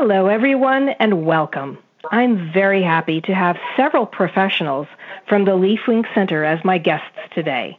Hello, 0.00 0.28
everyone, 0.28 0.90
and 1.00 1.26
welcome. 1.26 1.76
I'm 2.12 2.52
very 2.52 2.84
happy 2.84 3.20
to 3.22 3.34
have 3.34 3.58
several 3.76 4.06
professionals 4.06 4.86
from 5.26 5.44
the 5.44 5.56
LeafWing 5.56 6.06
Center 6.14 6.44
as 6.44 6.64
my 6.64 6.78
guests 6.78 7.18
today. 7.32 7.76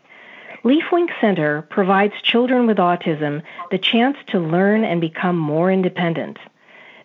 LeafWing 0.66 1.08
Center 1.22 1.62
provides 1.70 2.14
children 2.22 2.68
with 2.68 2.76
autism 2.76 3.42
the 3.72 3.78
chance 3.78 4.18
to 4.28 4.40
learn 4.40 4.84
and 4.84 5.00
become 5.00 5.38
more 5.38 5.72
independent. 5.72 6.40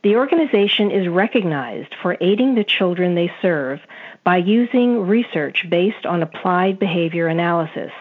The 0.02 0.16
organization 0.16 0.90
is 0.90 1.06
recognized 1.06 1.94
for 2.02 2.16
aiding 2.20 2.56
the 2.56 2.64
children 2.64 3.14
they 3.14 3.32
serve 3.40 3.82
by 4.24 4.38
using 4.38 5.06
research 5.06 5.64
based 5.70 6.06
on 6.06 6.24
applied 6.24 6.80
behavior 6.80 7.28
analysis, 7.28 7.92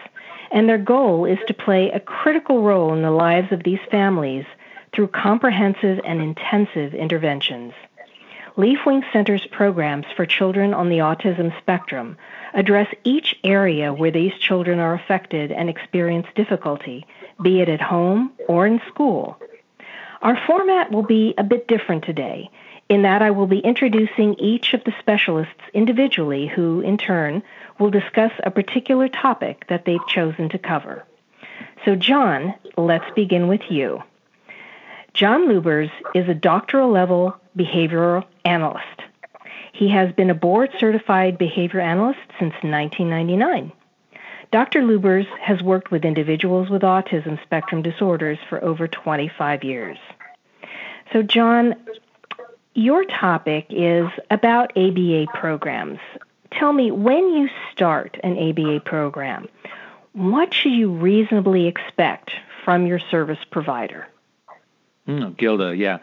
and 0.50 0.68
their 0.68 0.78
goal 0.78 1.26
is 1.26 1.38
to 1.46 1.54
play 1.54 1.92
a 1.92 2.00
critical 2.00 2.64
role 2.64 2.92
in 2.92 3.02
the 3.02 3.12
lives 3.12 3.52
of 3.52 3.62
these 3.62 3.78
families 3.88 4.46
through 4.94 5.08
comprehensive 5.08 6.00
and 6.04 6.22
intensive 6.22 6.94
interventions. 6.94 7.72
LeafWing 8.56 9.02
Center's 9.12 9.44
programs 9.50 10.06
for 10.14 10.24
children 10.24 10.72
on 10.72 10.88
the 10.88 10.98
autism 10.98 11.56
spectrum 11.58 12.16
address 12.54 12.86
each 13.02 13.34
area 13.42 13.92
where 13.92 14.12
these 14.12 14.32
children 14.38 14.78
are 14.78 14.94
affected 14.94 15.50
and 15.50 15.68
experience 15.68 16.28
difficulty, 16.36 17.04
be 17.42 17.60
it 17.60 17.68
at 17.68 17.80
home 17.80 18.32
or 18.46 18.64
in 18.64 18.80
school. 18.86 19.36
Our 20.22 20.38
format 20.46 20.92
will 20.92 21.02
be 21.02 21.34
a 21.36 21.42
bit 21.42 21.66
different 21.66 22.04
today 22.04 22.48
in 22.88 23.02
that 23.02 23.22
I 23.22 23.32
will 23.32 23.46
be 23.46 23.58
introducing 23.58 24.34
each 24.34 24.72
of 24.72 24.84
the 24.84 24.94
specialists 25.00 25.60
individually 25.72 26.46
who, 26.46 26.80
in 26.80 26.96
turn, 26.96 27.42
will 27.80 27.90
discuss 27.90 28.32
a 28.44 28.50
particular 28.50 29.08
topic 29.08 29.66
that 29.68 29.84
they've 29.84 30.06
chosen 30.06 30.48
to 30.50 30.58
cover. 30.58 31.04
So, 31.84 31.96
John, 31.96 32.54
let's 32.76 33.10
begin 33.16 33.48
with 33.48 33.62
you. 33.68 34.02
John 35.14 35.48
Lubbers 35.48 35.90
is 36.12 36.28
a 36.28 36.34
doctoral 36.34 36.90
level 36.90 37.36
behavioral 37.56 38.24
analyst. 38.44 39.00
He 39.72 39.88
has 39.90 40.12
been 40.12 40.28
a 40.28 40.34
board 40.34 40.70
certified 40.80 41.38
behavior 41.38 41.78
analyst 41.78 42.18
since 42.40 42.52
1999. 42.62 43.70
Dr. 44.50 44.82
Lubbers 44.82 45.26
has 45.40 45.62
worked 45.62 45.92
with 45.92 46.04
individuals 46.04 46.68
with 46.68 46.82
autism 46.82 47.40
spectrum 47.44 47.80
disorders 47.80 48.38
for 48.48 48.62
over 48.64 48.88
25 48.88 49.62
years. 49.62 49.98
So, 51.12 51.22
John, 51.22 51.76
your 52.74 53.04
topic 53.04 53.66
is 53.70 54.08
about 54.32 54.76
ABA 54.76 55.26
programs. 55.32 56.00
Tell 56.50 56.72
me, 56.72 56.90
when 56.90 57.34
you 57.34 57.48
start 57.70 58.18
an 58.24 58.36
ABA 58.36 58.80
program, 58.80 59.48
what 60.12 60.52
should 60.52 60.72
you 60.72 60.90
reasonably 60.90 61.68
expect 61.68 62.32
from 62.64 62.88
your 62.88 62.98
service 62.98 63.44
provider? 63.52 64.08
Mm, 65.08 65.36
Gilda, 65.36 65.76
yeah. 65.76 65.98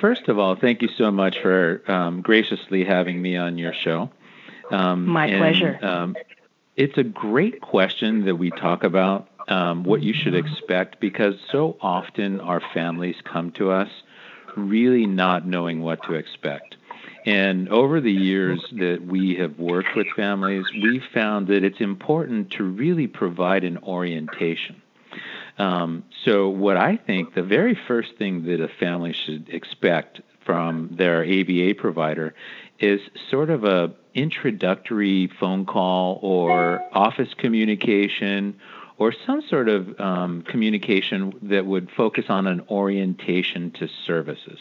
First 0.00 0.28
of 0.28 0.38
all, 0.38 0.56
thank 0.56 0.82
you 0.82 0.88
so 0.96 1.10
much 1.10 1.38
for 1.40 1.82
um, 1.90 2.22
graciously 2.22 2.84
having 2.84 3.20
me 3.20 3.36
on 3.36 3.58
your 3.58 3.74
show. 3.74 4.10
Um, 4.70 5.06
My 5.06 5.26
and, 5.26 5.38
pleasure. 5.38 5.78
Um, 5.82 6.16
it's 6.76 6.98
a 6.98 7.04
great 7.04 7.60
question 7.60 8.24
that 8.24 8.36
we 8.36 8.50
talk 8.50 8.84
about 8.84 9.28
um, 9.48 9.84
what 9.84 10.02
you 10.02 10.12
should 10.12 10.34
expect 10.34 11.00
because 11.00 11.34
so 11.50 11.76
often 11.80 12.40
our 12.40 12.60
families 12.74 13.16
come 13.24 13.52
to 13.52 13.70
us 13.70 13.88
really 14.56 15.06
not 15.06 15.46
knowing 15.46 15.82
what 15.82 16.02
to 16.04 16.14
expect. 16.14 16.76
And 17.24 17.68
over 17.68 18.00
the 18.00 18.12
years 18.12 18.64
that 18.72 19.04
we 19.04 19.34
have 19.36 19.58
worked 19.58 19.96
with 19.96 20.06
families, 20.14 20.64
we've 20.72 21.04
found 21.12 21.48
that 21.48 21.64
it's 21.64 21.80
important 21.80 22.52
to 22.52 22.64
really 22.64 23.06
provide 23.06 23.64
an 23.64 23.78
orientation. 23.78 24.80
Um, 25.58 26.04
so, 26.24 26.48
what 26.48 26.76
I 26.76 26.96
think 26.96 27.34
the 27.34 27.42
very 27.42 27.78
first 27.88 28.16
thing 28.18 28.44
that 28.44 28.60
a 28.60 28.68
family 28.68 29.12
should 29.12 29.48
expect 29.48 30.20
from 30.44 30.90
their 30.92 31.24
ABA 31.24 31.74
provider 31.76 32.34
is 32.78 33.00
sort 33.30 33.50
of 33.50 33.64
a 33.64 33.92
introductory 34.14 35.30
phone 35.40 35.66
call 35.66 36.18
or 36.22 36.82
office 36.92 37.32
communication 37.34 38.58
or 38.98 39.12
some 39.26 39.42
sort 39.42 39.68
of 39.68 39.98
um, 40.00 40.42
communication 40.42 41.34
that 41.42 41.66
would 41.66 41.90
focus 41.90 42.26
on 42.28 42.46
an 42.46 42.62
orientation 42.70 43.70
to 43.72 43.88
services. 44.06 44.58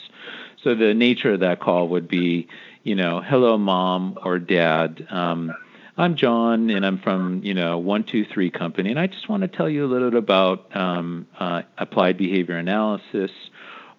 So 0.61 0.75
the 0.75 0.93
nature 0.93 1.33
of 1.33 1.39
that 1.39 1.61
call 1.61 1.87
would 1.89 2.07
be, 2.07 2.47
you 2.83 2.95
know, 2.95 3.21
hello, 3.21 3.57
mom 3.57 4.17
or 4.23 4.39
dad. 4.39 5.07
Um, 5.09 5.53
I'm 5.97 6.17
John, 6.17 6.69
and 6.71 6.85
I'm 6.85 6.99
from 6.99 7.41
you 7.43 7.53
know 7.53 7.77
one 7.77 8.03
two 8.03 8.25
three 8.25 8.51
company, 8.51 8.89
and 8.89 8.99
I 8.99 9.07
just 9.07 9.29
want 9.29 9.43
to 9.43 9.47
tell 9.47 9.69
you 9.69 9.85
a 9.85 9.87
little 9.87 10.11
bit 10.11 10.17
about 10.17 10.75
um, 10.75 11.25
uh, 11.39 11.61
applied 11.77 12.17
behavior 12.17 12.57
analysis, 12.57 13.31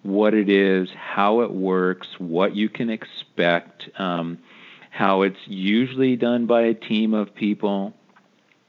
what 0.03 0.35
it 0.35 0.47
is, 0.47 0.89
how 0.95 1.41
it 1.41 1.51
works, 1.51 2.07
what 2.19 2.55
you 2.55 2.69
can 2.69 2.91
expect, 2.91 3.89
um, 3.97 4.37
how 4.91 5.23
it's 5.23 5.39
usually 5.47 6.15
done 6.15 6.45
by 6.45 6.61
a 6.61 6.75
team 6.75 7.15
of 7.15 7.33
people, 7.33 7.93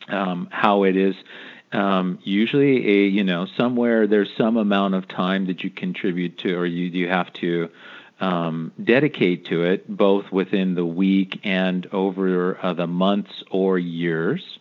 um, 0.08 0.48
how 0.50 0.84
it 0.84 0.96
is 0.96 1.14
um, 1.72 2.18
usually 2.22 2.88
a 2.88 3.08
you 3.08 3.24
know 3.24 3.46
somewhere 3.58 4.06
there's 4.06 4.30
some 4.38 4.56
amount 4.56 4.94
of 4.94 5.06
time 5.06 5.46
that 5.48 5.62
you 5.62 5.70
contribute 5.70 6.38
to 6.38 6.54
or 6.54 6.64
you 6.64 6.86
you 6.86 7.08
have 7.08 7.30
to 7.34 7.68
um, 8.20 8.72
dedicate 8.82 9.46
to 9.46 9.62
it, 9.62 9.88
both 9.88 10.30
within 10.32 10.74
the 10.74 10.84
week 10.84 11.40
and 11.44 11.86
over 11.92 12.58
uh, 12.62 12.72
the 12.72 12.86
months 12.86 13.30
or 13.50 13.78
years. 13.78 14.58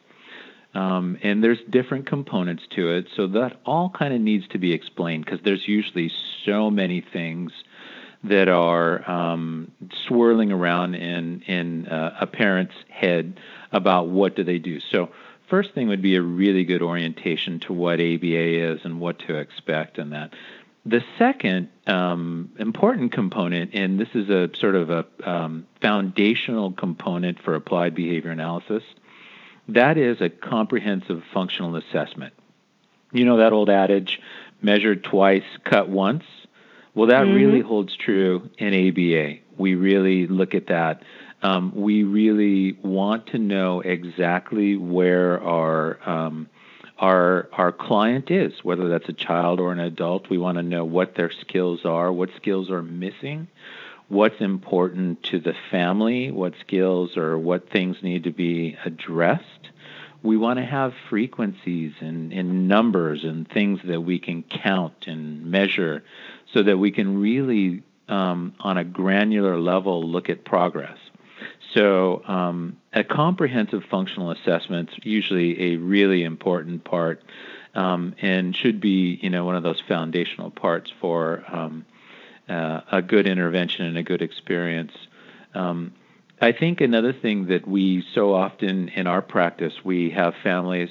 Um, 0.73 1.17
and 1.23 1.43
there's 1.43 1.59
different 1.69 2.05
components 2.05 2.63
to 2.75 2.91
it, 2.91 3.07
so 3.15 3.27
that 3.27 3.59
all 3.65 3.89
kind 3.89 4.13
of 4.13 4.21
needs 4.21 4.47
to 4.49 4.59
be 4.59 4.73
explained 4.73 5.25
because 5.25 5.39
there's 5.43 5.67
usually 5.67 6.11
so 6.45 6.69
many 6.69 7.01
things 7.01 7.51
that 8.23 8.47
are 8.47 9.09
um, 9.09 9.71
swirling 10.07 10.51
around 10.51 10.95
in 10.95 11.41
in 11.41 11.87
uh, 11.87 12.17
a 12.21 12.27
parent's 12.27 12.75
head 12.89 13.39
about 13.71 14.09
what 14.09 14.35
do 14.35 14.43
they 14.43 14.59
do. 14.59 14.79
So 14.91 15.09
first 15.49 15.73
thing 15.73 15.87
would 15.87 16.01
be 16.01 16.15
a 16.15 16.21
really 16.21 16.63
good 16.63 16.81
orientation 16.81 17.59
to 17.61 17.73
what 17.73 17.99
ABA 17.99 18.73
is 18.73 18.81
and 18.83 18.99
what 18.99 19.19
to 19.27 19.35
expect 19.35 19.97
and 19.97 20.11
that. 20.13 20.31
The 20.87 21.03
second 21.19 21.67
um, 21.85 22.49
important 22.57 23.11
component, 23.11 23.71
and 23.73 23.99
this 23.99 24.07
is 24.13 24.29
a 24.29 24.49
sort 24.57 24.75
of 24.75 24.89
a 24.89 25.05
um, 25.21 25.67
foundational 25.81 26.71
component 26.71 27.41
for 27.43 27.55
applied 27.55 27.93
behavior 27.93 28.31
analysis, 28.31 28.83
that 29.67 29.97
is 29.97 30.21
a 30.21 30.29
comprehensive 30.29 31.23
functional 31.33 31.75
assessment. 31.75 32.33
You 33.11 33.25
know 33.25 33.37
that 33.37 33.51
old 33.51 33.69
adage, 33.69 34.21
measured 34.61 35.03
twice, 35.03 35.43
cut 35.65 35.89
once? 35.89 36.23
Well, 36.95 37.09
that 37.09 37.25
mm-hmm. 37.25 37.35
really 37.35 37.61
holds 37.61 37.93
true 37.97 38.49
in 38.57 38.73
ABA. 38.73 39.39
We 39.57 39.75
really 39.75 40.25
look 40.25 40.55
at 40.55 40.67
that. 40.67 41.03
Um, 41.41 41.73
we 41.75 42.03
really 42.03 42.79
want 42.81 43.27
to 43.27 43.39
know 43.39 43.81
exactly 43.81 44.77
where 44.77 45.43
our 45.43 45.99
um, 46.09 46.47
our 46.99 47.47
our 47.51 47.71
client 47.71 48.31
is, 48.31 48.53
whether 48.63 48.89
that's 48.89 49.09
a 49.09 49.13
child 49.13 49.59
or 49.59 49.71
an 49.71 49.79
adult. 49.79 50.29
We 50.29 50.37
want 50.37 50.57
to 50.57 50.63
know 50.63 50.85
what 50.85 51.15
their 51.15 51.31
skills 51.31 51.85
are, 51.85 52.11
what 52.11 52.29
skills 52.35 52.69
are 52.71 52.81
missing, 52.81 53.47
what's 54.07 54.41
important 54.41 55.23
to 55.23 55.39
the 55.39 55.53
family, 55.71 56.31
what 56.31 56.53
skills 56.61 57.17
or 57.17 57.37
what 57.37 57.69
things 57.69 57.97
need 58.01 58.23
to 58.23 58.31
be 58.31 58.77
addressed. 58.85 59.43
We 60.23 60.37
want 60.37 60.57
to 60.57 60.65
have 60.65 60.93
frequencies 61.09 61.93
and, 61.99 62.33
and 62.33 62.67
numbers 62.67 63.23
and 63.23 63.47
things 63.47 63.79
that 63.85 64.01
we 64.01 64.19
can 64.19 64.43
count 64.43 65.05
and 65.05 65.45
measure 65.45 66.03
so 66.53 66.63
that 66.63 66.77
we 66.77 66.91
can 66.91 67.21
really, 67.21 67.83
um, 68.09 68.55
on 68.59 68.77
a 68.77 68.83
granular 68.83 69.59
level, 69.59 70.03
look 70.03 70.29
at 70.29 70.43
progress. 70.43 70.97
So, 71.77 72.23
um, 72.25 72.77
a 72.91 73.03
comprehensive 73.03 73.83
functional 73.91 74.31
assessment 74.31 74.89
is 74.97 75.05
usually 75.05 75.73
a 75.73 75.75
really 75.75 76.23
important 76.23 76.83
part 76.83 77.21
um, 77.75 78.15
and 78.19 78.55
should 78.55 78.81
be, 78.81 79.19
you 79.21 79.29
know, 79.29 79.45
one 79.45 79.55
of 79.55 79.61
those 79.61 79.79
foundational 79.87 80.49
parts 80.49 80.91
for 80.99 81.43
um, 81.47 81.85
uh, 82.49 82.81
a 82.91 83.03
good 83.03 83.27
intervention 83.27 83.85
and 83.85 83.95
a 83.95 84.01
good 84.01 84.23
experience. 84.23 84.93
Um, 85.53 85.93
I 86.41 86.51
think 86.51 86.81
another 86.81 87.13
thing 87.13 87.45
that 87.49 87.67
we 87.67 88.03
so 88.15 88.33
often 88.33 88.89
in 88.89 89.05
our 89.05 89.21
practice, 89.21 89.73
we 89.83 90.09
have 90.09 90.33
families. 90.41 90.89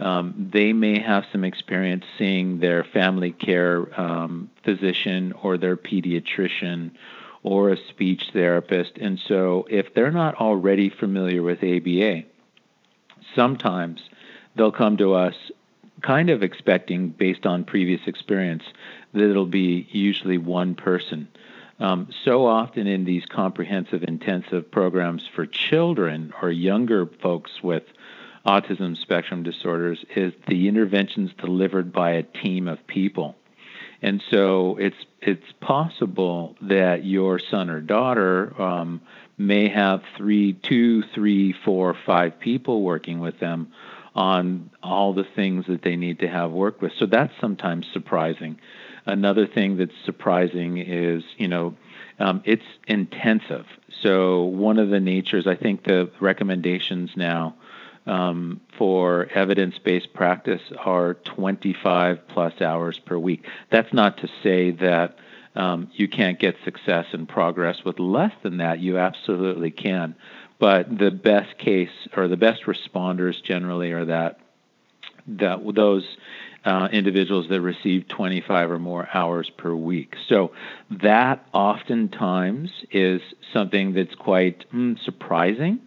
Um, 0.00 0.50
they 0.52 0.72
may 0.72 0.98
have 0.98 1.26
some 1.30 1.44
experience 1.44 2.04
seeing 2.18 2.58
their 2.58 2.82
family 2.82 3.30
care 3.30 3.88
um, 4.00 4.50
physician 4.64 5.32
or 5.44 5.58
their 5.58 5.76
pediatrician 5.76 6.90
or 7.44 7.70
a 7.70 7.76
speech 7.76 8.30
therapist. 8.32 8.96
And 8.96 9.20
so, 9.20 9.66
if 9.70 9.94
they're 9.94 10.10
not 10.10 10.34
already 10.34 10.90
familiar 10.90 11.42
with 11.42 11.62
ABA, 11.62 12.24
sometimes 13.36 14.00
they'll 14.56 14.72
come 14.72 14.96
to 14.96 15.14
us 15.14 15.34
kind 16.02 16.30
of 16.30 16.42
expecting, 16.42 17.10
based 17.10 17.46
on 17.46 17.64
previous 17.64 18.00
experience, 18.06 18.64
that 19.12 19.30
it'll 19.30 19.46
be 19.46 19.86
usually 19.90 20.38
one 20.38 20.74
person. 20.74 21.28
Um, 21.80 22.08
so 22.24 22.46
often 22.46 22.86
in 22.86 23.04
these 23.04 23.24
comprehensive 23.26 24.02
intensive 24.04 24.70
programs 24.70 25.28
for 25.34 25.46
children 25.46 26.32
or 26.40 26.50
younger 26.50 27.06
folks 27.06 27.62
with 27.62 27.82
autism 28.46 28.96
spectrum 28.96 29.42
disorders 29.42 30.04
is 30.14 30.32
the 30.46 30.68
interventions 30.68 31.30
delivered 31.38 31.92
by 31.92 32.12
a 32.12 32.22
team 32.22 32.68
of 32.68 32.86
people. 32.86 33.34
And 34.02 34.22
so 34.30 34.76
it's 34.76 35.04
it's 35.26 35.52
possible 35.60 36.56
that 36.62 37.04
your 37.04 37.38
son 37.38 37.70
or 37.70 37.80
daughter 37.80 38.60
um, 38.60 39.00
may 39.36 39.68
have 39.68 40.02
three, 40.16 40.52
two, 40.52 41.02
three, 41.14 41.52
four, 41.52 41.96
five 42.06 42.38
people 42.38 42.82
working 42.82 43.20
with 43.20 43.38
them 43.40 43.72
on 44.14 44.70
all 44.82 45.12
the 45.12 45.24
things 45.24 45.66
that 45.66 45.82
they 45.82 45.96
need 45.96 46.20
to 46.20 46.28
have 46.28 46.52
work 46.52 46.80
with. 46.80 46.92
So 46.98 47.06
that's 47.06 47.32
sometimes 47.40 47.86
surprising. 47.92 48.60
Another 49.06 49.46
thing 49.46 49.76
that's 49.76 49.96
surprising 50.04 50.78
is, 50.78 51.24
you 51.36 51.48
know, 51.48 51.74
um, 52.18 52.42
it's 52.44 52.64
intensive. 52.86 53.66
So 54.02 54.42
one 54.44 54.78
of 54.78 54.88
the 54.90 55.00
natures, 55.00 55.46
I 55.46 55.56
think 55.56 55.84
the 55.84 56.10
recommendations 56.20 57.10
now 57.16 57.56
um, 58.06 58.60
for 58.76 59.26
evidence-based 59.34 60.12
practice 60.12 60.60
are 60.78 61.14
25 61.14 62.28
plus 62.28 62.60
hours 62.60 62.98
per 62.98 63.16
week. 63.16 63.44
That's 63.70 63.92
not 63.92 64.18
to 64.18 64.28
say 64.42 64.72
that 64.72 65.16
um, 65.54 65.90
you 65.94 66.08
can't 66.08 66.38
get 66.38 66.56
success 66.64 67.06
and 67.12 67.28
progress 67.28 67.84
with 67.84 67.98
less 67.98 68.32
than 68.42 68.58
that. 68.58 68.80
You 68.80 68.98
absolutely 68.98 69.70
can. 69.70 70.16
But 70.58 70.98
the 70.98 71.10
best 71.10 71.58
case 71.58 71.90
or 72.16 72.28
the 72.28 72.36
best 72.36 72.64
responders 72.64 73.42
generally 73.42 73.92
are 73.92 74.04
that 74.06 74.40
that 75.26 75.60
those 75.74 76.04
uh, 76.64 76.88
individuals 76.92 77.48
that 77.48 77.60
receive 77.60 78.08
25 78.08 78.70
or 78.70 78.78
more 78.78 79.08
hours 79.12 79.50
per 79.50 79.74
week. 79.74 80.14
So 80.28 80.52
that 80.90 81.46
oftentimes 81.52 82.70
is 82.90 83.20
something 83.52 83.92
that's 83.94 84.14
quite 84.14 84.70
mm, 84.72 85.02
surprising 85.04 85.80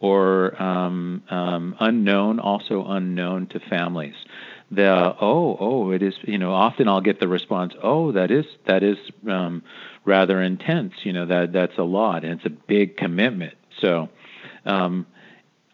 or 0.00 0.60
um, 0.60 1.22
um, 1.28 1.76
unknown, 1.78 2.40
also 2.40 2.86
unknown 2.86 3.46
to 3.48 3.60
families. 3.60 4.14
The 4.72 5.14
oh 5.20 5.56
oh 5.58 5.90
it 5.90 6.02
is 6.02 6.14
you 6.22 6.38
know 6.38 6.52
often 6.52 6.88
I'll 6.88 7.00
get 7.00 7.18
the 7.18 7.26
response 7.26 7.74
oh 7.82 8.12
that 8.12 8.30
is 8.30 8.46
that 8.66 8.84
is 8.84 8.98
um, 9.28 9.62
rather 10.04 10.40
intense 10.40 10.94
you 11.02 11.12
know 11.12 11.26
that 11.26 11.52
that's 11.52 11.76
a 11.76 11.82
lot 11.82 12.24
and 12.24 12.34
it's 12.34 12.46
a 12.46 12.50
big 12.50 12.96
commitment 12.96 13.54
so 13.80 14.08
um, 14.64 15.06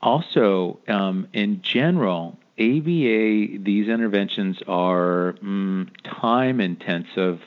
also 0.00 0.78
um, 0.88 1.28
in 1.34 1.61
general 1.61 2.38
ABA 2.58 3.58
these 3.58 3.87
interventions 3.88 4.62
are 4.67 5.34
mm, 5.43 5.90
time 6.05 6.58
intensive 6.62 7.43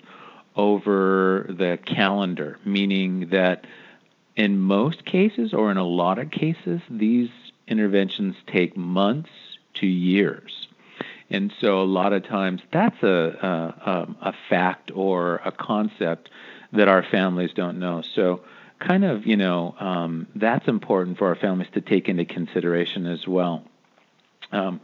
over 0.56 1.48
the 1.50 1.80
calendar 1.84 2.60
meaning 2.64 3.30
that 3.32 3.66
in 4.40 4.58
most 4.58 5.04
cases, 5.04 5.54
or 5.54 5.70
in 5.70 5.76
a 5.76 5.84
lot 5.84 6.18
of 6.18 6.32
cases, 6.32 6.80
these 6.90 7.30
interventions 7.68 8.38
take 8.48 8.78
months 8.78 9.30
to 9.74 9.86
years. 9.86 10.70
And 11.30 11.54
so 11.60 11.82
a 11.82 11.84
lot 11.84 12.14
of 12.14 12.24
times 12.24 12.62
that's 12.72 13.04
a, 13.04 13.76
a, 13.92 14.30
a 14.30 14.34
fact 14.48 14.92
or 14.96 15.42
a 15.44 15.52
concept 15.52 16.30
that 16.72 16.88
our 16.88 17.04
families 17.04 17.52
don't 17.54 17.80
know. 17.80 18.02
So 18.02 18.42
kind 18.80 19.04
of, 19.04 19.28
you 19.28 19.36
know, 19.36 19.76
um, 19.78 20.26
that's 20.36 20.70
important 20.70 21.18
for 21.18 21.28
our 21.28 21.36
families 21.36 21.70
to 21.74 21.82
take 21.82 22.08
into 22.08 22.24
consideration 22.24 23.08
as 23.08 23.28
well. 23.28 23.66
Um, 24.54 24.80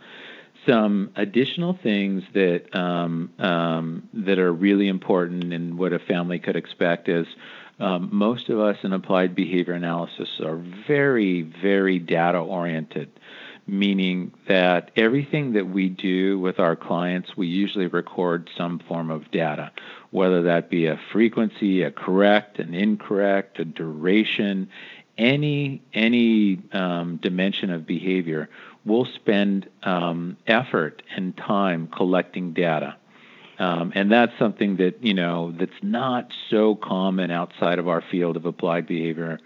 some 0.68 1.12
additional 1.16 1.80
things 1.82 2.24
that 2.34 2.76
um, 2.76 3.32
um, 3.40 4.10
that 4.14 4.38
are 4.38 4.52
really 4.52 4.90
important 4.90 5.54
and 5.54 5.78
what 5.78 5.94
a 5.94 6.00
family 6.00 6.40
could 6.40 6.58
expect 6.58 7.08
is 7.08 7.28
um, 7.80 8.10
most 8.12 8.50
of 8.50 8.60
us 8.60 8.78
in 8.84 8.94
applied 8.94 9.36
behavior 9.36 9.74
analysis 9.74 10.30
are 10.40 10.62
very, 10.88 11.42
very 11.42 12.00
data 12.00 12.38
oriented, 12.38 13.12
meaning 13.68 14.32
that 14.48 14.92
everything 14.96 15.54
that 15.54 15.68
we 15.68 15.90
do 15.90 16.40
with 16.40 16.60
our 16.60 16.76
clients, 16.76 17.36
we 17.36 17.48
usually 17.48 17.88
record 17.88 18.50
some 18.58 18.80
form 18.80 19.12
of 19.12 19.30
data, 19.32 19.72
whether 20.12 20.44
that 20.44 20.70
be 20.70 20.86
a 20.86 21.00
frequency, 21.12 21.82
a 21.82 21.92
correct, 21.92 22.60
an 22.60 22.74
incorrect, 22.74 23.60
a 23.60 23.66
duration, 23.66 24.70
any 25.18 25.82
any 25.94 26.62
um, 26.72 27.18
dimension 27.18 27.72
of 27.72 27.86
behavior. 27.86 28.50
We'll 28.86 29.06
spend 29.06 29.68
um, 29.84 30.38
effort 30.46 31.02
and 31.16 31.36
time 31.36 31.88
collecting 31.88 32.54
data. 32.54 32.96
Um, 33.58 33.94
and 33.96 34.12
that's 34.12 34.38
something 34.38 34.78
that 34.78 35.04
you 35.04 35.14
know 35.14 35.52
that's 35.52 35.82
not 35.82 36.32
so 36.50 36.76
common 36.76 37.32
outside 37.32 37.80
of 37.80 37.88
our 37.88 38.02
field 38.02 38.36
of 38.36 38.46
applied 38.46 38.86
behavior 38.86 39.40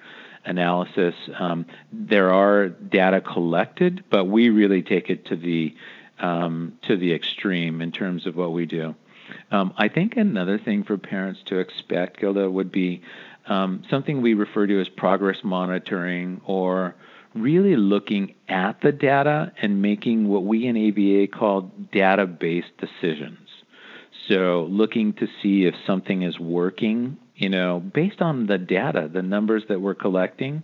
analysis. 0.45 1.15
Um, 1.38 1.65
there 1.91 2.33
are 2.33 2.69
data 2.69 3.21
collected, 3.21 4.03
but 4.09 4.25
we 4.25 4.50
really 4.50 4.81
take 4.81 5.09
it 5.09 5.25
to 5.25 5.35
the 5.35 5.75
um, 6.19 6.77
to 6.83 6.97
the 6.97 7.13
extreme 7.13 7.81
in 7.81 7.91
terms 7.91 8.25
of 8.25 8.35
what 8.35 8.51
we 8.51 8.65
do. 8.65 8.95
Um, 9.51 9.73
I 9.77 9.88
think 9.88 10.17
another 10.17 10.57
thing 10.57 10.83
for 10.83 10.97
parents 10.97 11.41
to 11.45 11.59
expect, 11.59 12.19
Gilda, 12.19 12.50
would 12.50 12.71
be 12.71 13.01
um, 13.45 13.83
something 13.89 14.21
we 14.21 14.33
refer 14.33 14.67
to 14.67 14.81
as 14.81 14.89
progress 14.89 15.38
monitoring 15.44 16.41
or 16.45 16.95
really 17.33 17.75
looking 17.75 18.35
at 18.47 18.81
the 18.81 18.91
data 18.91 19.51
and 19.61 19.81
making 19.81 20.27
what 20.27 20.44
we 20.44 20.65
in 20.65 20.75
ABA 20.75 21.27
call 21.38 21.71
data 21.91 22.25
based 22.25 22.75
decisions. 22.77 23.48
So 24.29 24.67
looking 24.69 25.13
to 25.13 25.27
see 25.41 25.65
if 25.65 25.73
something 25.87 26.21
is 26.21 26.39
working, 26.39 27.17
you 27.35 27.49
know, 27.49 27.79
based 27.79 28.21
on 28.21 28.45
the 28.45 28.59
data, 28.59 29.09
the 29.11 29.23
numbers 29.23 29.63
that 29.69 29.81
we're 29.81 29.95
collecting, 29.95 30.61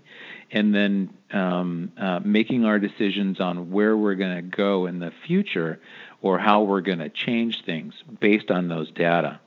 and 0.52 0.74
then 0.74 1.10
um, 1.34 1.92
uh, 1.98 2.20
making 2.24 2.66
our 2.66 2.78
decisions 2.78 3.42
on 3.42 3.72
where 3.72 3.98
we're 3.98 4.16
going 4.16 4.36
to 4.36 4.56
go 4.56 4.86
in 4.86 5.00
the 5.00 5.12
future 5.26 5.82
or 6.22 6.38
how 6.38 6.62
we're 6.62 6.82
going 6.82 7.00
to 7.00 7.10
change 7.10 7.66
things 7.66 7.96
based 8.20 8.52
on 8.52 8.68
those 8.68 8.92
data. 8.92 9.40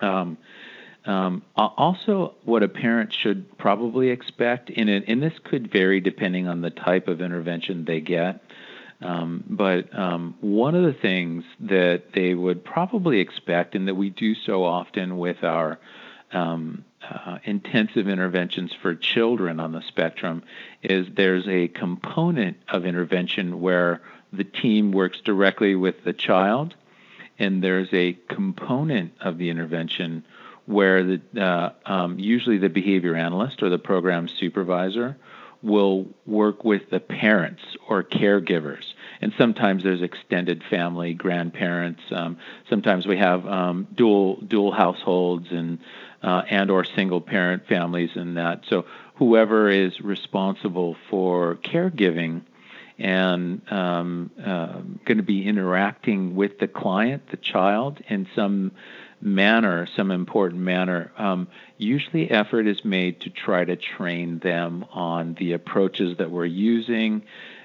Um, 0.00 0.36
um, 1.06 1.42
also, 1.56 2.34
what 2.44 2.62
a 2.62 2.68
parent 2.68 3.12
should 3.12 3.56
probably 3.58 4.10
expect, 4.10 4.70
and, 4.76 4.90
and 4.90 5.22
this 5.22 5.32
could 5.44 5.72
vary 5.72 6.00
depending 6.00 6.48
on 6.48 6.60
the 6.60 6.70
type 6.70 7.08
of 7.08 7.22
intervention 7.22 7.84
they 7.84 8.00
get. 8.00 8.42
Um, 9.02 9.44
but 9.48 9.96
um, 9.98 10.34
one 10.40 10.74
of 10.74 10.84
the 10.84 10.92
things 10.92 11.44
that 11.60 12.12
they 12.12 12.34
would 12.34 12.64
probably 12.64 13.20
expect, 13.20 13.74
and 13.74 13.88
that 13.88 13.94
we 13.94 14.10
do 14.10 14.34
so 14.34 14.64
often 14.64 15.16
with 15.16 15.42
our 15.42 15.78
um, 16.32 16.84
uh, 17.08 17.38
intensive 17.44 18.08
interventions 18.08 18.72
for 18.82 18.94
children 18.94 19.58
on 19.58 19.72
the 19.72 19.82
spectrum, 19.82 20.42
is 20.82 21.06
there's 21.14 21.48
a 21.48 21.68
component 21.68 22.58
of 22.68 22.84
intervention 22.84 23.60
where 23.60 24.02
the 24.32 24.44
team 24.44 24.92
works 24.92 25.20
directly 25.22 25.74
with 25.74 26.04
the 26.04 26.12
child, 26.12 26.74
and 27.38 27.64
there's 27.64 27.88
a 27.92 28.12
component 28.28 29.12
of 29.20 29.38
the 29.38 29.48
intervention 29.48 30.24
where 30.66 31.02
the 31.02 31.20
uh, 31.42 31.70
um, 31.86 32.18
usually 32.18 32.58
the 32.58 32.68
behavior 32.68 33.16
analyst 33.16 33.62
or 33.62 33.70
the 33.70 33.78
program 33.78 34.28
supervisor 34.28 35.16
will 35.62 36.06
work 36.26 36.64
with 36.64 36.88
the 36.90 37.00
parents 37.00 37.62
or 37.88 38.02
caregivers. 38.02 38.84
And 39.20 39.32
sometimes 39.36 39.82
there's 39.82 40.02
extended 40.02 40.62
family, 40.70 41.12
grandparents. 41.12 42.00
Um, 42.10 42.38
sometimes 42.68 43.06
we 43.06 43.18
have 43.18 43.46
um, 43.46 43.86
dual 43.94 44.36
dual 44.36 44.72
households 44.72 45.48
and 45.50 45.78
uh, 46.22 46.42
and 46.48 46.70
or 46.70 46.84
single 46.84 47.20
parent 47.20 47.66
families 47.66 48.10
and 48.14 48.36
that. 48.36 48.62
So 48.68 48.86
whoever 49.16 49.68
is 49.68 50.00
responsible 50.00 50.96
for 51.10 51.56
caregiving 51.56 52.42
and 52.98 53.62
um, 53.72 54.30
uh, 54.38 54.80
going 55.04 55.16
to 55.16 55.22
be 55.22 55.46
interacting 55.46 56.36
with 56.36 56.58
the 56.58 56.68
client, 56.68 57.30
the 57.30 57.38
child, 57.38 58.00
in 58.08 58.28
some 58.34 58.72
manner, 59.20 59.86
some 59.96 60.10
important 60.10 60.62
manner, 60.62 61.12
um, 61.16 61.48
usually 61.78 62.30
effort 62.30 62.66
is 62.66 62.84
made 62.84 63.20
to 63.20 63.30
try 63.30 63.64
to 63.64 63.76
train 63.76 64.38
them 64.38 64.84
on 64.92 65.34
the 65.34 65.52
approaches 65.52 66.18
that 66.18 66.30
we're 66.30 66.46
using. 66.46 67.22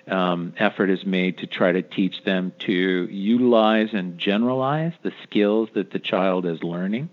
Um, 0.08 0.54
effort 0.58 0.90
is 0.90 1.06
made 1.06 1.40
to 1.40 1.48
try 1.48 1.72
to 1.72 1.82
teach 1.82 2.24
them 2.24 2.54
to 2.60 2.72
utilize 2.72 3.90
and 3.94 4.18
generalize 4.18 4.94
the 5.02 5.12
skills 5.24 5.70
that 5.74 5.92
the 5.92 6.00
child 6.00 6.46
is 6.46 6.62
learning. 6.62 7.10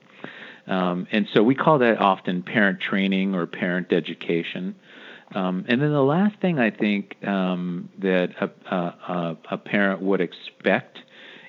Um, 0.66 1.06
and 1.10 1.26
so 1.32 1.42
we 1.42 1.54
call 1.54 1.78
that 1.78 1.98
often 1.98 2.42
parent 2.42 2.80
training 2.80 3.34
or 3.34 3.46
parent 3.46 3.92
education. 3.92 4.76
Um, 5.34 5.64
and 5.68 5.80
then 5.80 5.90
the 5.90 6.02
last 6.02 6.38
thing 6.40 6.58
I 6.58 6.70
think 6.70 7.16
um, 7.26 7.88
that 7.98 8.30
a, 8.40 8.74
a, 8.74 9.36
a, 9.50 9.58
parent 9.58 10.02
would 10.02 10.20
expect 10.20 10.98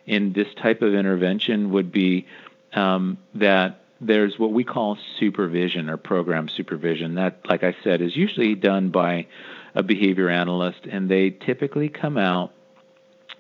in 0.06 0.34
this 0.34 0.48
type 0.56 0.82
of 0.82 0.94
intervention 0.94 1.72
would 1.72 1.92
be 1.92 2.26
um, 2.76 3.18
that 3.36 3.82
there's 4.02 4.38
what 4.38 4.52
we 4.52 4.64
call 4.64 4.98
supervision 5.20 5.90
or 5.90 5.98
program 5.98 6.50
supervision. 6.50 7.16
That, 7.16 7.40
like 7.48 7.64
I 7.64 7.76
said, 7.84 8.02
is 8.02 8.16
usually 8.16 8.56
done 8.56 8.90
by 8.90 9.28
a 9.76 9.84
behavior 9.84 10.30
analyst, 10.30 10.86
and 10.90 11.10
they 11.10 11.30
typically 11.30 11.90
come 11.90 12.18
out 12.18 12.52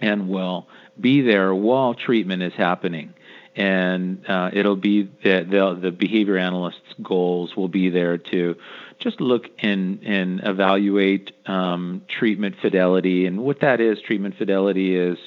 and 0.02 0.30
will 0.30 0.68
be 1.00 1.22
there 1.22 1.54
while 1.54 1.94
treatment 1.94 2.44
is 2.44 2.54
happening. 2.54 3.14
And 3.56 4.28
uh, 4.28 4.50
it'll 4.52 4.76
be 4.76 5.04
the, 5.04 5.46
the, 5.50 5.80
the 5.80 5.92
behavior 5.92 6.38
analyst's 6.38 6.82
goals 7.04 7.56
will 7.56 7.68
be 7.68 7.90
there 7.90 8.18
to 8.18 8.56
just 8.98 9.22
look 9.22 9.46
and, 9.60 10.02
and 10.04 10.42
evaluate 10.44 11.32
um, 11.46 12.02
treatment 12.08 12.56
fidelity. 12.62 13.28
And 13.28 13.42
what 13.42 13.60
that 13.60 13.80
is, 13.80 14.02
treatment 14.02 14.38
fidelity 14.38 14.96
is 14.96 15.20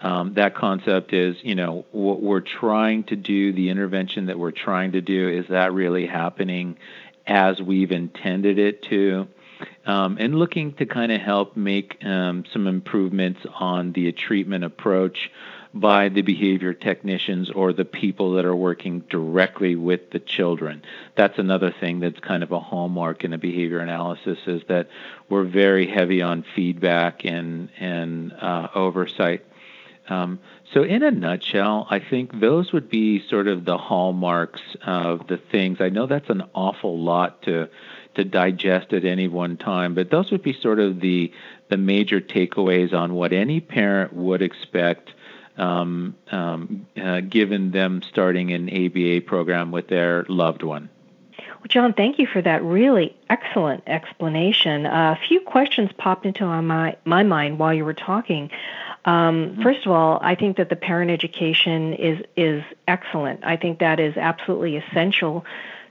Um, 0.00 0.34
that 0.34 0.54
concept 0.54 1.12
is, 1.12 1.36
you 1.42 1.54
know, 1.54 1.86
what 1.90 2.22
we're 2.22 2.40
trying 2.40 3.04
to 3.04 3.16
do, 3.16 3.52
the 3.52 3.70
intervention 3.70 4.26
that 4.26 4.38
we're 4.38 4.50
trying 4.50 4.92
to 4.92 5.00
do, 5.00 5.28
is 5.28 5.46
that 5.48 5.72
really 5.72 6.06
happening 6.06 6.76
as 7.26 7.60
we've 7.60 7.90
intended 7.90 8.58
it 8.58 8.82
to? 8.84 9.28
Um, 9.86 10.18
and 10.20 10.38
looking 10.38 10.74
to 10.74 10.86
kind 10.86 11.12
of 11.12 11.20
help 11.20 11.56
make 11.56 12.04
um, 12.04 12.44
some 12.52 12.66
improvements 12.66 13.40
on 13.58 13.92
the 13.92 14.12
treatment 14.12 14.64
approach 14.64 15.30
by 15.80 16.08
the 16.08 16.22
behavior 16.22 16.72
technicians 16.72 17.50
or 17.50 17.72
the 17.72 17.84
people 17.84 18.34
that 18.34 18.44
are 18.44 18.56
working 18.56 19.00
directly 19.10 19.76
with 19.76 20.10
the 20.10 20.18
children. 20.18 20.82
That's 21.16 21.38
another 21.38 21.74
thing 21.80 22.00
that's 22.00 22.18
kind 22.20 22.42
of 22.42 22.52
a 22.52 22.60
hallmark 22.60 23.24
in 23.24 23.32
a 23.32 23.38
behavior 23.38 23.80
analysis 23.80 24.38
is 24.46 24.62
that 24.68 24.88
we're 25.28 25.44
very 25.44 25.86
heavy 25.86 26.22
on 26.22 26.44
feedback 26.54 27.24
and 27.24 27.68
and 27.78 28.32
uh, 28.32 28.68
oversight. 28.74 29.44
Um, 30.08 30.38
so, 30.72 30.82
in 30.82 31.02
a 31.02 31.10
nutshell, 31.10 31.86
I 31.90 31.98
think 31.98 32.40
those 32.40 32.72
would 32.72 32.88
be 32.88 33.26
sort 33.28 33.48
of 33.48 33.64
the 33.64 33.78
hallmarks 33.78 34.60
of 34.84 35.26
the 35.26 35.36
things. 35.36 35.80
I 35.80 35.88
know 35.88 36.06
that's 36.06 36.30
an 36.30 36.44
awful 36.54 36.98
lot 36.98 37.42
to 37.42 37.68
to 38.14 38.24
digest 38.24 38.92
at 38.92 39.04
any 39.04 39.28
one 39.28 39.56
time, 39.56 39.94
but 39.94 40.10
those 40.10 40.30
would 40.30 40.42
be 40.42 40.52
sort 40.52 40.80
of 40.80 41.00
the 41.00 41.32
the 41.68 41.76
major 41.76 42.20
takeaways 42.20 42.92
on 42.92 43.14
what 43.14 43.32
any 43.32 43.60
parent 43.60 44.12
would 44.12 44.42
expect 44.42 45.12
um, 45.58 46.14
um, 46.30 46.86
uh, 46.96 47.20
given 47.20 47.70
them 47.70 48.02
starting 48.02 48.52
an 48.52 48.68
ABA 48.68 49.22
program 49.26 49.70
with 49.70 49.88
their 49.88 50.24
loved 50.28 50.62
one. 50.62 50.90
Well, 51.38 51.68
John, 51.68 51.94
thank 51.94 52.18
you 52.18 52.26
for 52.26 52.42
that 52.42 52.62
really 52.62 53.16
excellent 53.30 53.82
explanation. 53.86 54.86
Uh, 54.86 55.16
a 55.18 55.26
few 55.26 55.40
questions 55.40 55.90
popped 55.96 56.26
into 56.26 56.44
my, 56.44 56.96
my 57.04 57.22
mind 57.22 57.58
while 57.58 57.74
you 57.74 57.84
were 57.84 57.94
talking. 57.94 58.50
Um, 59.06 59.50
mm-hmm. 59.50 59.62
First 59.62 59.86
of 59.86 59.92
all, 59.92 60.18
I 60.20 60.34
think 60.34 60.58
that 60.58 60.68
the 60.68 60.76
parent 60.76 61.10
education 61.10 61.94
is 61.94 62.22
is 62.36 62.62
excellent. 62.86 63.44
I 63.44 63.56
think 63.56 63.78
that 63.78 64.00
is 64.00 64.16
absolutely 64.16 64.76
essential, 64.76 65.44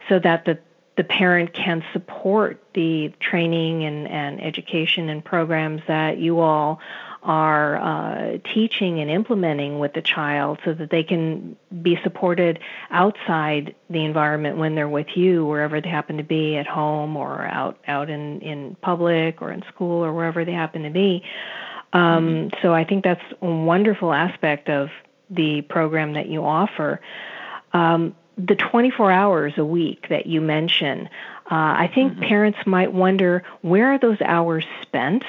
so 0.09 0.19
that 0.19 0.45
the 0.45 0.59
the 0.97 1.03
parent 1.03 1.53
can 1.53 1.83
support 1.91 2.61
the 2.73 3.11
training 3.19 3.83
and, 3.83 4.07
and 4.07 4.41
education 4.41 5.09
and 5.09 5.23
programs 5.23 5.81
that 5.87 6.17
you 6.19 6.39
all 6.39 6.79
are 7.21 7.77
uh, 7.77 8.37
teaching 8.53 8.99
and 8.99 9.09
implementing 9.09 9.79
with 9.79 9.93
the 9.93 10.01
child 10.01 10.59
so 10.63 10.73
that 10.73 10.91
they 10.91 11.03
can 11.03 11.57
be 11.81 11.99
supported 12.03 12.59
outside 12.91 13.75
the 13.89 14.05
environment 14.05 14.57
when 14.57 14.75
they're 14.75 14.87
with 14.87 15.07
you, 15.15 15.43
wherever 15.45 15.81
they 15.81 15.89
happen 15.89 16.17
to 16.17 16.23
be, 16.23 16.55
at 16.55 16.67
home 16.67 17.17
or 17.17 17.41
out, 17.45 17.77
out 17.87 18.09
in, 18.09 18.39
in 18.41 18.75
public 18.81 19.41
or 19.41 19.51
in 19.51 19.63
school 19.63 20.05
or 20.05 20.13
wherever 20.13 20.45
they 20.45 20.53
happen 20.53 20.83
to 20.83 20.91
be. 20.91 21.23
Um, 21.95 22.51
so 22.61 22.73
I 22.73 22.83
think 22.83 23.05
that's 23.05 23.23
a 23.41 23.45
wonderful 23.45 24.11
aspect 24.11 24.69
of 24.69 24.89
the 25.29 25.61
program 25.61 26.13
that 26.13 26.27
you 26.27 26.43
offer. 26.43 26.99
Um, 27.71 28.15
the 28.37 28.55
24 28.55 29.11
hours 29.11 29.53
a 29.57 29.63
week 29.63 30.09
that 30.09 30.25
you 30.25 30.41
mention, 30.41 31.07
uh, 31.45 31.53
I 31.55 31.91
think 31.93 32.13
mm-hmm. 32.13 32.23
parents 32.23 32.59
might 32.65 32.91
wonder 32.91 33.43
where 33.61 33.93
are 33.93 33.99
those 33.99 34.19
hours 34.21 34.65
spent? 34.81 35.23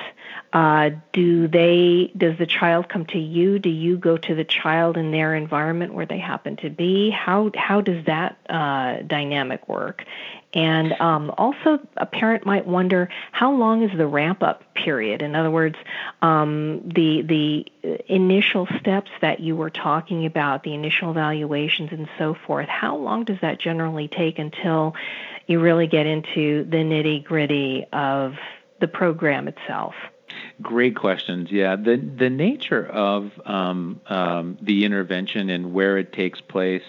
Uh, 0.53 0.91
do 1.13 1.49
they? 1.49 2.11
Does 2.17 2.39
the 2.39 2.47
child 2.47 2.89
come 2.89 3.05
to 3.07 3.19
you? 3.19 3.59
Do 3.59 3.69
you 3.69 3.99
go 3.99 4.17
to 4.17 4.35
the 4.35 4.45
child 4.45 4.97
in 4.97 5.11
their 5.11 5.35
environment 5.35 5.93
where 5.93 6.07
they 6.07 6.19
happen 6.19 6.57
to 6.59 6.71
be? 6.71 7.11
How 7.11 7.51
how 7.55 7.83
does 7.83 8.07
that 8.07 8.39
uh, 8.49 9.03
dynamic 9.03 9.69
work? 9.69 10.05
And 10.55 10.95
um, 10.95 11.35
also, 11.37 11.81
a 11.99 12.07
parent 12.07 12.47
might 12.47 12.67
wonder 12.67 13.11
how 13.31 13.53
long 13.53 13.83
is 13.83 13.95
the 13.95 14.07
ramp 14.07 14.43
up 14.43 14.63
period? 14.73 15.21
In 15.21 15.35
other 15.35 15.51
words, 15.51 15.77
um, 16.23 16.89
the 16.89 17.21
the 17.21 17.67
initial 18.07 18.67
steps 18.81 19.11
that 19.21 19.41
you 19.41 19.55
were 19.55 19.69
talking 19.69 20.25
about, 20.25 20.63
the 20.63 20.73
initial 20.73 21.11
evaluations 21.11 21.93
and 21.93 22.09
so 22.17 22.33
forth. 22.47 22.69
How 22.69 22.97
long 22.97 23.25
does 23.25 23.41
that 23.43 23.59
generally 23.59 24.09
take 24.09 24.39
until 24.39 24.95
you 25.47 25.61
really 25.61 25.87
get 25.87 26.07
into 26.07 26.65
the 26.65 26.79
nitty 26.79 27.25
gritty 27.25 27.87
of 27.93 28.35
the 28.81 28.89
program 28.89 29.49
itself? 29.49 29.95
Great 30.61 30.97
questions. 30.97 31.51
Yeah, 31.51 31.77
the 31.77 31.97
the 31.97 32.31
nature 32.31 32.87
of 32.87 33.31
um, 33.45 34.01
um, 34.07 34.59
the 34.61 34.85
intervention 34.85 35.51
and 35.51 35.73
where 35.73 35.99
it 35.99 36.13
takes 36.13 36.41
place 36.41 36.83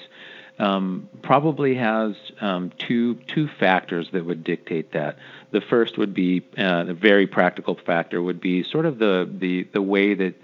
um, 0.59 1.07
probably 1.21 1.75
has 1.75 2.15
um, 2.41 2.71
two 2.77 3.15
two 3.27 3.47
factors 3.59 4.09
that 4.11 4.25
would 4.25 4.43
dictate 4.43 4.93
that. 4.93 5.17
The 5.51 5.61
first 5.61 5.97
would 5.97 6.13
be 6.13 6.45
uh, 6.57 6.85
a 6.87 6.93
very 6.93 7.27
practical 7.27 7.75
factor 7.85 8.21
would 8.21 8.41
be 8.41 8.63
sort 8.63 8.85
of 8.85 8.99
the 8.99 9.29
the 9.31 9.63
the 9.71 9.81
way 9.81 10.13
that 10.13 10.35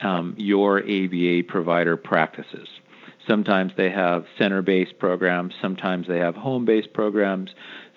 um, 0.00 0.34
your 0.36 0.78
ABA 0.78 1.44
provider 1.48 1.96
practices. 1.96 2.68
Sometimes 3.26 3.72
they 3.76 3.90
have 3.90 4.26
center-based 4.38 4.98
programs. 4.98 5.54
Sometimes 5.60 6.08
they 6.08 6.18
have 6.18 6.34
home-based 6.34 6.92
programs. 6.92 7.50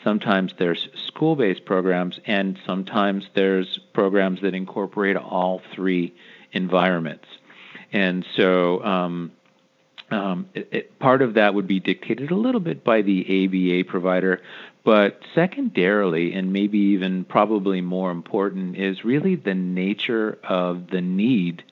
Sometimes 0.03 0.53
there's 0.59 0.87
school 1.07 1.35
based 1.35 1.65
programs, 1.65 2.19
and 2.25 2.59
sometimes 2.65 3.25
there's 3.33 3.79
programs 3.93 4.41
that 4.41 4.53
incorporate 4.53 5.17
all 5.17 5.61
three 5.73 6.13
environments. 6.51 7.25
And 7.91 8.25
so 8.35 8.83
um, 8.83 9.31
um, 10.11 10.49
it, 10.53 10.69
it, 10.71 10.99
part 10.99 11.21
of 11.21 11.33
that 11.35 11.53
would 11.53 11.67
be 11.67 11.79
dictated 11.79 12.29
a 12.29 12.35
little 12.35 12.61
bit 12.61 12.83
by 12.83 13.01
the 13.01 13.45
ABA 13.45 13.89
provider, 13.89 14.41
but 14.83 15.19
secondarily, 15.33 16.33
and 16.33 16.53
maybe 16.53 16.77
even 16.77 17.25
probably 17.25 17.81
more 17.81 18.11
important, 18.11 18.77
is 18.77 19.03
really 19.03 19.35
the 19.35 19.55
nature 19.55 20.37
of 20.43 20.87
the 20.91 21.01
need 21.01 21.63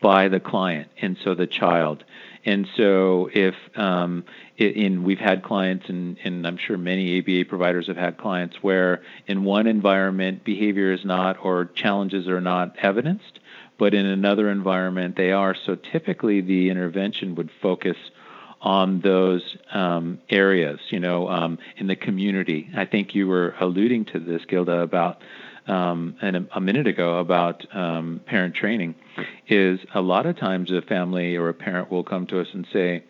by 0.00 0.28
the 0.28 0.40
client 0.40 0.88
and 1.00 1.18
so 1.22 1.34
the 1.34 1.46
child. 1.46 2.04
And 2.46 2.68
so, 2.76 3.28
if 3.34 3.56
um, 3.74 4.24
in 4.56 5.02
we've 5.02 5.18
had 5.18 5.42
clients, 5.42 5.88
and, 5.88 6.16
and 6.22 6.46
I'm 6.46 6.56
sure 6.56 6.78
many 6.78 7.18
ABA 7.18 7.48
providers 7.48 7.88
have 7.88 7.96
had 7.96 8.18
clients 8.18 8.62
where 8.62 9.02
in 9.26 9.42
one 9.42 9.66
environment 9.66 10.44
behavior 10.44 10.92
is 10.92 11.04
not 11.04 11.44
or 11.44 11.64
challenges 11.64 12.28
are 12.28 12.40
not 12.40 12.76
evidenced, 12.78 13.40
but 13.78 13.94
in 13.94 14.06
another 14.06 14.48
environment 14.48 15.16
they 15.16 15.32
are. 15.32 15.56
So 15.66 15.74
typically, 15.74 16.40
the 16.40 16.70
intervention 16.70 17.34
would 17.34 17.50
focus 17.60 17.96
on 18.60 19.00
those 19.00 19.56
um, 19.72 20.20
areas, 20.30 20.78
you 20.90 21.00
know, 21.00 21.28
um, 21.28 21.58
in 21.76 21.88
the 21.88 21.96
community. 21.96 22.70
I 22.76 22.84
think 22.84 23.14
you 23.14 23.26
were 23.26 23.56
alluding 23.60 24.06
to 24.06 24.20
this, 24.20 24.44
Gilda, 24.44 24.80
about 24.82 25.20
um, 25.66 26.16
and 26.20 26.36
a, 26.36 26.46
a, 26.52 26.60
minute 26.60 26.86
ago 26.86 27.18
about 27.18 27.66
um, 27.74 28.20
parent 28.26 28.54
training 28.54 28.94
is 29.48 29.80
a 29.94 30.00
lot 30.00 30.26
of 30.26 30.36
times 30.36 30.70
a 30.70 30.82
family 30.82 31.36
or 31.36 31.48
a 31.48 31.54
parent 31.54 31.90
will 31.90 32.04
come 32.04 32.26
to 32.28 32.40
us 32.40 32.46
and 32.52 32.66
say, 32.72 33.02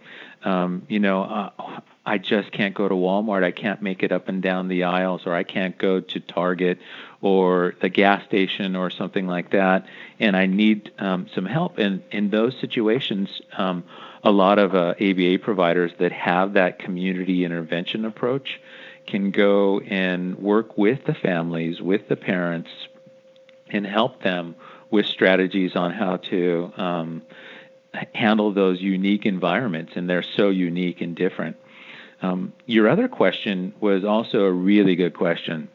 um, 0.44 0.86
you 0.88 0.98
know, 0.98 1.22
uh, 1.22 1.80
I 2.06 2.18
just 2.18 2.52
can't 2.52 2.74
go 2.74 2.88
to 2.88 2.94
Walmart. 2.94 3.42
I 3.42 3.50
can't 3.50 3.82
make 3.82 4.02
it 4.04 4.12
up 4.12 4.28
and 4.28 4.40
down 4.40 4.68
the 4.68 4.84
aisles, 4.84 5.22
or 5.26 5.34
I 5.34 5.42
can't 5.42 5.76
go 5.76 6.00
to 6.00 6.20
Target 6.20 6.78
or 7.20 7.74
the 7.82 7.88
gas 7.88 8.24
station 8.26 8.76
or 8.76 8.90
something 8.90 9.26
like 9.26 9.50
that, 9.50 9.86
and 10.20 10.36
I 10.36 10.46
need 10.46 10.92
um, 10.98 11.26
some 11.34 11.46
help. 11.46 11.78
And 11.78 12.02
in 12.12 12.30
those 12.30 12.56
situations, 12.60 13.28
um, 13.58 13.82
a 14.22 14.30
lot 14.30 14.58
of 14.58 14.74
uh, 14.74 14.94
ABA 15.00 15.38
providers 15.42 15.92
that 15.98 16.12
have 16.12 16.52
that 16.52 16.78
community 16.78 17.44
intervention 17.44 18.04
approach 18.04 18.60
can 19.06 19.30
go 19.30 19.80
and 19.80 20.38
work 20.38 20.76
with 20.76 21.04
the 21.06 21.14
families, 21.14 21.80
with 21.80 22.08
the 22.08 22.16
parents, 22.16 22.70
and 23.68 23.86
help 23.86 24.22
them 24.22 24.54
with 24.90 25.06
strategies 25.06 25.74
on 25.74 25.92
how 25.92 26.16
to 26.16 26.72
um, 26.76 27.22
handle 28.14 28.52
those 28.52 28.80
unique 28.80 29.26
environments, 29.26 29.92
and 29.96 30.08
they're 30.08 30.22
so 30.22 30.50
unique 30.50 31.00
and 31.00 31.16
different. 31.16 31.56
Um, 32.22 32.52
your 32.66 32.88
other 32.88 33.08
question 33.08 33.74
was 33.80 34.04
also 34.04 34.44
a 34.44 34.52
really 34.52 34.96
good 34.96 35.14
question, 35.14 35.68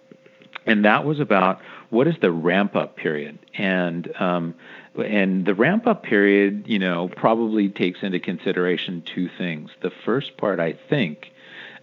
and 0.65 0.85
that 0.85 1.05
was 1.05 1.19
about 1.19 1.61
what 1.89 2.07
is 2.07 2.15
the 2.21 2.31
ramp 2.31 2.75
up 2.75 2.95
period, 2.95 3.37
and 3.57 4.11
um, 4.19 4.55
and 4.95 5.45
the 5.45 5.53
ramp 5.53 5.87
up 5.87 6.03
period, 6.03 6.65
you 6.67 6.79
know, 6.79 7.09
probably 7.09 7.69
takes 7.69 8.01
into 8.01 8.19
consideration 8.19 9.03
two 9.03 9.29
things. 9.37 9.71
The 9.81 9.91
first 10.05 10.37
part, 10.37 10.59
I 10.59 10.73
think, 10.89 11.31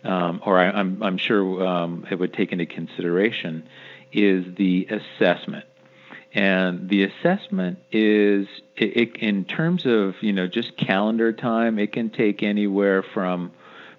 um, 0.04 0.42
or 0.44 0.58
I, 0.58 0.68
am 0.68 0.76
I'm, 0.76 1.02
I'm 1.02 1.18
sure 1.18 1.66
um, 1.66 2.06
it 2.10 2.18
would 2.18 2.32
take 2.32 2.52
into 2.52 2.66
consideration, 2.66 3.68
is 4.12 4.44
the 4.56 4.88
assessment. 4.90 5.64
And 6.34 6.88
the 6.88 7.04
assessment 7.04 7.78
is, 7.90 8.46
it, 8.76 8.96
it, 8.96 9.16
in 9.16 9.44
terms 9.44 9.86
of 9.86 10.14
you 10.20 10.32
know 10.32 10.46
just 10.46 10.76
calendar 10.76 11.32
time, 11.32 11.78
it 11.78 11.92
can 11.92 12.10
take 12.10 12.42
anywhere 12.42 13.02
from 13.02 13.52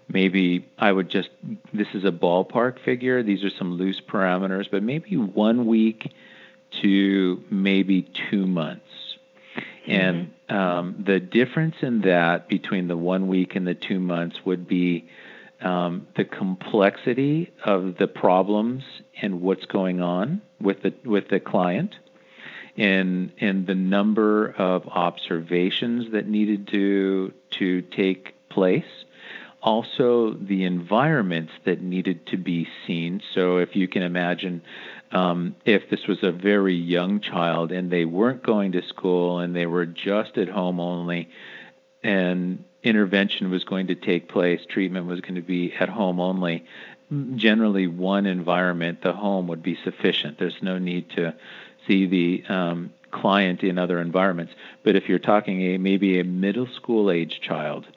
maybe 0.07 0.67
I 0.77 0.91
would 0.91 1.09
just 1.09 1.29
this 1.73 1.87
is 1.93 2.03
a 2.03 2.11
ballpark 2.11 2.83
figure. 2.83 3.23
These 3.23 3.43
are 3.43 3.49
some 3.49 3.73
loose 3.73 4.01
parameters, 4.01 4.69
but 4.69 4.83
maybe 4.83 5.15
one 5.17 5.65
week 5.65 6.11
to 6.81 7.43
maybe 7.49 8.03
two 8.29 8.45
months. 8.45 8.85
Mm-hmm. 9.87 9.91
And 9.91 10.33
um, 10.49 11.03
the 11.05 11.19
difference 11.19 11.75
in 11.81 12.01
that 12.01 12.47
between 12.47 12.87
the 12.87 12.97
one 12.97 13.27
week 13.27 13.55
and 13.55 13.65
the 13.65 13.75
two 13.75 13.99
months 13.99 14.37
would 14.45 14.67
be 14.67 15.09
um, 15.61 16.07
the 16.15 16.25
complexity 16.25 17.51
of 17.63 17.97
the 17.97 18.07
problems 18.07 18.83
and 19.21 19.41
what's 19.41 19.65
going 19.65 20.01
on 20.01 20.41
with 20.61 20.81
the 20.83 20.93
with 21.03 21.29
the 21.29 21.39
client, 21.39 21.95
and 22.77 23.31
in 23.37 23.65
the 23.65 23.75
number 23.75 24.51
of 24.57 24.87
observations 24.87 26.11
that 26.13 26.27
needed 26.27 26.67
to 26.69 27.33
to 27.51 27.81
take 27.81 28.35
place 28.49 28.85
also 29.61 30.33
the 30.33 30.63
environments 30.63 31.51
that 31.65 31.81
needed 31.81 32.25
to 32.27 32.37
be 32.37 32.67
seen. 32.87 33.21
So 33.33 33.57
if 33.57 33.75
you 33.75 33.87
can 33.87 34.03
imagine, 34.03 34.61
um, 35.11 35.55
if 35.65 35.89
this 35.89 36.07
was 36.07 36.19
a 36.23 36.31
very 36.31 36.75
young 36.75 37.19
child 37.19 37.71
and 37.71 37.91
they 37.91 38.05
weren't 38.05 38.43
going 38.43 38.73
to 38.73 38.81
school 38.87 39.39
and 39.39 39.55
they 39.55 39.65
were 39.65 39.85
just 39.85 40.37
at 40.37 40.47
home 40.47 40.79
only, 40.79 41.29
and 42.03 42.63
intervention 42.83 43.49
was 43.51 43.63
going 43.63 43.87
to 43.87 43.95
take 43.95 44.29
place, 44.29 44.61
treatment 44.67 45.05
was 45.05 45.21
going 45.21 45.35
to 45.35 45.41
be 45.41 45.73
at 45.73 45.89
home 45.89 46.19
only. 46.19 46.65
Generally, 47.35 47.87
one 47.87 48.25
environment, 48.25 49.01
the 49.01 49.13
home, 49.13 49.47
would 49.47 49.63
be 49.63 49.77
sufficient. 49.83 50.37
There's 50.37 50.61
no 50.61 50.77
need 50.77 51.09
to 51.11 51.33
see 51.87 52.05
the 52.05 52.43
um, 52.53 52.93
client 53.11 53.63
in 53.63 53.79
other 53.79 53.99
environments. 53.99 54.53
But 54.83 54.95
if 54.95 55.09
you're 55.09 55.19
talking 55.19 55.73
a 55.73 55.77
maybe 55.77 56.19
a 56.19 56.23
middle 56.23 56.67
school 56.67 57.09
age 57.09 57.41
child 57.41 57.87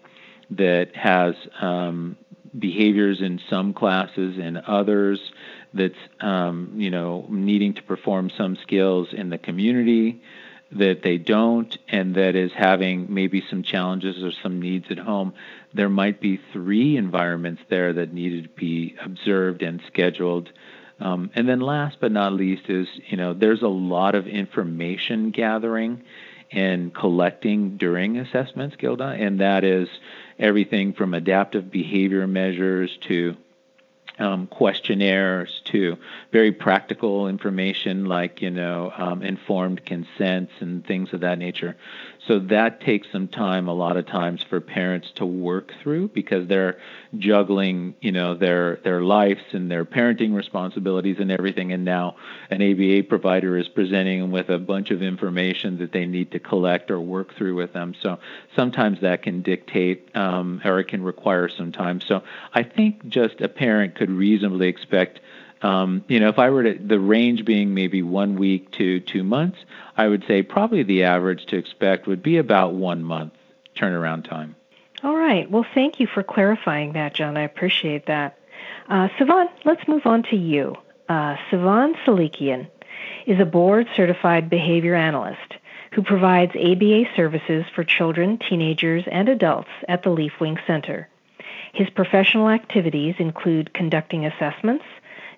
that 0.51 0.97
has 0.97 1.35
um, 1.61 2.17
behaviors 2.59 3.21
in 3.21 3.41
some 3.49 3.73
classes 3.73 4.39
and 4.39 4.59
others 4.59 5.21
that's 5.75 5.95
um, 6.21 6.73
you 6.77 6.91
know 6.91 7.27
needing 7.29 7.75
to 7.75 7.83
perform 7.83 8.31
some 8.37 8.57
skills 8.57 9.09
in 9.13 9.31
the 9.31 9.39
community 9.39 10.21
that 10.73 11.03
they 11.03 11.19
don't 11.19 11.77
and 11.89 12.15
that 12.15 12.35
is 12.35 12.53
having 12.53 13.13
maybe 13.13 13.43
some 13.49 13.63
challenges 13.63 14.23
or 14.23 14.33
some 14.43 14.61
needs 14.61 14.87
at 14.91 14.99
home. 14.99 15.35
There 15.75 15.89
might 15.89 16.21
be 16.21 16.41
three 16.53 16.97
environments 16.97 17.63
there 17.69 17.93
that 17.93 18.13
needed 18.13 18.45
to 18.45 18.49
be 18.51 18.97
observed 19.05 19.63
and 19.63 19.83
scheduled. 19.87 20.51
Um, 21.01 21.31
and 21.35 21.49
then 21.49 21.61
last 21.61 21.99
but 22.01 22.13
not 22.13 22.33
least 22.33 22.69
is 22.69 22.87
you 23.07 23.17
know 23.17 23.35
there's 23.35 23.63
a 23.63 23.69
lot 23.69 24.15
of 24.15 24.27
information 24.27 25.31
gathering 25.31 26.03
and 26.51 26.95
collecting 26.95 27.77
during 27.77 28.19
assessments 28.19 28.77
gilda 28.77 29.17
and 29.19 29.41
that 29.41 29.65
is 29.65 29.89
everything 30.39 30.93
from 30.93 31.15
adaptive 31.15 31.71
behavior 31.71 32.27
measures 32.27 32.91
to 33.09 33.37
um, 34.19 34.47
questionnaires 34.47 35.62
to 35.73 35.97
very 36.31 36.53
practical 36.53 37.29
information 37.29 38.07
like 38.07 38.41
you 38.41 38.51
know 38.51 38.93
um, 38.97 39.23
informed 39.23 39.85
consents 39.85 40.53
and 40.61 40.87
things 40.87 41.13
of 41.13 41.21
that 41.21 41.39
nature 41.39 41.77
so 42.27 42.39
that 42.39 42.81
takes 42.81 43.11
some 43.11 43.27
time 43.27 43.67
a 43.67 43.75
lot 43.75 43.97
of 43.97 44.07
times 44.07 44.45
for 44.45 44.61
parents 44.61 45.11
to 45.17 45.27
work 45.27 45.73
through 45.83 46.09
because 46.09 46.47
they're 46.47 46.79
juggling, 47.19 47.95
you 48.01 48.13
know, 48.13 48.37
their 48.37 48.77
their 48.85 49.03
lives 49.03 49.43
and 49.51 49.69
their 49.69 49.85
parenting 49.85 50.33
responsibilities 50.33 51.17
and 51.19 51.33
everything 51.33 51.73
and 51.73 51.85
now 51.85 52.15
an 52.49 52.63
ABA 52.63 53.09
provider 53.09 53.57
is 53.57 53.69
presenting 53.69 54.21
them 54.21 54.31
with 54.31 54.51
a 54.51 54.59
bunch 54.59 54.93
of 54.93 55.03
information 55.03 55.79
that 55.79 55.91
they 55.91 56.07
need 56.07 56.31
to 56.31 56.39
collect 56.39 56.93
or 56.93 57.01
work 57.01 57.35
through 57.35 57.57
with 57.57 57.73
them. 57.73 57.93
So 58.01 58.19
sometimes 58.55 59.01
that 59.01 59.23
can 59.23 59.43
dictate 59.43 60.15
um, 60.15 60.61
or 60.65 60.79
it 60.79 60.89
can 60.89 61.03
require 61.03 61.49
some 61.49 61.73
time. 61.73 62.01
So 62.01 62.23
I 62.55 62.63
think 62.63 63.09
just 63.09 63.41
a 63.41 63.49
parent 63.49 63.97
could 63.97 64.11
reasonably 64.11 64.69
expect 64.69 65.21
um, 65.63 66.05
you 66.09 66.21
know, 66.21 66.29
if 66.29 66.39
I 66.39 66.51
were 66.51 66.63
to 66.65 66.79
the 66.79 66.99
range 66.99 67.45
being 67.45 67.75
maybe 67.75 68.03
one 68.03 68.37
week 68.37 68.71
to 68.73 69.01
two 69.01 69.23
months, 69.23 69.59
I 69.97 70.09
would 70.09 70.25
say 70.27 70.43
probably 70.43 70.83
the 70.83 71.05
average 71.05 71.47
to 71.47 71.57
expect 71.57 72.07
would 72.07 72.23
be 72.23 72.39
about 72.39 72.75
one 72.75 73.03
month 73.03 73.33
turnaround 73.77 74.29
time. 74.29 74.57
All 75.03 75.17
right. 75.17 75.51
Well, 75.51 75.67
thank 75.75 75.99
you 75.99 76.07
for 76.07 76.23
clarifying 76.23 76.93
that, 76.93 77.15
John. 77.15 77.37
I 77.37 77.43
appreciate 77.43 78.07
that. 78.07 78.39
Uh, 78.89 79.09
Sivan, 79.19 79.49
let's 79.65 79.87
move 79.89 80.07
on 80.07 80.23
to 80.25 80.37
you. 80.37 80.77
Uh, 81.09 81.37
Sivan 81.51 81.95
Salikian 82.05 82.69
is 83.27 83.41
a 83.41 83.45
board 83.45 83.89
certified 83.97 84.49
behavior 84.49 84.95
analyst 84.95 85.55
who 85.93 86.03
provides 86.03 86.53
ABA 86.57 87.05
services 87.17 87.65
for 87.75 87.85
children, 87.85 88.39
teenagers, 88.39 89.05
and 89.11 89.29
adults 89.29 89.69
at 89.89 90.03
the 90.03 90.11
Leafwing 90.11 90.59
Center. 90.67 91.09
His 91.75 91.91
professional 91.91 92.49
activities 92.49 93.15
include 93.19 93.75
conducting 93.75 94.25
assessments, 94.25 94.85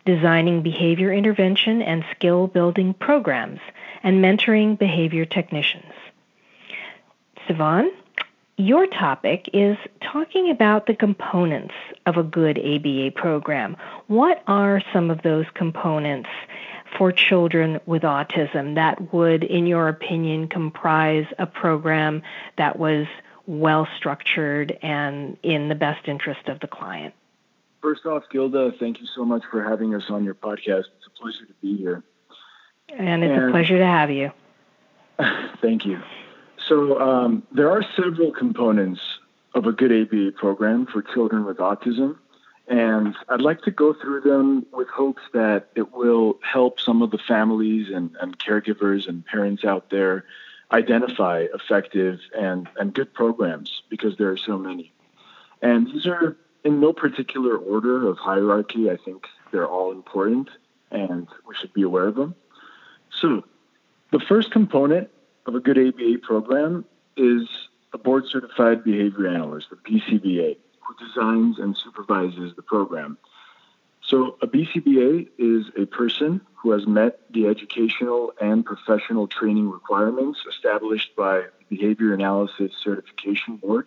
designing 0.06 0.62
behavior 0.62 1.12
intervention 1.12 1.82
and 1.82 2.04
skill 2.14 2.46
building 2.46 2.94
programs, 2.94 3.60
and 4.02 4.22
mentoring 4.22 4.78
behavior 4.78 5.24
technicians. 5.24 5.92
Sivan, 7.48 7.88
your 8.56 8.86
topic 8.86 9.48
is 9.52 9.76
talking 10.00 10.50
about 10.50 10.86
the 10.86 10.94
components 10.94 11.74
of 12.06 12.16
a 12.16 12.22
good 12.22 12.58
ABA 12.58 13.10
program. 13.16 13.76
What 14.06 14.42
are 14.46 14.80
some 14.92 15.10
of 15.10 15.22
those 15.22 15.46
components 15.54 16.28
for 16.96 17.10
children 17.10 17.80
with 17.86 18.02
autism 18.02 18.76
that 18.76 19.12
would, 19.12 19.42
in 19.42 19.66
your 19.66 19.88
opinion, 19.88 20.46
comprise 20.48 21.26
a 21.38 21.46
program 21.46 22.22
that 22.56 22.78
was 22.78 23.06
well 23.46 23.88
structured 23.96 24.78
and 24.82 25.36
in 25.42 25.68
the 25.68 25.74
best 25.74 26.06
interest 26.06 26.48
of 26.48 26.60
the 26.60 26.68
client? 26.68 27.14
First 27.84 28.06
off, 28.06 28.22
Gilda, 28.32 28.72
thank 28.80 29.02
you 29.02 29.06
so 29.14 29.26
much 29.26 29.42
for 29.50 29.62
having 29.62 29.94
us 29.94 30.04
on 30.08 30.24
your 30.24 30.34
podcast. 30.34 30.84
It's 30.96 31.06
a 31.06 31.20
pleasure 31.20 31.44
to 31.44 31.52
be 31.60 31.76
here. 31.76 32.02
And 32.88 33.22
it's 33.22 33.30
and, 33.30 33.50
a 33.50 33.50
pleasure 33.50 33.76
to 33.76 33.84
have 33.84 34.10
you. 34.10 34.32
thank 35.60 35.84
you. 35.84 36.00
So, 36.66 36.98
um, 36.98 37.42
there 37.52 37.70
are 37.70 37.84
several 37.94 38.32
components 38.32 39.02
of 39.54 39.66
a 39.66 39.72
good 39.72 39.92
ABA 39.92 40.32
program 40.32 40.86
for 40.86 41.02
children 41.02 41.44
with 41.44 41.58
autism. 41.58 42.16
And 42.68 43.14
I'd 43.28 43.42
like 43.42 43.60
to 43.64 43.70
go 43.70 43.92
through 43.92 44.22
them 44.22 44.64
with 44.72 44.88
hopes 44.88 45.20
that 45.34 45.68
it 45.74 45.92
will 45.92 46.38
help 46.42 46.80
some 46.80 47.02
of 47.02 47.10
the 47.10 47.18
families 47.18 47.90
and, 47.94 48.16
and 48.18 48.38
caregivers 48.38 49.06
and 49.06 49.26
parents 49.26 49.62
out 49.62 49.90
there 49.90 50.24
identify 50.72 51.48
effective 51.52 52.20
and, 52.34 52.66
and 52.78 52.94
good 52.94 53.12
programs 53.12 53.82
because 53.90 54.16
there 54.16 54.30
are 54.30 54.38
so 54.38 54.56
many. 54.56 54.90
And 55.60 55.86
these 55.88 56.06
are 56.06 56.38
in 56.64 56.80
no 56.80 56.92
particular 56.92 57.56
order 57.56 58.08
of 58.08 58.18
hierarchy. 58.18 58.90
I 58.90 58.96
think 58.96 59.26
they're 59.52 59.68
all 59.68 59.92
important 59.92 60.48
and 60.90 61.28
we 61.46 61.54
should 61.54 61.72
be 61.72 61.82
aware 61.82 62.06
of 62.06 62.14
them. 62.14 62.34
So, 63.10 63.44
the 64.12 64.20
first 64.20 64.50
component 64.50 65.10
of 65.46 65.54
a 65.54 65.60
good 65.60 65.78
ABA 65.78 66.18
program 66.22 66.84
is 67.16 67.48
a 67.92 67.98
board 67.98 68.24
certified 68.28 68.84
behavior 68.84 69.28
analyst, 69.28 69.68
a 69.72 69.76
BCBA, 69.76 70.56
who 70.80 71.06
designs 71.06 71.58
and 71.58 71.76
supervises 71.76 72.54
the 72.56 72.62
program. 72.62 73.18
So, 74.02 74.36
a 74.40 74.46
BCBA 74.46 75.28
is 75.38 75.66
a 75.76 75.86
person 75.86 76.40
who 76.54 76.72
has 76.72 76.86
met 76.86 77.20
the 77.30 77.46
educational 77.46 78.32
and 78.40 78.64
professional 78.64 79.26
training 79.26 79.70
requirements 79.70 80.40
established 80.48 81.16
by 81.16 81.40
the 81.40 81.76
Behavior 81.76 82.14
Analysis 82.14 82.72
Certification 82.82 83.56
Board. 83.56 83.86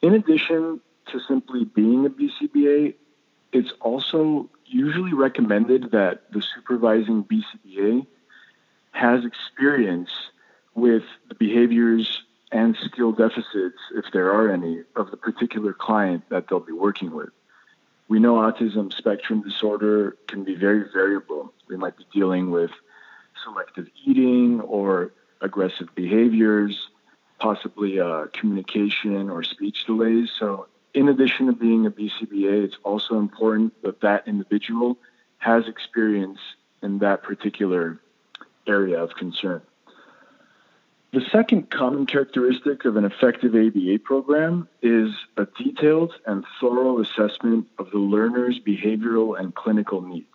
In 0.00 0.14
addition 0.14 0.80
to 1.08 1.20
simply 1.20 1.64
being 1.64 2.06
a 2.06 2.10
BCBA, 2.10 2.94
it's 3.52 3.72
also 3.80 4.48
usually 4.64 5.12
recommended 5.12 5.90
that 5.92 6.32
the 6.32 6.42
supervising 6.42 7.24
BCBA 7.24 8.06
has 8.92 9.24
experience 9.24 10.10
with 10.74 11.02
the 11.28 11.34
behaviors 11.34 12.22
and 12.50 12.76
skill 12.76 13.12
deficits, 13.12 13.78
if 13.94 14.04
there 14.12 14.32
are 14.32 14.50
any, 14.50 14.82
of 14.96 15.10
the 15.10 15.16
particular 15.16 15.72
client 15.72 16.22
that 16.28 16.48
they'll 16.48 16.60
be 16.60 16.72
working 16.72 17.10
with. 17.10 17.30
We 18.08 18.18
know 18.18 18.34
autism 18.34 18.92
spectrum 18.92 19.42
disorder 19.42 20.16
can 20.28 20.44
be 20.44 20.54
very 20.54 20.84
variable. 20.92 21.52
We 21.68 21.76
might 21.76 21.96
be 21.96 22.06
dealing 22.12 22.50
with 22.50 22.70
selective 23.42 23.88
eating 24.04 24.60
or 24.60 25.12
aggressive 25.40 25.88
behaviors, 25.94 26.88
possibly 27.38 28.00
uh, 28.00 28.26
communication 28.32 29.30
or 29.30 29.42
speech 29.42 29.86
delays. 29.86 30.30
So 30.38 30.66
in 30.94 31.08
addition 31.08 31.46
to 31.46 31.52
being 31.52 31.86
a 31.86 31.90
BCBA, 31.90 32.64
it's 32.64 32.76
also 32.84 33.18
important 33.18 33.80
that 33.82 34.00
that 34.00 34.28
individual 34.28 34.98
has 35.38 35.66
experience 35.66 36.38
in 36.82 36.98
that 36.98 37.22
particular 37.22 37.98
area 38.66 39.02
of 39.02 39.14
concern. 39.14 39.62
The 41.12 41.22
second 41.30 41.70
common 41.70 42.06
characteristic 42.06 42.84
of 42.86 42.96
an 42.96 43.04
effective 43.04 43.54
ABA 43.54 43.98
program 44.02 44.66
is 44.80 45.10
a 45.36 45.46
detailed 45.58 46.14
and 46.26 46.44
thorough 46.58 47.00
assessment 47.00 47.68
of 47.78 47.90
the 47.90 47.98
learner's 47.98 48.58
behavioral 48.58 49.38
and 49.38 49.54
clinical 49.54 50.00
needs. 50.00 50.26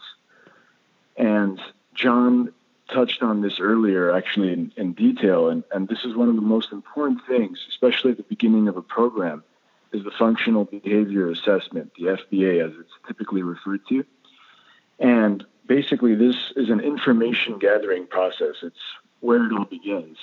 And 1.16 1.60
John 1.96 2.54
touched 2.94 3.24
on 3.24 3.42
this 3.42 3.60
earlier, 3.60 4.12
actually, 4.12 4.54
in, 4.54 4.72
in 4.78 4.94
detail, 4.94 5.50
and, 5.50 5.64
and 5.72 5.88
this 5.88 6.06
is 6.06 6.16
one 6.16 6.30
of 6.30 6.36
the 6.36 6.42
most 6.42 6.72
important 6.72 7.22
things, 7.28 7.66
especially 7.70 8.12
at 8.12 8.18
the 8.18 8.24
beginning 8.24 8.68
of 8.68 8.78
a 8.78 8.82
program 8.84 9.44
is 9.94 10.04
the 10.04 10.12
Functional 10.12 10.66
Behavior 10.66 11.30
Assessment, 11.30 11.92
the 11.98 12.06
FBA 12.06 12.66
as 12.66 12.74
it's 12.80 12.92
typically 13.08 13.44
referred 13.44 13.82
to. 13.90 14.06
And 15.00 15.46
basically, 15.68 16.16
this 16.16 16.36
is 16.56 16.70
an 16.70 16.80
information 16.80 17.60
gathering 17.60 18.08
process. 18.08 18.56
It's 18.64 18.80
where 19.20 19.46
it 19.46 19.52
all 19.52 19.66
begins. 19.66 20.18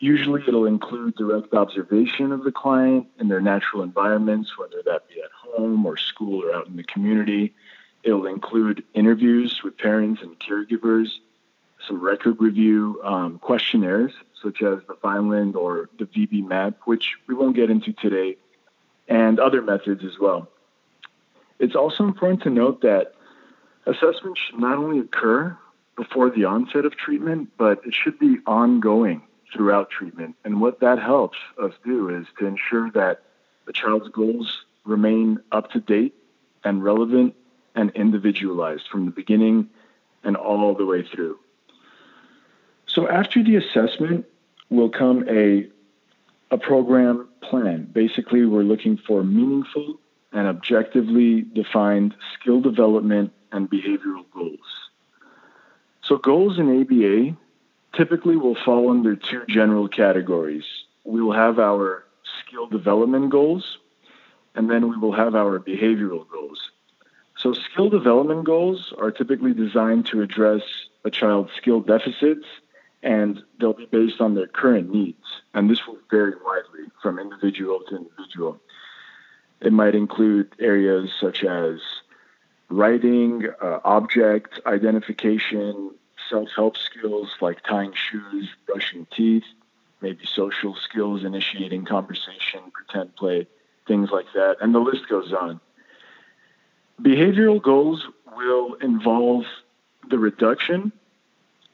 Usually, 0.00 0.42
it'll 0.46 0.66
include 0.66 1.16
direct 1.16 1.52
observation 1.54 2.30
of 2.30 2.44
the 2.44 2.52
client 2.52 3.08
in 3.18 3.28
their 3.28 3.40
natural 3.40 3.82
environments, 3.82 4.56
whether 4.56 4.80
that 4.84 5.08
be 5.08 5.20
at 5.20 5.30
home 5.32 5.84
or 5.84 5.96
school 5.96 6.44
or 6.44 6.54
out 6.54 6.68
in 6.68 6.76
the 6.76 6.84
community. 6.84 7.54
It'll 8.04 8.26
include 8.26 8.84
interviews 8.94 9.60
with 9.64 9.76
parents 9.76 10.22
and 10.22 10.38
caregivers, 10.38 11.08
some 11.86 12.00
record 12.00 12.36
review 12.40 13.00
um, 13.02 13.38
questionnaires, 13.40 14.12
such 14.40 14.62
as 14.62 14.78
the 14.86 14.96
Vineland 15.02 15.56
or 15.56 15.90
the 15.98 16.04
VB-MAPP, 16.04 16.74
which 16.84 17.16
we 17.26 17.34
won't 17.34 17.56
get 17.56 17.70
into 17.70 17.92
today, 17.92 18.36
and 19.08 19.40
other 19.40 19.62
methods 19.62 20.04
as 20.04 20.18
well. 20.20 20.48
It's 21.58 21.74
also 21.74 22.04
important 22.04 22.42
to 22.42 22.50
note 22.50 22.82
that 22.82 23.14
assessment 23.86 24.38
should 24.38 24.60
not 24.60 24.78
only 24.78 25.00
occur 25.00 25.56
before 25.96 26.30
the 26.30 26.44
onset 26.44 26.84
of 26.84 26.96
treatment, 26.96 27.50
but 27.58 27.80
it 27.84 27.94
should 27.94 28.18
be 28.18 28.36
ongoing 28.46 29.22
throughout 29.52 29.90
treatment. 29.90 30.36
And 30.44 30.60
what 30.60 30.80
that 30.80 30.98
helps 30.98 31.38
us 31.60 31.72
do 31.84 32.08
is 32.10 32.26
to 32.38 32.46
ensure 32.46 32.90
that 32.92 33.22
the 33.66 33.72
child's 33.72 34.08
goals 34.08 34.64
remain 34.84 35.40
up 35.50 35.72
to 35.72 35.80
date 35.80 36.14
and 36.62 36.84
relevant 36.84 37.34
and 37.74 37.90
individualized 37.90 38.88
from 38.90 39.06
the 39.06 39.10
beginning 39.10 39.70
and 40.22 40.36
all 40.36 40.74
the 40.74 40.86
way 40.86 41.02
through. 41.02 41.38
So 42.86 43.08
after 43.08 43.42
the 43.42 43.56
assessment 43.56 44.26
will 44.70 44.90
come 44.90 45.28
a 45.28 45.68
a 46.50 46.58
program 46.58 47.28
plan. 47.48 47.88
Basically, 47.92 48.44
we're 48.44 48.62
looking 48.62 48.96
for 48.96 49.22
meaningful 49.22 49.98
and 50.32 50.46
objectively 50.46 51.42
defined 51.42 52.14
skill 52.34 52.60
development 52.60 53.32
and 53.52 53.70
behavioral 53.70 54.24
goals. 54.32 54.88
So 56.02 56.16
goals 56.16 56.58
in 56.58 56.80
ABA 56.80 57.36
typically 57.96 58.36
will 58.36 58.54
fall 58.54 58.90
under 58.90 59.16
two 59.16 59.42
general 59.48 59.88
categories. 59.88 60.64
We 61.04 61.22
will 61.22 61.32
have 61.32 61.58
our 61.58 62.04
skill 62.40 62.66
development 62.66 63.30
goals, 63.30 63.78
and 64.54 64.70
then 64.70 64.88
we 64.88 64.96
will 64.96 65.12
have 65.12 65.34
our 65.34 65.58
behavioral 65.58 66.28
goals. 66.28 66.70
So, 67.38 67.52
skill 67.52 67.88
development 67.88 68.44
goals 68.44 68.92
are 68.98 69.12
typically 69.12 69.54
designed 69.54 70.06
to 70.06 70.22
address 70.22 70.62
a 71.04 71.10
child's 71.10 71.52
skill 71.52 71.80
deficits, 71.80 72.46
and 73.02 73.42
they'll 73.58 73.72
be 73.72 73.86
based 73.86 74.20
on 74.20 74.34
their 74.34 74.46
current 74.46 74.92
needs. 74.92 75.24
And 75.54 75.70
this 75.70 75.86
will 75.86 75.98
vary 76.10 76.34
widely 76.44 76.90
from 77.02 77.18
individual 77.18 77.80
to 77.88 77.96
individual. 77.96 78.60
It 79.60 79.72
might 79.72 79.94
include 79.94 80.52
areas 80.58 81.10
such 81.20 81.44
as 81.44 81.80
writing, 82.68 83.48
uh, 83.60 83.80
object 83.84 84.60
identification, 84.66 85.92
self 86.28 86.48
help 86.54 86.76
skills 86.76 87.28
like 87.40 87.62
tying 87.62 87.92
shoes, 87.94 88.48
brushing 88.66 89.06
teeth, 89.14 89.44
maybe 90.00 90.24
social 90.26 90.74
skills, 90.74 91.24
initiating 91.24 91.84
conversation, 91.84 92.60
pretend 92.72 93.14
play, 93.16 93.46
things 93.86 94.10
like 94.10 94.26
that. 94.34 94.56
And 94.60 94.74
the 94.74 94.80
list 94.80 95.08
goes 95.08 95.32
on. 95.32 95.60
Behavioral 97.00 97.62
goals 97.62 98.06
will 98.36 98.74
involve 98.74 99.44
the 100.10 100.18
reduction 100.18 100.92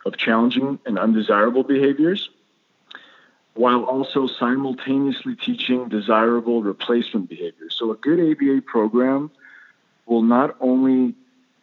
of 0.05 0.17
challenging 0.17 0.79
and 0.87 0.99
undesirable 0.99 1.63
behaviors 1.63 2.31
while 3.55 3.85
also 3.85 4.27
simultaneously 4.27 5.37
teaching 5.37 5.89
desirable 5.89 6.63
replacement 6.63 7.29
behaviors. 7.29 7.77
So, 7.79 7.93
a 7.93 7.97
good 7.97 8.19
ABA 8.19 8.63
program 8.63 9.31
will 10.07 10.23
not 10.23 10.57
only 10.61 11.15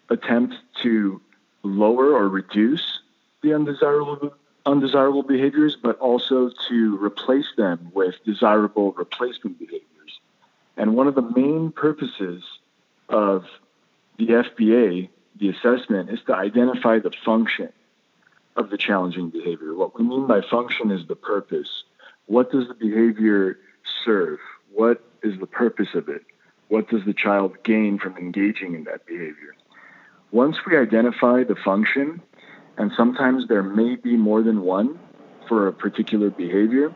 attempt 0.10 0.56
to 0.82 1.22
lower 1.64 2.14
or 2.14 2.30
reduce 2.30 3.00
the 3.42 3.54
undesirable 3.54 4.34
undesirable 4.66 5.24
behaviors, 5.24 5.76
but 5.76 5.98
also 6.00 6.52
to 6.70 7.04
replace 7.04 7.48
them 7.58 7.92
with 7.94 8.16
desirable 8.26 8.92
replacement 8.94 9.58
behaviors. 9.58 10.20
And 10.78 10.96
one 10.96 11.08
of 11.08 11.16
the 11.16 11.24
main 11.24 11.72
purposes 11.72 12.44
of 13.10 13.46
the 14.18 14.28
FBA, 14.28 15.10
the 15.40 15.50
assessment, 15.50 16.12
is 16.12 16.20
to 16.28 16.36
identify 16.36 17.00
the 17.00 17.12
function 17.26 17.74
of 18.56 18.70
the 18.70 18.78
challenging 18.78 19.30
behavior. 19.30 19.74
What 19.76 19.98
we 19.98 20.06
mean 20.06 20.28
by 20.28 20.42
function 20.42 20.92
is 20.92 21.08
the 21.08 21.16
purpose. 21.16 21.84
What 22.26 22.52
does 22.52 22.68
the 22.68 22.74
behavior 22.74 23.58
serve? 24.06 24.40
What 24.74 25.04
is 25.24 25.40
the 25.40 25.48
purpose 25.48 25.90
of 25.94 26.10
it? 26.10 26.24
What 26.68 26.90
does 26.90 27.04
the 27.06 27.14
child 27.14 27.64
gain 27.64 28.00
from 28.00 28.18
engaging 28.18 28.76
in 28.76 28.86
that 28.86 29.06
behavior? 29.06 29.56
Once 30.32 30.58
we 30.66 30.78
identify 30.78 31.44
the 31.44 31.56
function, 31.56 32.22
and 32.78 32.92
sometimes 32.96 33.48
there 33.48 33.64
may 33.64 33.96
be 33.96 34.16
more 34.16 34.42
than 34.42 34.62
one 34.62 34.98
for 35.48 35.68
a 35.68 35.74
particular 35.74 36.30
behavior, 36.30 36.94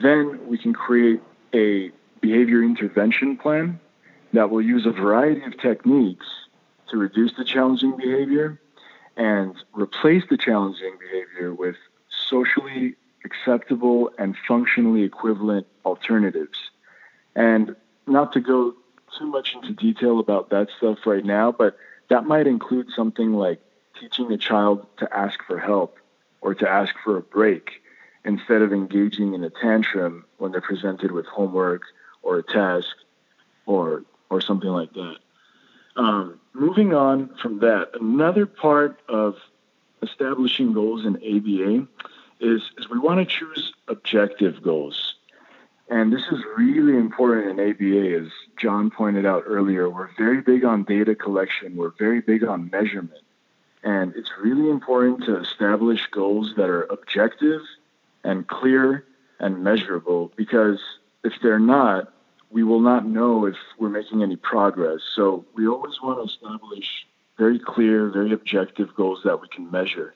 then 0.00 0.40
we 0.46 0.56
can 0.56 0.72
create 0.72 1.20
a 1.54 1.90
behavior 2.20 2.62
intervention 2.62 3.36
plan 3.36 3.78
that 4.32 4.48
will 4.48 4.62
use 4.62 4.86
a 4.86 4.90
variety 4.90 5.42
of 5.44 5.58
techniques 5.58 6.26
to 6.90 6.96
reduce 6.96 7.32
the 7.36 7.44
challenging 7.44 7.96
behavior 7.96 8.58
and 9.20 9.54
replace 9.74 10.24
the 10.30 10.36
challenging 10.38 10.96
behavior 10.98 11.52
with 11.52 11.76
socially 12.08 12.94
acceptable 13.22 14.10
and 14.18 14.34
functionally 14.48 15.02
equivalent 15.02 15.66
alternatives. 15.84 16.58
And 17.36 17.76
not 18.06 18.32
to 18.32 18.40
go 18.40 18.74
too 19.18 19.26
much 19.26 19.54
into 19.54 19.74
detail 19.74 20.20
about 20.20 20.48
that 20.50 20.68
stuff 20.78 21.00
right 21.04 21.24
now, 21.24 21.52
but 21.52 21.76
that 22.08 22.24
might 22.24 22.46
include 22.46 22.88
something 22.96 23.34
like 23.34 23.60
teaching 24.00 24.32
a 24.32 24.38
child 24.38 24.86
to 24.96 25.14
ask 25.14 25.38
for 25.46 25.58
help 25.58 25.98
or 26.40 26.54
to 26.54 26.66
ask 26.66 26.94
for 27.04 27.18
a 27.18 27.22
break 27.22 27.82
instead 28.24 28.62
of 28.62 28.72
engaging 28.72 29.34
in 29.34 29.44
a 29.44 29.50
tantrum 29.50 30.24
when 30.38 30.50
they're 30.50 30.62
presented 30.62 31.12
with 31.12 31.26
homework 31.26 31.82
or 32.22 32.38
a 32.38 32.42
task 32.42 32.96
or 33.66 34.02
or 34.30 34.40
something 34.40 34.70
like 34.70 34.94
that. 34.94 35.16
Um, 35.96 36.40
moving 36.52 36.94
on 36.94 37.34
from 37.42 37.60
that, 37.60 37.90
another 38.00 38.46
part 38.46 39.00
of 39.08 39.36
establishing 40.02 40.72
goals 40.72 41.04
in 41.04 41.16
ABA 41.16 41.86
is, 42.40 42.62
is 42.78 42.88
we 42.88 42.98
want 42.98 43.20
to 43.20 43.26
choose 43.26 43.72
objective 43.88 44.62
goals. 44.62 45.14
And 45.88 46.12
this 46.12 46.22
is 46.30 46.38
really 46.56 46.96
important 46.96 47.58
in 47.58 47.70
ABA, 47.70 48.24
as 48.24 48.30
John 48.56 48.90
pointed 48.90 49.26
out 49.26 49.42
earlier. 49.46 49.90
We're 49.90 50.10
very 50.16 50.40
big 50.40 50.64
on 50.64 50.84
data 50.84 51.14
collection, 51.14 51.76
we're 51.76 51.92
very 51.98 52.20
big 52.20 52.44
on 52.44 52.70
measurement. 52.70 53.22
And 53.82 54.14
it's 54.14 54.30
really 54.40 54.68
important 54.68 55.24
to 55.24 55.40
establish 55.40 56.06
goals 56.10 56.54
that 56.56 56.68
are 56.68 56.84
objective 56.84 57.62
and 58.22 58.46
clear 58.46 59.04
and 59.38 59.64
measurable 59.64 60.30
because 60.36 60.78
if 61.24 61.32
they're 61.42 61.58
not, 61.58 62.12
we 62.50 62.64
will 62.64 62.80
not 62.80 63.06
know 63.06 63.46
if 63.46 63.56
we're 63.78 63.88
making 63.88 64.22
any 64.22 64.36
progress. 64.36 65.00
So 65.14 65.44
we 65.54 65.66
always 65.66 66.00
want 66.02 66.18
to 66.18 66.24
establish 66.24 67.06
very 67.38 67.58
clear, 67.58 68.08
very 68.08 68.32
objective 68.32 68.94
goals 68.94 69.22
that 69.24 69.40
we 69.40 69.48
can 69.48 69.70
measure. 69.70 70.14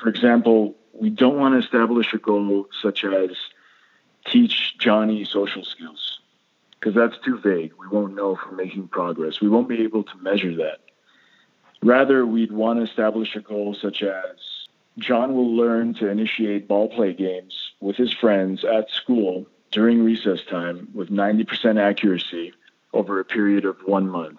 For 0.00 0.08
example, 0.08 0.76
we 0.92 1.10
don't 1.10 1.38
want 1.38 1.54
to 1.54 1.58
establish 1.58 2.12
a 2.12 2.18
goal 2.18 2.68
such 2.82 3.04
as 3.04 3.30
teach 4.26 4.76
Johnny 4.78 5.24
social 5.24 5.64
skills 5.64 6.20
because 6.78 6.94
that's 6.94 7.18
too 7.24 7.38
vague. 7.38 7.72
We 7.78 7.88
won't 7.88 8.14
know 8.14 8.36
if 8.36 8.40
we're 8.46 8.56
making 8.56 8.88
progress. 8.88 9.40
We 9.40 9.48
won't 9.48 9.68
be 9.68 9.82
able 9.82 10.04
to 10.04 10.16
measure 10.18 10.54
that. 10.56 10.80
Rather, 11.82 12.26
we'd 12.26 12.52
want 12.52 12.78
to 12.78 12.84
establish 12.84 13.34
a 13.34 13.40
goal 13.40 13.74
such 13.74 14.02
as 14.02 14.36
John 14.98 15.34
will 15.34 15.54
learn 15.54 15.94
to 15.94 16.08
initiate 16.08 16.68
ball 16.68 16.88
play 16.88 17.12
games 17.12 17.72
with 17.80 17.96
his 17.96 18.12
friends 18.12 18.64
at 18.64 18.90
school 18.90 19.46
during 19.76 20.02
recess 20.02 20.42
time 20.48 20.88
with 20.94 21.10
90% 21.10 21.78
accuracy 21.78 22.54
over 22.94 23.20
a 23.20 23.24
period 23.26 23.66
of 23.66 23.76
one 23.84 24.08
month. 24.08 24.38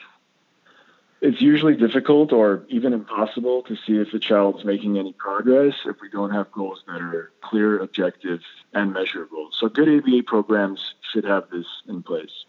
It's 1.21 1.39
usually 1.39 1.75
difficult 1.75 2.33
or 2.33 2.65
even 2.69 2.91
impossible 2.91 3.61
to 3.67 3.75
see 3.75 3.97
if 3.97 4.15
a 4.15 4.19
child's 4.19 4.65
making 4.65 4.97
any 4.97 5.13
progress 5.13 5.75
if 5.85 5.97
we 6.01 6.09
don't 6.09 6.31
have 6.31 6.51
goals 6.51 6.83
that 6.87 7.01
are 7.01 7.31
clear, 7.41 7.77
objective, 7.77 8.41
and 8.73 8.93
measurable. 8.93 9.49
So, 9.51 9.69
good 9.69 9.87
ABA 9.87 10.23
programs 10.25 10.95
should 11.11 11.25
have 11.25 11.51
this 11.51 11.67
in 11.87 12.01
place. 12.01 12.45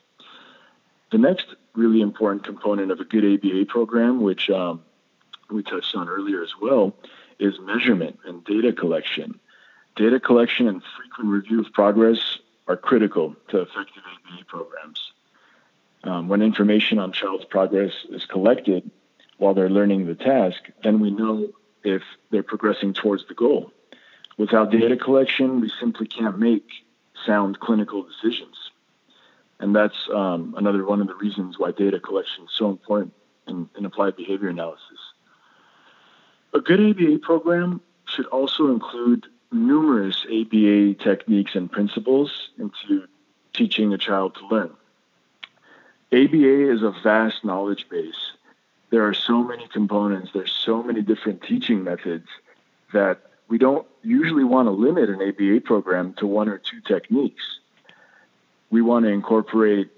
The 1.13 1.19
next 1.19 1.47
really 1.75 2.01
important 2.01 2.45
component 2.45 2.91
of 2.91 3.01
a 3.01 3.05
good 3.05 3.25
ABA 3.35 3.67
program, 3.67 4.23
which 4.23 4.49
um, 4.49 4.83
we 5.51 5.63
touched 5.63 5.95
on 5.95 6.09
earlier 6.09 6.43
as 6.43 6.55
well, 6.59 6.95
is 7.39 7.61
measurement 7.61 8.19
and 8.25 8.43
data 8.47 8.73
collection. 8.73 9.39
Data 9.95 10.19
collection 10.19 10.69
and 10.69 10.83
frequent 10.97 11.29
review 11.29 11.61
of 11.61 11.71
progress 11.75 12.39
are 12.69 12.77
critical 12.77 13.35
to 13.49 13.63
effective 13.63 14.03
ABA 14.07 14.45
programs. 14.45 15.13
Um, 16.05 16.29
when 16.29 16.43
information 16.43 16.99
on 16.99 17.13
child's 17.13 17.45
progress 17.47 17.93
is 18.11 18.25
collected 18.27 18.89
while 19.39 19.55
they're 19.55 19.71
learning 19.71 20.07
the 20.07 20.15
task, 20.15 20.61
then 20.85 21.01
we 21.01 21.11
know 21.11 21.49
if 21.83 22.03
they're 22.31 22.43
progressing 22.43 22.93
towards 22.93 23.27
the 23.27 23.35
goal. 23.35 23.73
Without 24.37 24.71
data 24.71 24.97
collection, 24.97 25.61
we 25.61 25.73
simply 25.81 26.07
can't 26.07 26.39
make 26.39 26.69
sound 27.27 27.59
clinical 27.59 28.05
decisions. 28.05 28.71
And 29.59 29.75
that's 29.75 30.09
um, 30.15 30.55
another 30.57 30.85
one 30.85 31.01
of 31.01 31.09
the 31.09 31.15
reasons 31.15 31.59
why 31.59 31.73
data 31.73 31.99
collection 31.99 32.45
is 32.45 32.51
so 32.53 32.71
important 32.71 33.13
in, 33.49 33.69
in 33.77 33.85
applied 33.85 34.15
behavior 34.15 34.49
analysis. 34.49 34.99
A 36.55 36.61
good 36.61 36.81
ABA 36.81 37.19
program 37.19 37.81
should 38.07 38.27
also 38.27 38.69
include 38.69 39.27
numerous 39.51 40.25
ABA 40.25 40.95
techniques 40.95 41.55
and 41.55 41.71
principles 41.71 42.51
into 42.59 43.07
teaching 43.55 43.93
a 43.93 43.99
child 43.99 44.35
to 44.37 44.47
learn. 44.47 44.71
ABA 46.13 46.73
is 46.73 46.83
a 46.83 46.95
vast 47.03 47.45
knowledge 47.45 47.89
base. 47.89 48.33
There 48.91 49.07
are 49.07 49.15
so 49.15 49.43
many 49.43 49.69
components, 49.69 50.31
there's 50.33 50.53
so 50.53 50.83
many 50.83 51.03
different 51.03 51.43
teaching 51.43 51.85
methods 51.85 52.29
that 52.93 53.21
we 53.49 53.59
don't 53.59 53.87
usually 54.03 54.45
want 54.45 54.67
to 54.67 54.71
limit 54.71 55.11
an 55.11 55.21
ABA 55.21 55.63
program 55.63 56.15
to 56.15 56.27
one 56.27 56.49
or 56.49 56.59
two 56.59 56.81
techniques. 56.81 57.61
We 58.71 58.83
want 58.83 59.05
to 59.05 59.11
incorporate 59.11 59.91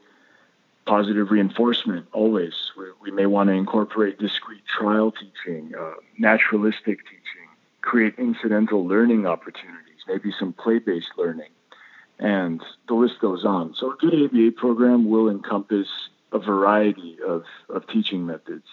positive 0.87 1.31
reinforcement 1.31 2.07
always. 2.13 2.55
We, 3.01 3.11
may 3.11 3.27
want 3.27 3.49
to 3.49 3.55
incorporate 3.55 4.19
discrete 4.19 4.65
trial 4.67 5.13
teaching, 5.13 5.73
uh, 5.79 5.95
naturalistic 6.19 7.05
teaching, 7.05 7.49
create 7.83 8.15
incidental 8.19 8.87
learning 8.87 9.27
opportunities, 9.27 10.01
maybe 10.07 10.33
some 10.39 10.53
play 10.53 10.79
based 10.79 11.13
learning, 11.17 11.51
and 12.19 12.63
the 12.89 12.95
list 12.95 13.21
goes 13.21 13.45
on. 13.45 13.75
So, 13.75 13.93
a 13.93 13.97
good 13.97 14.15
ABA 14.15 14.53
program 14.53 15.09
will 15.09 15.29
encompass 15.29 15.89
a 16.33 16.39
variety 16.39 17.19
of, 17.27 17.45
of 17.69 17.87
teaching 17.89 18.27
methods. 18.27 18.67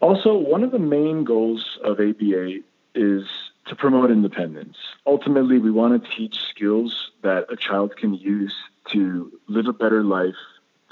Also, 0.00 0.36
one 0.36 0.62
of 0.62 0.70
the 0.70 0.78
main 0.78 1.24
goals 1.24 1.78
of 1.82 1.98
ABA 1.98 2.60
is 2.94 3.26
to 3.66 3.76
promote 3.76 4.10
independence. 4.10 4.76
Ultimately, 5.06 5.58
we 5.58 5.70
want 5.70 6.02
to 6.02 6.10
teach 6.10 6.38
skills 6.50 7.10
that 7.22 7.46
a 7.50 7.56
child 7.56 7.96
can 7.96 8.14
use 8.14 8.54
to 8.90 9.32
live 9.46 9.66
a 9.66 9.72
better 9.72 10.02
life, 10.02 10.36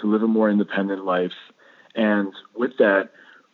to 0.00 0.06
live 0.06 0.22
a 0.22 0.28
more 0.28 0.50
independent 0.50 1.04
life. 1.04 1.35
And 1.94 2.32
with 2.54 2.76
that, 2.78 3.11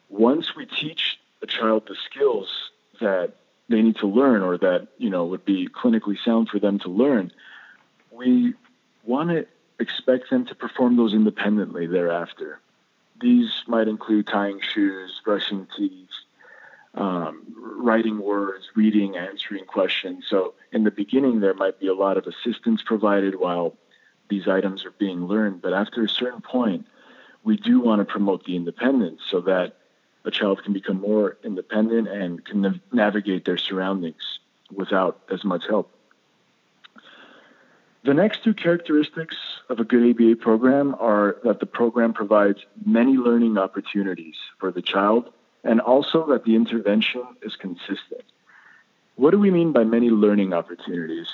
once 0.08 0.56
we 0.56 0.66
teach 0.66 1.18
a 1.42 1.46
child 1.46 1.84
the 1.86 1.96
skills 2.10 2.70
that 3.02 3.34
they 3.68 3.82
need 3.82 3.96
to 3.96 4.06
learn 4.06 4.42
or 4.42 4.58
that, 4.58 4.88
you 4.98 5.10
know, 5.10 5.26
would 5.26 5.44
be 5.44 5.68
clinically 5.68 6.16
sound 6.24 6.48
for 6.48 6.58
them 6.58 6.78
to 6.80 6.88
learn, 6.88 7.32
we 8.10 8.54
want 9.04 9.30
to 9.30 9.46
expect 9.78 10.30
them 10.30 10.46
to 10.46 10.54
perform 10.54 10.96
those 10.96 11.14
independently 11.14 11.86
thereafter. 11.86 12.60
These 13.20 13.50
might 13.66 13.88
include 13.88 14.26
tying 14.26 14.60
shoes, 14.60 15.20
brushing 15.24 15.66
teeth, 15.76 16.08
um, 16.94 17.44
writing 17.56 18.18
words, 18.18 18.68
reading, 18.74 19.16
answering 19.16 19.64
questions. 19.64 20.24
So 20.28 20.54
in 20.72 20.84
the 20.84 20.90
beginning, 20.90 21.40
there 21.40 21.54
might 21.54 21.80
be 21.80 21.86
a 21.86 21.94
lot 21.94 22.16
of 22.16 22.26
assistance 22.26 22.82
provided 22.82 23.34
while 23.36 23.76
these 24.28 24.48
items 24.48 24.84
are 24.84 24.92
being 24.92 25.26
learned. 25.26 25.62
But 25.62 25.72
after 25.72 26.04
a 26.04 26.08
certain 26.08 26.42
point, 26.42 26.86
we 27.44 27.56
do 27.56 27.80
want 27.80 28.00
to 28.00 28.04
promote 28.04 28.44
the 28.44 28.56
independence 28.56 29.20
so 29.30 29.40
that 29.42 29.76
a 30.24 30.30
child 30.30 30.62
can 30.62 30.72
become 30.72 31.00
more 31.00 31.36
independent 31.42 32.08
and 32.08 32.44
can 32.44 32.60
nav- 32.62 32.80
navigate 32.92 33.44
their 33.44 33.58
surroundings 33.58 34.38
without 34.72 35.20
as 35.30 35.44
much 35.44 35.66
help. 35.66 35.90
The 38.04 38.14
next 38.14 38.42
two 38.42 38.54
characteristics 38.54 39.36
of 39.68 39.78
a 39.78 39.84
good 39.84 40.10
ABA 40.10 40.36
program 40.36 40.96
are 40.98 41.36
that 41.44 41.60
the 41.60 41.66
program 41.66 42.12
provides 42.12 42.58
many 42.84 43.12
learning 43.12 43.58
opportunities 43.58 44.34
for 44.58 44.72
the 44.72 44.82
child 44.82 45.32
and 45.62 45.80
also 45.80 46.26
that 46.28 46.44
the 46.44 46.56
intervention 46.56 47.22
is 47.42 47.54
consistent. 47.54 48.24
What 49.14 49.30
do 49.30 49.38
we 49.38 49.50
mean 49.50 49.72
by 49.72 49.84
many 49.84 50.10
learning 50.10 50.52
opportunities? 50.52 51.28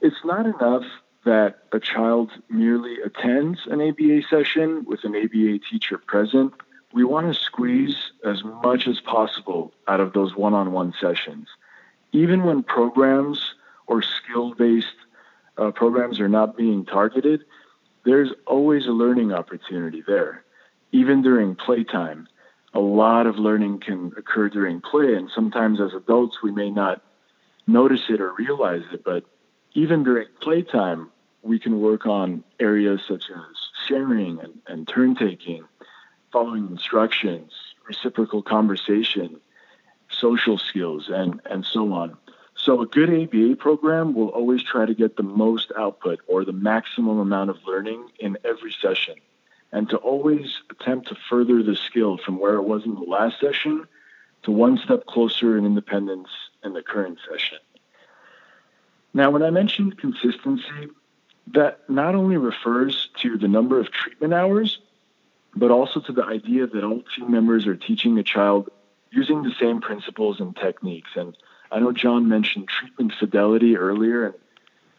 It's 0.00 0.24
not 0.24 0.46
enough 0.46 0.84
that 1.24 1.64
a 1.72 1.78
child 1.78 2.30
merely 2.48 2.96
attends 3.02 3.60
an 3.66 3.80
ABA 3.80 4.22
session 4.28 4.84
with 4.86 5.04
an 5.04 5.14
ABA 5.14 5.60
teacher 5.70 5.98
present. 5.98 6.54
We 6.92 7.04
want 7.04 7.32
to 7.32 7.40
squeeze 7.40 7.96
as 8.24 8.42
much 8.42 8.88
as 8.88 9.00
possible 9.00 9.72
out 9.86 10.00
of 10.00 10.12
those 10.12 10.34
one 10.34 10.54
on 10.54 10.72
one 10.72 10.92
sessions. 11.00 11.48
Even 12.12 12.42
when 12.44 12.62
programs 12.62 13.54
or 13.86 14.02
skill 14.02 14.54
based 14.54 14.86
uh, 15.56 15.70
programs 15.70 16.18
are 16.20 16.28
not 16.28 16.56
being 16.56 16.84
targeted, 16.84 17.44
there's 18.04 18.32
always 18.46 18.86
a 18.86 18.92
learning 18.92 19.32
opportunity 19.32 20.02
there. 20.06 20.44
Even 20.92 21.22
during 21.22 21.54
playtime, 21.54 22.26
a 22.72 22.80
lot 22.80 23.26
of 23.26 23.36
learning 23.38 23.80
can 23.80 24.12
occur 24.16 24.48
during 24.48 24.80
play, 24.80 25.14
and 25.14 25.30
sometimes 25.34 25.80
as 25.80 25.92
adults 25.92 26.38
we 26.42 26.50
may 26.50 26.70
not 26.70 27.02
notice 27.66 28.02
it 28.08 28.20
or 28.20 28.32
realize 28.34 28.82
it, 28.92 29.04
but 29.04 29.24
even 29.74 30.02
during 30.02 30.26
playtime, 30.40 31.10
we 31.42 31.58
can 31.58 31.80
work 31.80 32.06
on 32.06 32.42
areas 32.58 33.00
such 33.06 33.24
as 33.30 33.56
sharing 33.86 34.40
and, 34.40 34.58
and 34.66 34.88
turn 34.88 35.14
taking, 35.14 35.64
following 36.32 36.68
instructions, 36.68 37.52
reciprocal 37.86 38.42
conversation, 38.42 39.40
social 40.10 40.58
skills, 40.58 41.08
and, 41.08 41.40
and 41.46 41.64
so 41.64 41.92
on. 41.92 42.16
So, 42.54 42.82
a 42.82 42.86
good 42.86 43.08
ABA 43.08 43.56
program 43.56 44.14
will 44.14 44.28
always 44.28 44.62
try 44.62 44.84
to 44.84 44.94
get 44.94 45.16
the 45.16 45.22
most 45.22 45.72
output 45.76 46.20
or 46.28 46.44
the 46.44 46.52
maximum 46.52 47.18
amount 47.18 47.50
of 47.50 47.56
learning 47.66 48.10
in 48.18 48.36
every 48.44 48.72
session, 48.72 49.14
and 49.72 49.88
to 49.88 49.96
always 49.96 50.58
attempt 50.70 51.08
to 51.08 51.16
further 51.28 51.62
the 51.62 51.74
skill 51.74 52.18
from 52.18 52.38
where 52.38 52.54
it 52.54 52.62
was 52.62 52.84
in 52.84 52.94
the 52.94 53.00
last 53.00 53.40
session 53.40 53.86
to 54.42 54.50
one 54.50 54.76
step 54.78 55.06
closer 55.06 55.56
in 55.56 55.64
independence 55.64 56.28
in 56.62 56.74
the 56.74 56.82
current 56.82 57.18
session. 57.30 57.58
Now, 59.14 59.30
when 59.30 59.42
I 59.42 59.50
mentioned 59.50 59.98
consistency, 59.98 60.88
that 61.48 61.88
not 61.88 62.14
only 62.14 62.36
refers 62.36 63.08
to 63.20 63.38
the 63.38 63.48
number 63.48 63.80
of 63.80 63.90
treatment 63.90 64.34
hours, 64.34 64.78
but 65.54 65.70
also 65.70 66.00
to 66.00 66.12
the 66.12 66.24
idea 66.24 66.66
that 66.66 66.84
all 66.84 67.02
team 67.16 67.30
members 67.30 67.66
are 67.66 67.76
teaching 67.76 68.18
a 68.18 68.22
child 68.22 68.70
using 69.10 69.42
the 69.42 69.52
same 69.60 69.80
principles 69.80 70.40
and 70.40 70.56
techniques. 70.56 71.10
And 71.16 71.36
I 71.72 71.80
know 71.80 71.92
John 71.92 72.28
mentioned 72.28 72.68
treatment 72.68 73.12
fidelity 73.18 73.76
earlier, 73.76 74.26
and, 74.26 74.34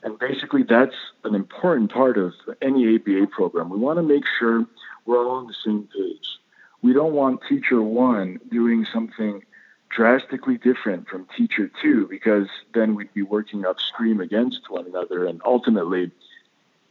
and 0.04 0.20
basically 0.20 0.64
that's 0.64 0.96
an 1.24 1.36
important 1.36 1.92
part 1.92 2.18
of 2.18 2.34
any 2.62 2.96
ABA 2.96 3.28
program. 3.28 3.70
We 3.70 3.78
want 3.78 3.98
to 3.98 4.04
make 4.04 4.24
sure 4.40 4.66
we're 5.06 5.26
all 5.26 5.38
on 5.38 5.48
the 5.48 5.56
same 5.66 5.88
page. 5.96 6.40
We 6.82 6.94
don't 6.94 7.14
want 7.14 7.42
teacher 7.48 7.82
one 7.82 8.40
doing 8.50 8.86
something 8.92 9.44
drastically 9.90 10.58
different 10.58 11.08
from 11.08 11.28
teacher 11.38 11.70
two 11.82 12.08
because 12.08 12.48
then 12.74 12.96
we'd 12.96 13.14
be 13.14 13.22
working 13.22 13.66
upstream 13.66 14.22
against 14.22 14.70
one 14.70 14.86
another 14.86 15.26
and 15.26 15.42
ultimately 15.44 16.12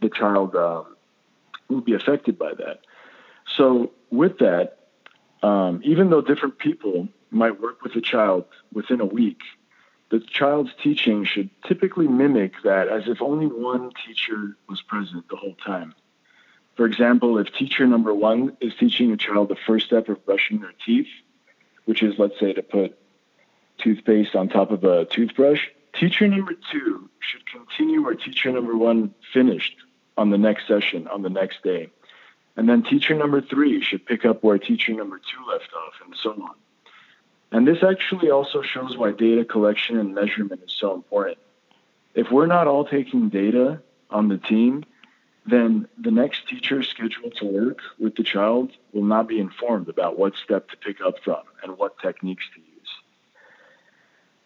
the 0.00 0.10
child 0.10 0.54
um, 0.54 0.96
will 1.68 1.80
be 1.80 1.94
affected 1.94 2.38
by 2.38 2.52
that. 2.54 2.80
So 3.56 3.92
with 4.10 4.38
that, 4.38 4.78
um, 5.42 5.80
even 5.84 6.10
though 6.10 6.20
different 6.20 6.58
people 6.58 7.08
might 7.30 7.60
work 7.60 7.82
with 7.82 7.94
a 7.96 8.00
child 8.00 8.44
within 8.72 9.00
a 9.00 9.06
week, 9.06 9.40
the 10.10 10.20
child's 10.20 10.70
teaching 10.82 11.24
should 11.24 11.50
typically 11.66 12.08
mimic 12.08 12.52
that 12.64 12.88
as 12.88 13.04
if 13.06 13.22
only 13.22 13.46
one 13.46 13.92
teacher 14.04 14.56
was 14.68 14.82
present 14.82 15.28
the 15.28 15.36
whole 15.36 15.54
time. 15.64 15.94
For 16.76 16.84
example, 16.86 17.38
if 17.38 17.52
teacher 17.52 17.86
number 17.86 18.12
one 18.14 18.56
is 18.60 18.72
teaching 18.78 19.12
a 19.12 19.16
child 19.16 19.48
the 19.48 19.56
first 19.66 19.86
step 19.86 20.08
of 20.08 20.24
brushing 20.26 20.60
their 20.60 20.72
teeth, 20.84 21.08
which 21.84 22.02
is, 22.02 22.18
let's 22.18 22.38
say, 22.40 22.52
to 22.52 22.62
put 22.62 22.98
toothpaste 23.78 24.34
on 24.34 24.48
top 24.48 24.70
of 24.70 24.84
a 24.84 25.04
toothbrush, 25.04 25.68
teacher 25.94 26.26
number 26.26 26.54
two 26.72 27.08
should 27.20 27.44
continue 27.46 28.02
where 28.02 28.14
teacher 28.14 28.50
number 28.50 28.76
one 28.76 29.14
finished 29.32 29.76
on 30.16 30.30
the 30.30 30.38
next 30.38 30.66
session, 30.66 31.06
on 31.08 31.22
the 31.22 31.30
next 31.30 31.62
day. 31.62 31.88
And 32.56 32.68
then 32.68 32.82
teacher 32.82 33.14
number 33.14 33.40
three 33.40 33.82
should 33.82 34.04
pick 34.04 34.24
up 34.24 34.42
where 34.42 34.58
teacher 34.58 34.92
number 34.92 35.18
two 35.18 35.50
left 35.50 35.70
off, 35.72 35.94
and 36.04 36.14
so 36.20 36.32
on. 36.32 36.54
And 37.52 37.66
this 37.66 37.82
actually 37.82 38.30
also 38.30 38.62
shows 38.62 38.96
why 38.96 39.12
data 39.12 39.44
collection 39.44 39.98
and 39.98 40.14
measurement 40.14 40.62
is 40.64 40.72
so 40.72 40.94
important. 40.94 41.38
If 42.14 42.30
we're 42.30 42.46
not 42.46 42.66
all 42.66 42.84
taking 42.84 43.28
data 43.28 43.80
on 44.10 44.28
the 44.28 44.38
team, 44.38 44.84
then 45.46 45.88
the 45.98 46.10
next 46.10 46.48
teacher 46.48 46.82
scheduled 46.82 47.34
to 47.36 47.44
work 47.44 47.78
with 47.98 48.14
the 48.16 48.22
child 48.22 48.72
will 48.92 49.04
not 49.04 49.26
be 49.26 49.38
informed 49.38 49.88
about 49.88 50.18
what 50.18 50.34
step 50.36 50.68
to 50.70 50.76
pick 50.76 51.00
up 51.00 51.18
from 51.24 51.42
and 51.62 51.78
what 51.78 51.98
techniques 51.98 52.44
to 52.54 52.60
use. 52.60 52.66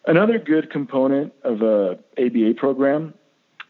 Another 0.07 0.39
good 0.39 0.69
component 0.69 1.33
of 1.43 1.61
a 1.61 1.99
ABA 2.17 2.53
program, 2.55 3.13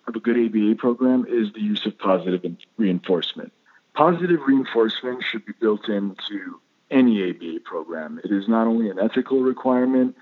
of 0.07 0.15
a 0.15 0.19
good 0.19 0.37
ABA 0.37 0.75
program, 0.75 1.25
is 1.27 1.51
the 1.53 1.61
use 1.61 1.85
of 1.85 1.97
positive 1.97 2.45
reinforcement. 2.77 3.51
Positive 3.95 4.41
reinforcement 4.45 5.23
should 5.23 5.45
be 5.45 5.53
built 5.59 5.87
into 5.87 6.59
any 6.91 7.29
ABA 7.29 7.61
program. 7.63 8.19
It 8.23 8.31
is 8.31 8.47
not 8.47 8.67
only 8.67 8.89
an 8.89 8.99
ethical 8.99 9.41
requirement, 9.41 10.15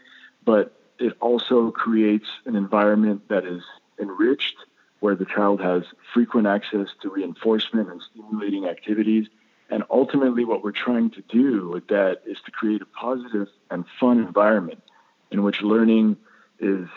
but 0.45 0.79
it 0.99 1.17
also 1.19 1.71
creates 1.71 2.27
an 2.45 2.55
environment 2.55 3.27
that 3.29 3.45
is 3.45 3.63
enriched, 3.99 4.55
where 4.99 5.15
the 5.15 5.25
child 5.25 5.59
has 5.59 5.83
frequent 6.13 6.47
access 6.47 6.87
to 7.01 7.09
reinforcement 7.09 7.89
and 7.89 8.01
stimulating 8.11 8.67
activities. 8.67 9.27
And 9.69 9.83
ultimately, 9.89 10.45
what 10.45 10.63
we're 10.63 10.71
trying 10.71 11.09
to 11.11 11.21
do 11.23 11.69
with 11.69 11.87
that 11.87 12.21
is 12.25 12.37
to 12.45 12.51
create 12.51 12.81
a 12.81 12.85
positive 12.85 13.47
and 13.71 13.85
fun 13.99 14.19
environment 14.19 14.83
in 15.31 15.43
which 15.43 15.61
learning 15.61 16.17
is 16.59 16.87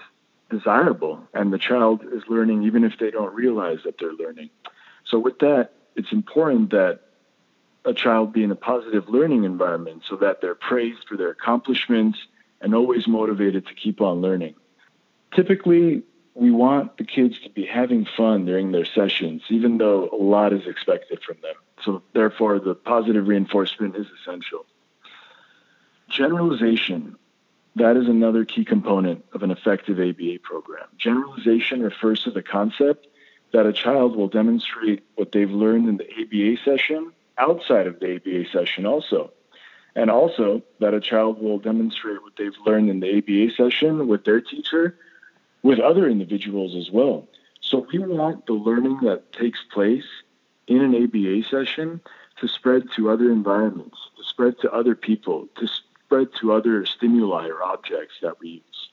desirable 0.50 1.26
and 1.32 1.52
the 1.52 1.58
child 1.58 2.02
is 2.12 2.22
learning 2.28 2.64
even 2.64 2.84
if 2.84 2.98
they 2.98 3.10
don't 3.10 3.34
realize 3.34 3.78
that 3.84 3.98
they're 3.98 4.12
learning. 4.12 4.50
So, 5.04 5.18
with 5.18 5.38
that, 5.38 5.72
it's 5.96 6.12
important 6.12 6.70
that 6.70 7.00
a 7.84 7.94
child 7.94 8.32
be 8.32 8.42
in 8.42 8.50
a 8.50 8.56
positive 8.56 9.08
learning 9.08 9.44
environment 9.44 10.02
so 10.08 10.16
that 10.16 10.40
they're 10.40 10.54
praised 10.54 11.06
for 11.08 11.16
their 11.16 11.30
accomplishments 11.30 12.18
and 12.60 12.74
always 12.74 13.06
motivated 13.06 13.66
to 13.66 13.74
keep 13.74 14.00
on 14.00 14.20
learning. 14.20 14.54
Typically, 15.34 16.02
we 16.34 16.50
want 16.50 16.96
the 16.96 17.04
kids 17.04 17.38
to 17.40 17.50
be 17.50 17.64
having 17.64 18.04
fun 18.16 18.44
during 18.44 18.72
their 18.72 18.84
sessions, 18.84 19.42
even 19.48 19.78
though 19.78 20.08
a 20.12 20.16
lot 20.16 20.52
is 20.52 20.66
expected 20.66 21.22
from 21.22 21.36
them. 21.42 21.54
So, 21.84 22.02
therefore, 22.12 22.58
the 22.58 22.74
positive 22.74 23.28
reinforcement 23.28 23.96
is 23.96 24.06
essential. 24.20 24.66
Generalization 26.08 27.16
that 27.76 27.98
is 27.98 28.08
another 28.08 28.46
key 28.46 28.64
component 28.64 29.24
of 29.34 29.42
an 29.42 29.50
effective 29.50 30.00
ABA 30.00 30.38
program. 30.42 30.86
Generalization 30.96 31.82
refers 31.82 32.24
to 32.24 32.30
the 32.30 32.42
concept 32.42 33.06
that 33.52 33.66
a 33.66 33.72
child 33.72 34.16
will 34.16 34.28
demonstrate 34.28 35.02
what 35.14 35.32
they've 35.32 35.50
learned 35.50 35.88
in 35.88 35.96
the 35.96 36.10
ABA 36.10 36.62
session 36.64 37.12
outside 37.38 37.86
of 37.86 38.00
the 38.00 38.16
ABA 38.16 38.48
session 38.50 38.86
also. 38.86 39.32
And 39.94 40.10
also 40.10 40.62
that 40.80 40.94
a 40.94 41.00
child 41.00 41.40
will 41.40 41.58
demonstrate 41.58 42.22
what 42.22 42.36
they've 42.36 42.56
learned 42.66 42.90
in 42.90 43.00
the 43.00 43.18
ABA 43.18 43.54
session 43.54 44.08
with 44.08 44.24
their 44.24 44.40
teacher, 44.40 44.96
with 45.62 45.78
other 45.78 46.08
individuals 46.08 46.76
as 46.76 46.90
well. 46.90 47.26
So 47.60 47.86
we 47.92 47.98
want 47.98 48.46
the 48.46 48.52
learning 48.52 49.00
that 49.02 49.32
takes 49.32 49.60
place 49.72 50.04
in 50.66 50.82
an 50.82 50.94
ABA 50.94 51.48
session 51.48 52.00
to 52.40 52.48
spread 52.48 52.90
to 52.96 53.10
other 53.10 53.30
environments, 53.32 53.98
to 54.18 54.24
spread 54.24 54.58
to 54.60 54.72
other 54.72 54.94
people, 54.94 55.48
to 55.56 55.66
spread 55.66 56.28
to 56.40 56.52
other 56.52 56.84
stimuli 56.84 57.48
or 57.48 57.62
objects 57.62 58.16
that 58.22 58.38
we 58.38 58.48
use. 58.48 58.90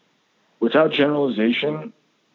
Without 0.60 0.92
generalization, 0.92 1.92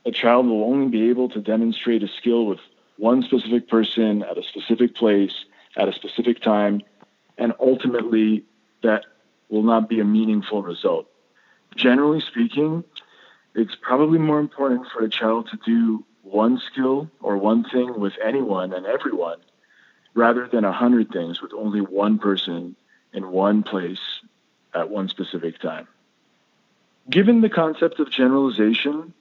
a 0.09 0.11
child 0.11 0.47
will 0.47 0.65
only 0.65 0.89
be 0.89 1.11
able 1.11 1.29
to 1.29 1.41
demonstrate 1.41 2.03
a 2.03 2.09
skill 2.09 2.47
with 2.47 2.61
one 2.97 3.23
specific 3.23 3.69
person 3.69 4.23
at 4.23 4.39
a 4.39 4.43
specific 4.43 4.95
place 4.95 5.45
at 5.77 5.87
a 5.87 5.93
specific 5.93 6.41
time, 6.41 6.81
and 7.37 7.53
ultimately 7.61 8.43
that 8.83 9.05
will 9.51 9.63
not 9.63 9.89
be 9.89 10.01
a 10.01 10.05
meaningful 10.05 10.63
result. 10.63 11.07
Generally 11.77 12.23
speaking, 12.23 12.85
it's 13.55 13.77
probably 13.81 14.19
more 14.19 14.41
important 14.41 14.87
for 14.89 15.05
a 15.05 15.11
child 15.11 15.51
to 15.51 15.59
do 15.65 16.05
one 16.23 16.59
skill 16.59 17.11
or 17.21 17.37
one 17.37 17.63
thing 17.65 18.01
with 18.01 18.15
anyone 18.25 18.73
and 18.73 18.87
everyone 18.87 19.39
rather 20.15 20.49
than 20.49 20.65
a 20.65 20.73
hundred 20.73 21.11
things 21.11 21.43
with 21.43 21.53
only 21.53 21.81
one 21.81 22.19
person 22.19 22.75
in 23.13 23.31
one 23.31 23.63
place 23.63 24.01
at 24.75 24.89
one 24.89 25.09
specific 25.09 25.59
time. 25.61 25.87
Given 27.11 27.43
the 27.43 27.51
concept 27.51 28.01
of 28.01 28.11
generalization, 28.11 29.13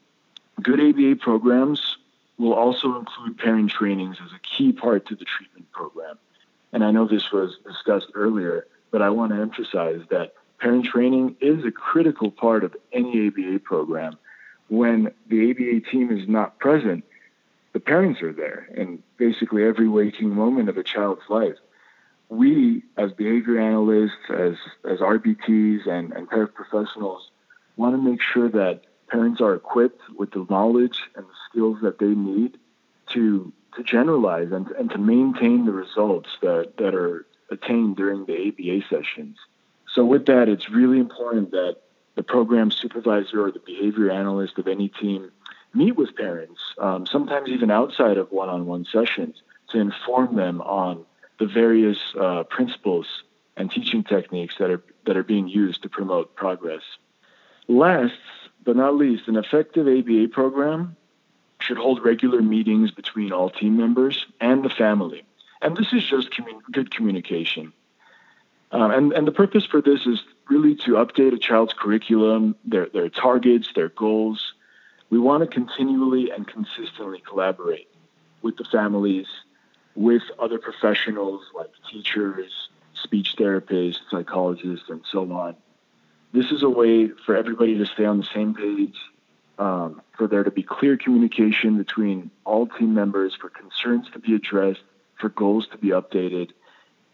good 0.61 0.79
ABA 0.79 1.17
programs 1.17 1.97
will 2.37 2.53
also 2.53 2.97
include 2.97 3.37
parent 3.37 3.71
trainings 3.71 4.17
as 4.23 4.31
a 4.31 4.39
key 4.39 4.71
part 4.71 5.07
to 5.07 5.15
the 5.15 5.25
treatment 5.25 5.71
program. 5.71 6.17
And 6.73 6.83
I 6.83 6.91
know 6.91 7.07
this 7.07 7.31
was 7.31 7.57
discussed 7.65 8.11
earlier, 8.13 8.67
but 8.91 9.01
I 9.01 9.09
want 9.09 9.31
to 9.31 9.39
emphasize 9.39 10.01
that 10.09 10.33
parent 10.59 10.85
training 10.85 11.35
is 11.39 11.65
a 11.65 11.71
critical 11.71 12.31
part 12.31 12.63
of 12.63 12.75
any 12.91 13.27
ABA 13.27 13.59
program. 13.59 14.17
When 14.69 15.11
the 15.27 15.51
ABA 15.51 15.89
team 15.89 16.11
is 16.11 16.27
not 16.27 16.59
present, 16.59 17.05
the 17.73 17.79
parents 17.79 18.21
are 18.21 18.33
there 18.33 18.67
in 18.75 19.01
basically 19.17 19.63
every 19.63 19.87
waking 19.87 20.29
moment 20.29 20.69
of 20.69 20.77
a 20.77 20.83
child's 20.83 21.21
life. 21.29 21.57
We, 22.29 22.83
as 22.97 23.13
behavior 23.13 23.59
analysts, 23.59 24.29
as, 24.29 24.55
as 24.83 24.99
RBTs 24.99 25.87
and, 25.87 26.11
and 26.11 26.29
paraprofessionals, 26.29 27.21
want 27.77 27.95
to 27.95 28.01
make 28.01 28.21
sure 28.21 28.49
that 28.49 28.81
parents 29.07 29.41
are 29.41 29.53
equipped 29.53 30.01
with 30.17 30.31
the 30.31 30.45
knowledge 30.49 31.01
and 31.15 31.25
the 31.25 31.37
skills 31.49 31.79
that 31.81 31.99
they 31.99 32.07
need 32.07 32.57
to 33.13 33.51
to 33.75 33.83
generalize 33.83 34.51
and, 34.51 34.67
and 34.71 34.89
to 34.89 34.97
maintain 34.97 35.65
the 35.65 35.71
results 35.71 36.29
that, 36.41 36.77
that 36.77 36.95
are 36.95 37.27
attained 37.51 37.95
during 37.95 38.25
the 38.25 38.47
ABA 38.47 38.87
sessions. 38.89 39.37
So 39.93 40.03
with 40.03 40.25
that, 40.25 40.49
it's 40.49 40.69
really 40.69 40.99
important 40.99 41.51
that 41.51 41.77
the 42.15 42.23
program 42.23 42.71
supervisor 42.71 43.45
or 43.45 43.51
the 43.51 43.59
behavior 43.59 44.09
analyst 44.09 44.57
of 44.57 44.67
any 44.67 44.89
team 44.89 45.31
meet 45.73 45.95
with 45.95 46.15
parents, 46.15 46.59
um, 46.79 47.05
sometimes 47.05 47.49
even 47.49 47.69
outside 47.69 48.17
of 48.17 48.31
one-on-one 48.31 48.85
sessions, 48.91 49.43
to 49.69 49.79
inform 49.79 50.35
them 50.35 50.59
on 50.61 51.05
the 51.39 51.45
various 51.45 51.99
uh, 52.19 52.43
principles 52.43 53.05
and 53.55 53.69
teaching 53.69 54.03
techniques 54.03 54.55
that 54.57 54.71
are 54.71 54.81
that 55.05 55.17
are 55.17 55.23
being 55.23 55.47
used 55.47 55.83
to 55.83 55.89
promote 55.89 56.35
progress. 56.35 56.81
Last 57.67 58.13
but 58.67 58.75
not 58.75 58.95
least, 58.95 59.29
an 59.29 59.37
effective 59.37 59.87
ABA 59.87 60.27
program 60.27 60.97
should 61.61 61.77
hold 61.77 62.03
regular 62.03 62.41
meetings 62.41 62.91
between 62.91 63.31
all 63.31 63.49
team 63.49 63.77
members 63.77 64.25
and 64.41 64.61
the 64.61 64.69
family. 64.69 65.23
And 65.61 65.77
this 65.77 65.93
is 65.93 66.05
just 66.05 66.31
commun- 66.31 66.61
good 66.69 66.91
communication. 66.91 67.71
Uh, 68.73 68.89
and, 68.89 69.13
and 69.13 69.25
the 69.25 69.31
purpose 69.31 69.65
for 69.65 69.81
this 69.81 70.05
is 70.05 70.21
really 70.49 70.75
to 70.75 70.95
update 70.95 71.33
a 71.33 71.37
child's 71.37 71.71
curriculum, 71.71 72.57
their, 72.65 72.87
their 72.87 73.07
targets, 73.07 73.69
their 73.73 73.87
goals. 73.87 74.53
We 75.09 75.17
want 75.17 75.43
to 75.43 75.47
continually 75.47 76.29
and 76.31 76.45
consistently 76.45 77.23
collaborate 77.25 77.87
with 78.41 78.57
the 78.57 78.65
families, 78.65 79.27
with 79.95 80.23
other 80.39 80.59
professionals 80.59 81.41
like 81.55 81.71
teachers, 81.89 82.67
speech 82.93 83.35
therapists, 83.37 83.99
psychologists, 84.11 84.89
and 84.89 85.01
so 85.09 85.31
on. 85.31 85.55
This 86.33 86.51
is 86.51 86.63
a 86.63 86.69
way 86.69 87.09
for 87.25 87.35
everybody 87.35 87.77
to 87.77 87.85
stay 87.85 88.05
on 88.05 88.17
the 88.17 88.27
same 88.33 88.53
page 88.53 88.97
um, 89.59 90.01
for 90.17 90.27
there 90.27 90.43
to 90.43 90.51
be 90.51 90.63
clear 90.63 90.97
communication 90.97 91.77
between 91.77 92.31
all 92.45 92.67
team 92.67 92.93
members, 92.93 93.35
for 93.35 93.49
concerns 93.49 94.07
to 94.11 94.19
be 94.19 94.35
addressed, 94.35 94.83
for 95.19 95.29
goals 95.29 95.67
to 95.71 95.77
be 95.77 95.89
updated, 95.89 96.51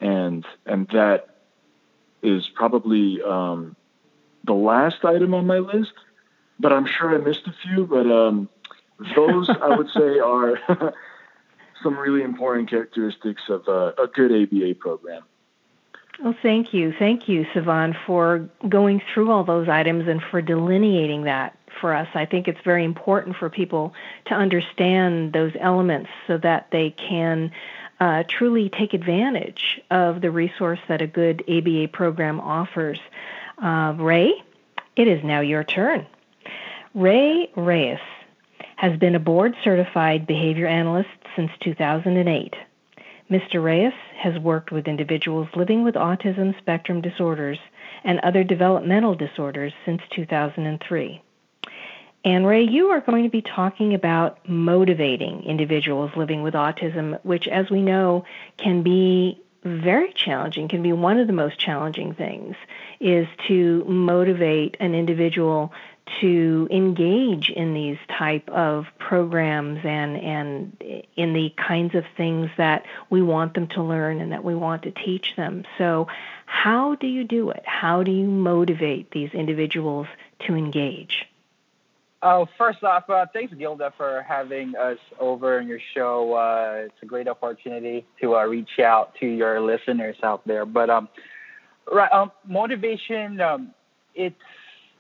and 0.02 0.46
and 0.66 0.88
that 0.90 1.38
is 2.22 2.48
probably 2.50 3.22
um, 3.22 3.76
the 4.44 4.54
last 4.54 5.06
item 5.06 5.34
on 5.34 5.48
my 5.48 5.60
list. 5.60 5.94
But 6.60 6.74
I'm 6.74 6.86
sure 6.86 7.14
I 7.14 7.18
missed 7.18 7.48
a 7.48 7.54
few. 7.64 7.86
But 7.86 8.08
um, 8.12 8.50
those 9.16 9.50
I 9.50 9.76
would 9.76 9.90
say 9.90 10.20
are 10.24 10.60
some 11.84 11.98
really 11.98 12.24
important 12.24 12.70
characteristics 12.70 13.44
of 13.50 13.68
a, 13.68 13.94
a 14.02 14.08
good 14.08 14.32
ABA 14.32 14.76
program. 14.76 15.24
Well, 16.24 16.36
thank 16.42 16.74
you. 16.74 16.94
Thank 16.98 17.28
you, 17.28 17.46
Sivan, 17.54 17.98
for 18.06 18.50
going 18.70 19.02
through 19.14 19.30
all 19.30 19.44
those 19.44 19.68
items 19.68 20.08
and 20.08 20.22
for 20.24 20.42
delineating 20.42 21.24
that 21.24 21.58
for 21.82 21.94
us. 21.94 22.08
I 22.14 22.26
think 22.26 22.48
it's 22.48 22.62
very 22.64 22.86
important 22.86 23.36
for 23.36 23.50
people 23.50 23.94
to 24.28 24.34
understand 24.34 25.34
those 25.34 25.52
elements 25.60 26.10
so 26.26 26.38
that 26.38 26.70
they 26.72 26.92
can 26.92 27.52
uh, 28.00 28.24
truly 28.26 28.70
take 28.70 28.94
advantage 28.94 29.82
of 29.92 30.22
the 30.22 30.32
resource 30.32 30.80
that 30.88 31.02
a 31.02 31.08
good 31.08 31.44
ABA 31.50 31.90
program 31.90 32.40
offers. 32.40 33.02
Uh, 33.62 33.94
Ray, 33.98 34.32
it 34.96 35.10
is 35.10 35.26
now 35.26 35.42
your 35.42 35.66
turn. 35.66 36.08
Ray 36.94 37.52
Reyes 37.58 38.00
has 38.78 38.98
been 38.98 39.16
a 39.16 39.20
board 39.20 39.56
certified 39.62 40.26
behavior 40.26 40.68
analyst 40.68 41.10
since 41.36 41.52
2008. 41.60 42.56
Mr. 43.34 43.64
Reyes 43.64 43.94
has 44.16 44.38
worked 44.38 44.72
with 44.72 44.88
individuals 44.88 45.48
living 45.56 45.84
with 45.84 45.96
autism 45.96 46.56
spectrum 46.60 47.02
disorders 47.02 47.58
and 48.04 48.20
other 48.20 48.44
developmental 48.44 49.16
disorders 49.16 49.74
since 49.86 50.04
2003. 50.12 51.20
And 52.24 52.46
Ray, 52.46 52.62
you 52.62 52.90
are 52.90 53.02
going 53.02 53.24
to 53.24 53.32
be 53.32 53.42
talking 53.42 53.96
about 53.96 54.48
motivating 54.48 55.46
individuals 55.46 56.12
living 56.16 56.44
with 56.44 56.54
autism, 56.54 57.20
which, 57.24 57.48
as 57.48 57.72
we 57.72 57.82
know, 57.82 58.24
can 58.58 58.84
be 58.84 59.42
very 59.64 60.14
challenging, 60.14 60.68
can 60.68 60.84
be 60.84 60.94
one 60.94 61.18
of 61.18 61.26
the 61.26 61.34
most 61.34 61.58
challenging 61.58 62.14
things, 62.14 62.56
is 63.00 63.28
to 63.48 63.84
motivate 63.86 64.78
an 64.80 64.94
individual 64.94 65.74
to 66.22 66.68
engage 66.70 67.50
in 67.50 67.74
these 67.74 67.98
type 68.18 68.50
of 68.50 68.86
programs 69.00 69.80
and 69.84 70.18
and 70.18 70.84
in 71.16 71.34
the 71.34 71.54
kinds 71.58 71.96
of 71.96 72.04
things 72.18 72.50
that 72.58 72.86
we 73.10 73.22
want 73.22 73.54
them 73.54 73.68
to 73.68 73.82
learn 73.82 74.20
and 74.20 74.32
that 74.32 74.44
we 74.44 74.56
want 74.56 74.84
to 74.84 74.92
teach 74.92 75.36
them. 75.36 75.64
So 75.78 76.08
how 76.46 76.96
do 76.96 77.08
you 77.08 77.24
do 77.24 77.50
it? 77.50 77.64
How 77.66 78.04
do 78.04 78.12
you 78.12 78.28
motivate 78.28 79.12
these 79.12 79.32
individuals 79.34 80.08
to 80.46 80.56
engage? 80.56 81.26
Oh, 82.26 82.48
first 82.58 82.84
off, 82.86 83.10
uh, 83.10 83.26
thanks, 83.34 83.54
Gilda, 83.54 83.94
for 83.98 84.22
having 84.26 84.76
us 84.78 84.98
over 85.20 85.60
on 85.60 85.68
your 85.68 85.82
show. 85.94 86.34
Uh, 86.34 86.86
it's 86.86 86.96
a 87.02 87.06
great 87.06 87.28
opportunity 87.28 88.06
to 88.22 88.38
uh, 88.38 88.44
reach 88.46 88.80
out 88.80 89.16
to 89.16 89.26
your 89.26 89.60
listeners 89.60 90.16
out 90.24 90.48
there. 90.48 90.66
But 90.66 90.90
um, 90.90 91.10
right, 91.92 92.12
um, 92.14 92.32
motivation, 92.48 93.42
um, 93.42 93.74
it's 94.16 94.36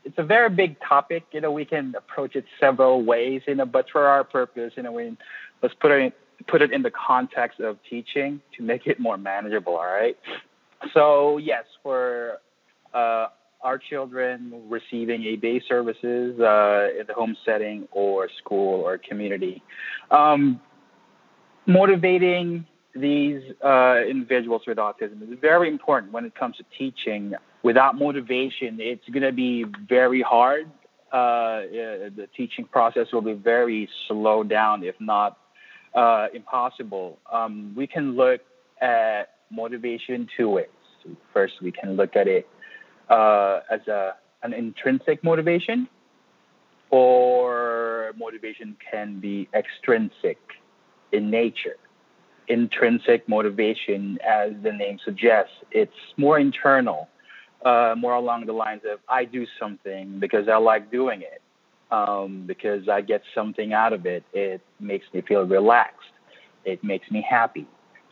it's 0.04 0.18
a 0.18 0.24
very 0.24 0.50
big 0.50 0.78
topic. 0.82 1.24
You 1.32 1.42
know, 1.42 1.52
we 1.52 1.66
can 1.66 1.94
approach 1.98 2.36
it 2.36 2.46
several 2.60 3.04
ways. 3.04 3.42
You 3.48 3.56
know, 3.56 3.66
but 3.66 3.90
for 3.90 4.06
our 4.06 4.24
purpose, 4.24 4.74
you 4.76 4.84
know, 4.84 4.92
we 4.92 5.18
let's 5.62 5.76
put 5.76 5.92
it 5.92 6.14
put 6.48 6.62
it 6.62 6.72
in 6.72 6.82
the 6.82 6.92
context 6.92 7.60
of 7.60 7.78
teaching 7.90 8.42
to 8.58 8.64
make 8.64 8.88
it 8.88 9.00
more 9.00 9.18
manageable. 9.18 9.76
All 9.76 9.86
right. 9.86 10.18
So 10.94 11.38
yes, 11.38 11.64
for 11.82 12.40
uh, 12.94 13.28
our 13.62 13.78
children 13.78 14.62
receiving 14.68 15.22
ABA 15.34 15.62
services 15.68 16.40
uh, 16.40 16.90
in 17.00 17.08
the 17.08 17.14
home 17.16 17.36
setting 17.46 17.88
or 17.92 18.30
school 18.38 18.82
or 18.82 18.98
community. 18.98 19.64
Um, 20.12 20.60
motivating 21.66 22.66
these 22.96 23.42
uh, 23.64 24.02
individuals 24.08 24.64
with 24.68 24.78
autism 24.78 25.22
is 25.24 25.40
very 25.40 25.68
important 25.68 26.12
when 26.12 26.26
it 26.26 26.36
comes 26.36 26.58
to 26.58 26.64
teaching. 26.78 27.34
Without 27.64 27.98
motivation, 27.98 28.80
it's 28.80 29.08
going 29.10 29.24
to 29.24 29.32
be 29.32 29.66
very 29.88 30.22
hard. 30.22 30.70
Uh, 31.12 31.62
the 32.16 32.28
teaching 32.36 32.66
process 32.66 33.08
will 33.12 33.22
be 33.22 33.34
very 33.34 33.90
slowed 34.08 34.50
down, 34.50 34.84
if 34.84 34.96
not 35.00 35.38
uh, 35.96 36.28
impossible. 36.34 37.20
Um, 37.32 37.74
we 37.76 37.88
can 37.88 38.16
look 38.16 38.42
at 38.82 39.36
motivation 39.52 40.28
two 40.36 40.50
ways. 40.50 40.68
First, 41.34 41.56
we 41.62 41.72
can 41.72 41.96
look 41.96 42.16
at 42.16 42.28
it 42.28 42.48
uh, 43.10 43.60
as 43.70 43.88
a 43.88 44.16
an 44.44 44.54
intrinsic 44.54 45.24
motivation, 45.24 45.88
or 46.90 48.14
motivation 48.18 48.76
can 48.92 49.20
be 49.20 49.48
extrinsic 49.54 50.38
in 51.14 51.30
nature. 51.30 51.78
Intrinsic 52.48 53.28
motivation, 53.28 54.20
as 54.26 54.52
the 54.62 54.72
name 54.72 55.00
suggests, 55.04 55.54
it's 55.72 55.96
more 56.18 56.40
internal, 56.40 57.10
uh, 57.64 57.96
more 57.98 58.14
along 58.14 58.46
the 58.46 58.54
lines 58.54 58.82
of 58.92 59.00
I 59.08 59.26
do 59.26 59.46
something 59.60 60.20
because 60.20 60.48
I 60.48 60.58
like 60.58 60.92
doing 60.92 61.22
it, 61.22 61.42
um, 61.92 62.44
because 62.46 62.90
I 62.90 63.02
get 63.02 63.24
something 63.34 63.74
out 63.74 63.94
of 63.94 64.06
it. 64.06 64.24
It 64.34 64.62
makes 64.80 65.06
me 65.14 65.22
feel 65.22 65.46
relaxed. 65.46 66.10
It 66.66 66.84
makes 66.84 67.10
me 67.12 67.26
happy. 67.28 67.68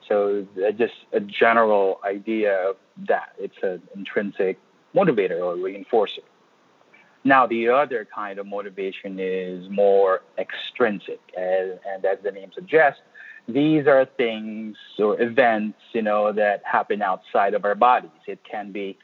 So 0.08 0.46
uh, 0.58 0.72
just 0.72 0.94
a 1.14 1.20
general 1.20 2.00
idea 2.04 2.70
of 2.70 2.76
that. 3.08 3.34
It's 3.38 3.58
an 3.64 3.82
intrinsic 3.96 4.60
motivator 4.96 5.40
or 5.40 5.56
reinforcer. 5.56 6.20
Now, 7.24 7.46
the 7.46 7.70
other 7.70 8.08
kind 8.14 8.40
of 8.40 8.48
motivation 8.48 9.20
is 9.20 9.70
more 9.70 10.24
extrinsic, 10.40 11.20
and, 11.38 11.80
and 11.88 12.04
as 12.04 12.18
the 12.24 12.32
name 12.32 12.52
suggests, 12.54 13.02
these 13.48 13.88
are 13.88 14.06
things 14.06 14.78
or 15.00 15.22
events, 15.22 15.80
you 15.94 16.02
know, 16.02 16.32
that 16.32 16.62
happen 16.64 17.02
outside 17.02 17.54
of 17.54 17.66
our 17.66 17.76
bodies. 17.76 18.12
It 18.28 18.39
can 18.50 18.72
be 18.72 18.98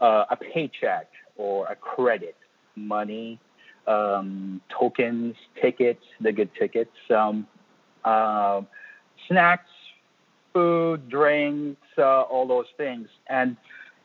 uh, 0.00 0.24
a 0.30 0.36
paycheck 0.36 1.08
or 1.36 1.66
a 1.66 1.76
credit, 1.76 2.36
money, 2.76 3.38
um, 3.86 4.60
tokens, 4.68 5.36
tickets, 5.60 6.02
the 6.20 6.32
good 6.32 6.50
tickets, 6.58 6.96
um, 7.14 7.46
uh, 8.04 8.62
snacks, 9.28 9.70
food, 10.52 11.08
drinks, 11.08 11.80
uh, 11.98 12.22
all 12.22 12.46
those 12.46 12.66
things. 12.76 13.08
And 13.28 13.56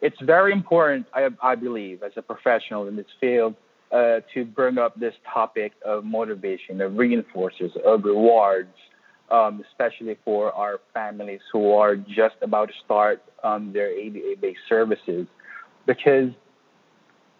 it's 0.01 0.19
very 0.21 0.51
important, 0.51 1.07
I, 1.13 1.29
I 1.41 1.55
believe, 1.55 2.03
as 2.03 2.11
a 2.15 2.21
professional 2.21 2.87
in 2.87 2.95
this 2.95 3.05
field, 3.19 3.55
uh, 3.91 4.19
to 4.33 4.45
bring 4.45 4.77
up 4.77 4.99
this 4.99 5.13
topic 5.31 5.73
of 5.83 6.05
motivation, 6.05 6.81
of 6.81 6.93
reinforcers, 6.93 7.75
of 7.77 8.03
rewards, 8.03 8.75
um, 9.31 9.63
especially 9.69 10.17
for 10.25 10.53
our 10.53 10.79
families 10.93 11.41
who 11.51 11.73
are 11.73 11.95
just 11.95 12.35
about 12.41 12.69
to 12.69 12.73
start 12.83 13.21
um, 13.43 13.73
their 13.73 13.89
ABA-based 13.89 14.59
services, 14.67 15.27
because 15.85 16.31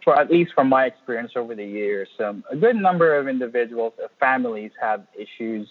for 0.04 0.18
at 0.20 0.32
least 0.32 0.54
from 0.54 0.70
my 0.70 0.86
experience 0.86 1.34
over 1.36 1.56
the 1.56 1.66
years, 1.66 2.08
um, 2.20 2.44
a 2.52 2.56
good 2.56 2.76
number 2.76 3.18
of 3.18 3.28
individuals, 3.28 3.94
uh, 4.04 4.08
families 4.20 4.72
have 4.80 5.06
issues 5.18 5.68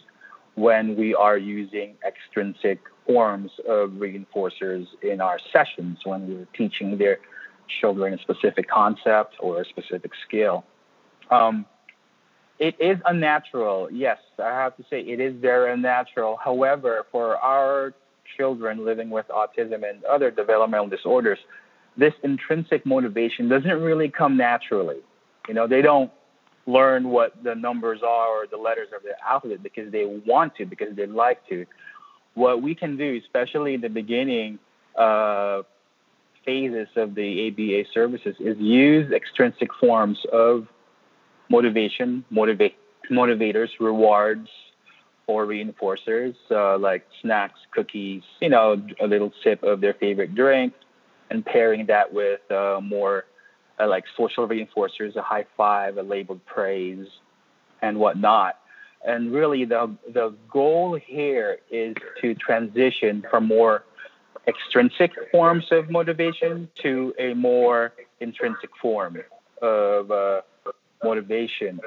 when 0.54 0.96
we 0.96 1.14
are 1.14 1.38
using 1.38 1.94
extrinsic 2.06 2.80
forms 3.06 3.50
of 3.66 3.90
reinforcers 3.90 4.86
in 5.02 5.20
our 5.20 5.38
sessions 5.52 5.98
when 6.04 6.28
we're 6.28 6.46
teaching 6.56 6.98
their 6.98 7.18
children 7.80 8.14
a 8.14 8.18
specific 8.18 8.68
concept 8.68 9.36
or 9.40 9.62
a 9.62 9.64
specific 9.64 10.10
skill. 10.26 10.64
Um, 11.30 11.64
it 12.58 12.74
is 12.80 12.98
unnatural, 13.06 13.88
yes, 13.92 14.18
I 14.38 14.48
have 14.48 14.76
to 14.78 14.84
say 14.90 15.00
it 15.00 15.20
is 15.20 15.34
very 15.40 15.72
unnatural. 15.72 16.38
However, 16.42 17.06
for 17.12 17.36
our 17.36 17.94
children 18.36 18.84
living 18.84 19.10
with 19.10 19.26
autism 19.28 19.88
and 19.88 20.04
other 20.04 20.30
developmental 20.30 20.88
disorders, 20.88 21.38
this 21.96 22.14
intrinsic 22.22 22.84
motivation 22.84 23.48
doesn't 23.48 23.80
really 23.80 24.08
come 24.08 24.36
naturally. 24.36 24.98
You 25.46 25.54
know, 25.54 25.66
they 25.66 25.82
don't 25.82 26.10
learn 26.66 27.08
what 27.08 27.42
the 27.42 27.54
numbers 27.54 28.00
are 28.02 28.28
or 28.28 28.46
the 28.46 28.56
letters 28.56 28.88
of 28.94 29.02
the 29.02 29.14
alphabet 29.26 29.62
because 29.62 29.90
they 29.90 30.04
want 30.26 30.54
to, 30.56 30.66
because 30.66 30.94
they 30.96 31.06
like 31.06 31.46
to. 31.48 31.64
What 32.34 32.62
we 32.62 32.74
can 32.74 32.96
do, 32.96 33.18
especially 33.24 33.74
in 33.74 33.80
the 33.80 33.88
beginning 33.88 34.58
uh, 34.96 35.62
phases 36.44 36.88
of 36.96 37.14
the 37.14 37.48
ABA 37.48 37.88
services, 37.92 38.36
is 38.38 38.56
use 38.58 39.12
extrinsic 39.12 39.68
forms 39.80 40.18
of 40.32 40.66
motivation, 41.48 42.24
motivate, 42.30 42.76
motivators, 43.10 43.70
rewards, 43.80 44.48
or 45.26 45.46
reinforcers 45.46 46.34
uh, 46.50 46.78
like 46.78 47.06
snacks, 47.20 47.60
cookies, 47.70 48.22
you 48.40 48.48
know, 48.48 48.82
a 49.00 49.06
little 49.06 49.32
sip 49.44 49.62
of 49.62 49.80
their 49.80 49.94
favorite 49.94 50.34
drink, 50.34 50.72
and 51.30 51.44
pairing 51.44 51.86
that 51.86 52.12
with 52.12 52.40
uh, 52.50 52.80
more 52.82 53.26
uh, 53.78 53.86
like 53.86 54.04
social 54.16 54.48
reinforcers, 54.48 55.14
a 55.16 55.22
high 55.22 55.46
five, 55.56 55.98
a 55.98 56.02
labeled 56.02 56.44
praise, 56.46 57.06
and 57.82 57.98
whatnot. 57.98 58.58
And 59.06 59.32
really, 59.32 59.64
the 59.64 59.94
the 60.12 60.34
goal 60.50 60.94
here 60.94 61.58
is 61.70 61.94
to 62.20 62.34
transition 62.34 63.24
from 63.30 63.44
more 63.44 63.84
extrinsic 64.48 65.12
forms 65.30 65.66
of 65.70 65.90
motivation 65.90 66.68
to 66.82 67.14
a 67.18 67.34
more 67.34 67.92
intrinsic 68.20 68.70
form 68.80 69.18
of 69.60 70.10
uh, 70.10 70.40
motivation. 71.02 71.80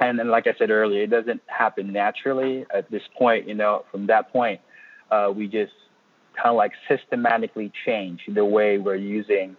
And, 0.00 0.18
and 0.20 0.30
like 0.30 0.46
I 0.46 0.54
said 0.58 0.70
earlier, 0.70 1.02
it 1.02 1.10
doesn't 1.10 1.42
happen 1.46 1.92
naturally 1.92 2.64
at 2.74 2.90
this 2.90 3.02
point. 3.18 3.48
You 3.48 3.54
know, 3.54 3.84
from 3.90 4.06
that 4.06 4.32
point, 4.32 4.60
uh, 5.10 5.32
we 5.34 5.46
just 5.46 5.72
kind 6.34 6.48
of 6.48 6.56
like 6.56 6.72
systematically 6.88 7.70
change 7.84 8.20
the 8.26 8.44
way 8.44 8.78
we're 8.78 8.94
using 8.94 9.56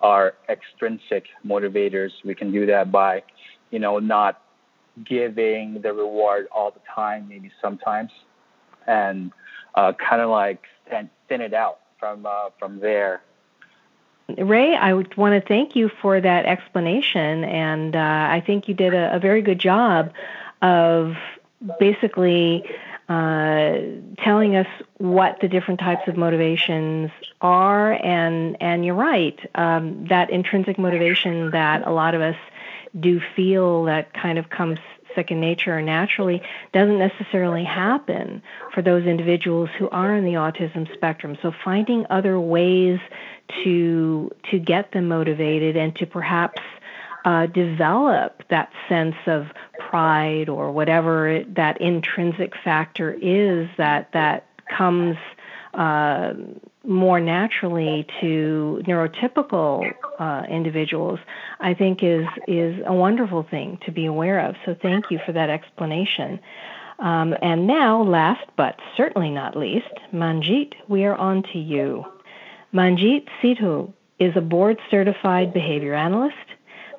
our 0.00 0.34
extrinsic 0.48 1.24
motivators. 1.46 2.10
We 2.24 2.34
can 2.34 2.52
do 2.52 2.66
that 2.66 2.90
by, 2.90 3.22
you 3.70 3.78
know, 3.78 3.98
not 3.98 4.42
giving 5.04 5.80
the 5.82 5.92
reward 5.92 6.48
all 6.54 6.70
the 6.70 6.80
time, 6.94 7.28
maybe 7.28 7.50
sometimes, 7.62 8.10
and 8.86 9.32
uh, 9.74 9.92
kind 9.92 10.22
of 10.22 10.30
like 10.30 10.62
thin, 10.90 11.10
thin 11.28 11.40
it 11.40 11.54
out 11.54 11.80
from 11.98 12.26
uh, 12.26 12.50
from 12.58 12.80
there. 12.80 13.22
Ray, 14.28 14.74
I 14.74 14.92
would 14.92 15.16
want 15.16 15.40
to 15.40 15.46
thank 15.46 15.76
you 15.76 15.88
for 16.02 16.20
that 16.20 16.46
explanation, 16.46 17.44
and 17.44 17.94
uh, 17.94 17.98
I 17.98 18.42
think 18.44 18.68
you 18.68 18.74
did 18.74 18.92
a, 18.92 19.14
a 19.14 19.20
very 19.20 19.40
good 19.40 19.60
job 19.60 20.12
of 20.62 21.14
basically 21.78 22.64
uh, 23.08 23.78
telling 24.18 24.56
us 24.56 24.66
what 24.98 25.38
the 25.40 25.46
different 25.46 25.78
types 25.78 26.08
of 26.08 26.16
motivations 26.16 27.12
are, 27.40 27.92
and 27.92 28.56
and 28.60 28.84
you're 28.84 28.96
right. 28.96 29.38
Um, 29.54 30.06
that 30.08 30.30
intrinsic 30.30 30.76
motivation 30.76 31.52
that 31.52 31.86
a 31.86 31.92
lot 31.92 32.14
of 32.16 32.20
us 32.20 32.36
do 32.98 33.20
feel 33.36 33.84
that 33.84 34.12
kind 34.12 34.38
of 34.38 34.50
comes 34.50 34.78
second 35.14 35.40
nature 35.40 35.76
or 35.76 35.82
naturally 35.82 36.42
doesn't 36.72 36.98
necessarily 36.98 37.64
happen 37.64 38.42
for 38.72 38.82
those 38.82 39.06
individuals 39.06 39.70
who 39.78 39.88
are 39.88 40.14
in 40.14 40.24
the 40.24 40.34
autism 40.34 40.92
spectrum. 40.92 41.36
So 41.42 41.52
finding 41.64 42.06
other 42.10 42.38
ways 42.38 43.00
to 43.64 44.30
to 44.50 44.58
get 44.58 44.92
them 44.92 45.08
motivated 45.08 45.76
and 45.76 45.94
to 45.96 46.06
perhaps 46.06 46.62
uh, 47.24 47.46
develop 47.46 48.42
that 48.50 48.70
sense 48.88 49.16
of 49.26 49.46
pride 49.78 50.48
or 50.48 50.70
whatever 50.70 51.28
it, 51.28 51.54
that 51.56 51.80
intrinsic 51.80 52.54
factor 52.62 53.12
is 53.12 53.68
that 53.76 54.12
that 54.12 54.46
comes 54.68 55.16
uh, 55.74 56.34
more 56.84 57.20
naturally 57.20 58.06
to 58.20 58.80
neurotypical 58.86 59.92
uh, 60.18 60.44
individuals, 60.48 61.18
I 61.60 61.74
think 61.74 62.02
is 62.02 62.26
is 62.46 62.80
a 62.86 62.94
wonderful 62.94 63.42
thing 63.42 63.78
to 63.84 63.92
be 63.92 64.06
aware 64.06 64.40
of. 64.40 64.54
So 64.64 64.74
thank 64.80 65.10
you 65.10 65.18
for 65.26 65.32
that 65.32 65.50
explanation. 65.50 66.40
Um, 66.98 67.34
and 67.42 67.66
now, 67.66 68.02
last 68.02 68.46
but 68.56 68.78
certainly 68.96 69.30
not 69.30 69.56
least, 69.56 69.92
Manjeet, 70.14 70.74
we 70.88 71.04
are 71.04 71.14
on 71.14 71.42
to 71.52 71.58
you. 71.58 72.06
Manjeet 72.76 73.26
Sidhu 73.40 73.90
is 74.18 74.36
a 74.36 74.42
board 74.42 74.78
certified 74.90 75.54
behavior 75.54 75.94
analyst 75.94 76.36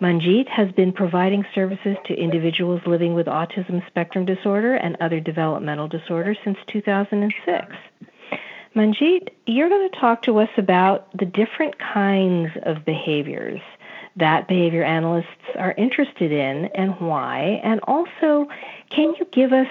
Manjeet 0.02 0.48
has 0.48 0.72
been 0.72 0.92
providing 0.92 1.46
services 1.56 1.98
to 2.06 2.14
individuals 2.16 2.82
living 2.86 3.14
with 3.14 3.26
autism 3.26 3.86
spectrum 3.88 4.26
disorder 4.26 4.76
and 4.76 4.96
other 5.00 5.20
developmental 5.20 5.88
disorders 5.88 6.38
since 6.44 6.58
2006. 6.68 7.76
Manjeet, 8.76 9.30
you're 9.48 9.70
going 9.70 9.90
to 9.90 10.00
talk 10.00 10.22
to 10.24 10.40
us 10.40 10.50
about 10.58 11.16
the 11.18 11.26
different 11.26 11.80
kinds 11.80 12.52
of 12.64 12.86
behaviors 12.86 13.62
that 14.16 14.48
behavior 14.48 14.84
analysts 14.84 15.28
are 15.56 15.74
interested 15.78 16.32
in 16.32 16.66
and 16.76 17.00
why, 17.00 17.60
and 17.64 17.80
also, 17.84 18.48
can 18.90 19.14
you 19.20 19.28
give 19.32 19.54
us 19.54 19.68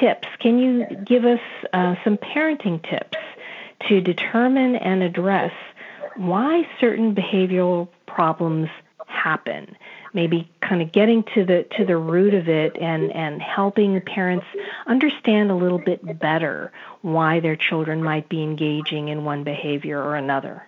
tips? 0.00 0.28
Can 0.38 0.58
you 0.58 0.86
give 1.04 1.24
us 1.24 1.40
uh, 1.72 1.94
some 2.04 2.16
parenting 2.18 2.82
tips 2.88 3.18
to 3.88 4.00
determine 4.00 4.76
and 4.76 5.02
address 5.02 5.52
why 6.16 6.66
certain 6.80 7.14
behavioral 7.14 7.88
problems 8.06 8.68
happen. 9.06 9.76
Maybe 10.12 10.50
kind 10.60 10.80
of 10.80 10.92
getting 10.92 11.24
to 11.34 11.44
the 11.44 11.66
to 11.76 11.84
the 11.84 11.96
root 11.96 12.34
of 12.34 12.48
it 12.48 12.76
and 12.80 13.12
and 13.12 13.42
helping 13.42 14.00
parents 14.00 14.46
understand 14.86 15.50
a 15.50 15.54
little 15.54 15.78
bit 15.78 16.18
better 16.18 16.72
why 17.02 17.40
their 17.40 17.56
children 17.56 18.02
might 18.02 18.28
be 18.28 18.42
engaging 18.42 19.08
in 19.08 19.24
one 19.24 19.44
behavior 19.44 20.02
or 20.02 20.16
another. 20.16 20.62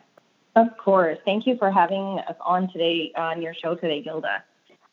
Of 0.54 0.76
course. 0.76 1.18
Thank 1.24 1.46
you 1.46 1.56
for 1.56 1.70
having 1.70 2.18
us 2.28 2.36
on 2.44 2.70
today 2.72 3.12
on 3.16 3.40
your 3.40 3.54
show 3.54 3.74
today 3.74 4.02
gilda. 4.02 4.44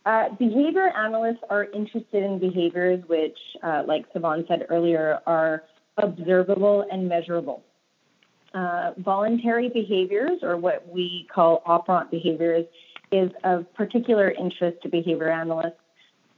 Uh, 0.05 0.30
behavior 0.38 0.89
analysts 0.95 1.43
are 1.49 1.66
interested 1.66 2.24
in 2.24 2.38
behaviors 2.38 3.03
which 3.07 3.38
uh, 3.63 3.84
like 3.88 4.11
Sivan 4.13 4.47
said 4.47 4.68
earlier 4.70 5.20
are 5.26 5.63
observable 5.97 6.86
and 6.91 7.09
measurable 7.09 7.63
uh, 8.56 8.91
voluntary 8.97 9.70
behaviors 9.70 10.39
or 10.41 10.58
what 10.58 10.88
we 10.88 11.28
call 11.34 11.62
operant 11.66 12.10
behaviors 12.10 12.66
is 13.12 13.30
of 13.43 13.72
particular 13.76 14.32
interest 14.32 14.82
to 14.82 14.89
behavior 14.89 15.30
analysts. 15.30 15.80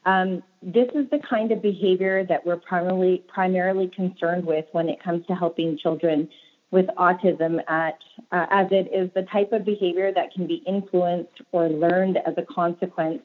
Um, 0.05 0.41
this 0.61 0.87
is 0.95 1.09
the 1.11 1.19
kind 1.29 1.51
of 1.51 1.61
behavior 1.61 2.25
that 2.25 2.45
we're 2.45 2.57
primarily 2.57 3.23
primarily 3.27 3.89
concerned 3.95 4.45
with 4.45 4.65
when 4.71 4.89
it 4.89 5.01
comes 5.03 5.25
to 5.27 5.35
helping 5.35 5.77
children 5.77 6.27
with 6.71 6.87
autism 6.97 7.59
at 7.69 7.99
uh, 8.31 8.45
as 8.49 8.67
it 8.71 8.89
is 8.93 9.09
the 9.13 9.23
type 9.31 9.51
of 9.53 9.63
behavior 9.63 10.11
that 10.13 10.33
can 10.33 10.47
be 10.47 10.63
influenced 10.65 11.41
or 11.51 11.69
learned 11.69 12.17
as 12.25 12.33
a 12.37 12.53
consequence 12.53 13.21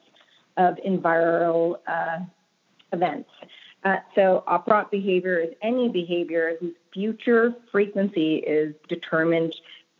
of 0.57 0.75
environmental 0.83 1.81
uh, 1.87 2.19
events. 2.91 3.29
Uh, 3.83 3.97
so 4.15 4.43
operant 4.47 4.89
behavior 4.91 5.39
is 5.39 5.53
any 5.61 5.89
behavior 5.89 6.55
whose 6.59 6.73
future 6.93 7.53
frequency 7.71 8.35
is 8.35 8.73
determined 8.87 9.55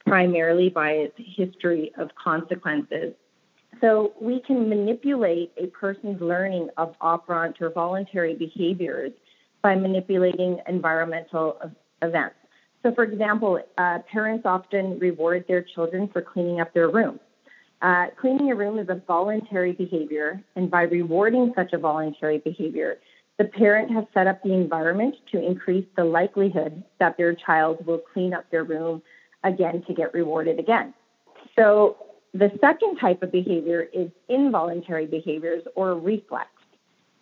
primarily 0.05 0.69
by 0.69 0.91
its 0.91 1.15
history 1.17 1.91
of 1.97 2.13
consequences. 2.15 3.13
So 3.81 4.13
we 4.21 4.39
can 4.39 4.69
manipulate 4.69 5.51
a 5.57 5.67
person's 5.67 6.21
learning 6.21 6.69
of 6.77 6.95
operant 7.01 7.61
or 7.61 7.69
voluntary 7.71 8.36
behaviors 8.36 9.11
by 9.61 9.75
manipulating 9.75 10.59
environmental 10.67 11.59
events. 12.01 12.36
So, 12.84 12.93
for 12.93 13.03
example, 13.03 13.59
uh, 13.77 13.99
parents 14.11 14.45
often 14.45 14.99
reward 14.99 15.45
their 15.47 15.61
children 15.61 16.09
for 16.09 16.21
cleaning 16.21 16.59
up 16.59 16.73
their 16.73 16.89
room. 16.89 17.19
Uh, 17.81 18.07
cleaning 18.19 18.51
a 18.51 18.55
room 18.55 18.77
is 18.79 18.88
a 18.89 19.01
voluntary 19.07 19.73
behavior, 19.73 20.41
and 20.55 20.71
by 20.71 20.84
rewarding 20.84 21.51
such 21.55 21.73
a 21.73 21.77
voluntary 21.77 22.38
behavior, 22.38 22.97
the 23.38 23.45
parent 23.45 23.91
has 23.91 24.05
set 24.13 24.27
up 24.27 24.41
the 24.43 24.53
environment 24.53 25.15
to 25.31 25.43
increase 25.43 25.86
the 25.95 26.03
likelihood 26.03 26.84
that 26.99 27.17
their 27.17 27.34
child 27.34 27.86
will 27.86 28.01
clean 28.13 28.34
up 28.34 28.49
their 28.51 28.63
room 28.63 29.01
again 29.43 29.84
to 29.88 29.93
get 29.93 30.13
rewarded 30.13 30.59
again. 30.59 30.93
So, 31.55 31.97
the 32.36 32.49
second 32.61 32.97
type 32.97 33.21
of 33.21 33.31
behavior 33.31 33.88
is 33.93 34.09
involuntary 34.27 35.05
behaviors 35.05 35.61
or 35.75 35.93
reflex. 35.93 36.47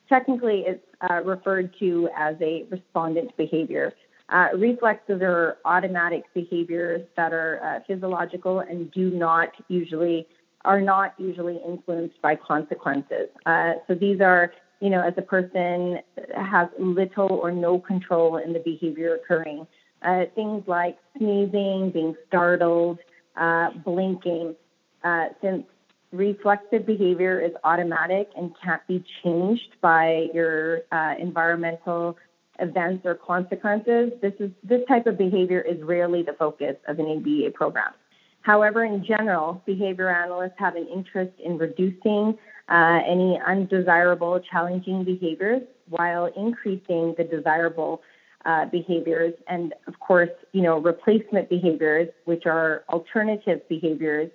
Technically, 0.07 0.64
it's 0.66 0.86
uh, 1.09 1.22
referred 1.24 1.76
to 1.80 2.07
as 2.16 2.36
a 2.39 2.64
respondent 2.70 3.36
behavior. 3.36 3.93
Uh, 4.30 4.47
reflexes 4.55 5.22
are 5.22 5.57
automatic 5.66 6.24
behaviors 6.34 7.01
that 7.18 7.34
are 7.34 7.59
uh, 7.62 7.80
physiological 7.86 8.62
and 8.62 8.89
do 8.91 9.09
not 9.09 9.49
usually 9.68 10.26
are 10.64 10.80
not 10.80 11.14
usually 11.18 11.59
influenced 11.68 12.22
by 12.22 12.36
consequences. 12.36 13.30
Uh, 13.45 13.74
so 13.88 13.95
these 13.95 14.22
are, 14.22 14.53
you 14.82 14.90
know, 14.90 15.02
as 15.02 15.14
a 15.16 15.22
person 15.22 16.00
has 16.36 16.68
little 16.80 17.30
or 17.30 17.52
no 17.52 17.80
control 17.80 18.38
in 18.38 18.52
the 18.52 18.60
behavior 18.60 19.16
occurring. 19.16 19.68
Uh, 20.02 20.26
things 20.34 20.64
like 20.66 20.98
sneezing, 21.18 21.92
being 21.92 22.16
startled, 22.28 22.98
uh, 23.38 23.70
blinking. 23.86 24.56
Uh, 25.04 25.26
since 25.42 25.64
reflexive 26.12 26.86
behavior 26.86 27.40
is 27.40 27.52
automatic 27.64 28.30
and 28.36 28.54
can't 28.62 28.86
be 28.88 29.04
changed 29.24 29.76
by 29.82 30.28
your 30.34 30.80
environmental 31.20 32.18
events 32.60 33.06
or 33.06 33.16
consequences, 33.16 34.12
this 34.22 34.34
is 34.40 34.50
this 34.64 34.82
type 34.88 35.06
of 35.06 35.18
behavior 35.18 35.62
is 35.62 35.82
rarely 35.84 36.24
the 36.24 36.34
focus 36.34 36.76
of 36.88 36.98
an 37.00 37.06
ABA 37.06 37.52
program. 37.52 37.94
However, 38.42 38.84
in 38.84 39.06
general, 39.06 39.62
behavior 39.66 40.10
analysts 40.10 40.58
have 40.58 40.76
an 40.76 40.88
interest 40.88 41.34
in 41.44 41.58
reducing 41.58 42.38
uh, 42.72 43.00
any 43.06 43.40
undesirable, 43.46 44.40
challenging 44.40 45.04
behaviors 45.04 45.62
while 45.90 46.26
increasing 46.38 47.14
the 47.18 47.24
desirable 47.24 48.02
uh, 48.46 48.66
behaviors, 48.66 49.34
and 49.48 49.74
of 49.88 50.00
course, 50.00 50.30
you 50.54 50.62
know, 50.62 50.80
replacement 50.80 51.50
behaviors, 51.50 52.08
which 52.26 52.46
are 52.46 52.84
alternative 52.90 53.60
behaviors 53.68 54.32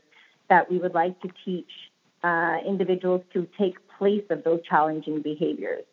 that 0.49 0.71
we 0.71 0.79
would 0.79 0.95
like 0.95 1.21
to 1.23 1.29
teach 1.45 1.71
uh, 2.23 2.59
individuals 2.67 3.23
to 3.33 3.49
take 3.59 3.75
place 3.99 4.25
of 4.31 4.45
those 4.45 4.61
challenging 4.69 5.23
behaviors. 5.23 5.85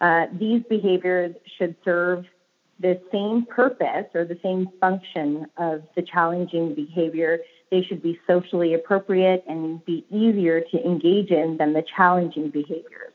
Uh, 0.00 0.26
these 0.38 0.62
behaviors 0.68 1.34
should 1.58 1.74
serve 1.84 2.26
the 2.78 3.00
same 3.10 3.46
purpose 3.46 4.06
or 4.14 4.24
the 4.24 4.38
same 4.42 4.68
function 4.80 5.46
of 5.56 5.82
the 5.96 6.02
challenging 6.02 6.74
behavior. 6.74 7.38
They 7.76 7.86
should 7.86 8.02
be 8.02 8.18
socially 8.26 8.72
appropriate 8.72 9.44
and 9.46 9.84
be 9.84 10.06
easier 10.10 10.62
to 10.62 10.82
engage 10.82 11.30
in 11.30 11.58
than 11.58 11.74
the 11.74 11.84
challenging 11.94 12.48
behaviors. 12.48 13.12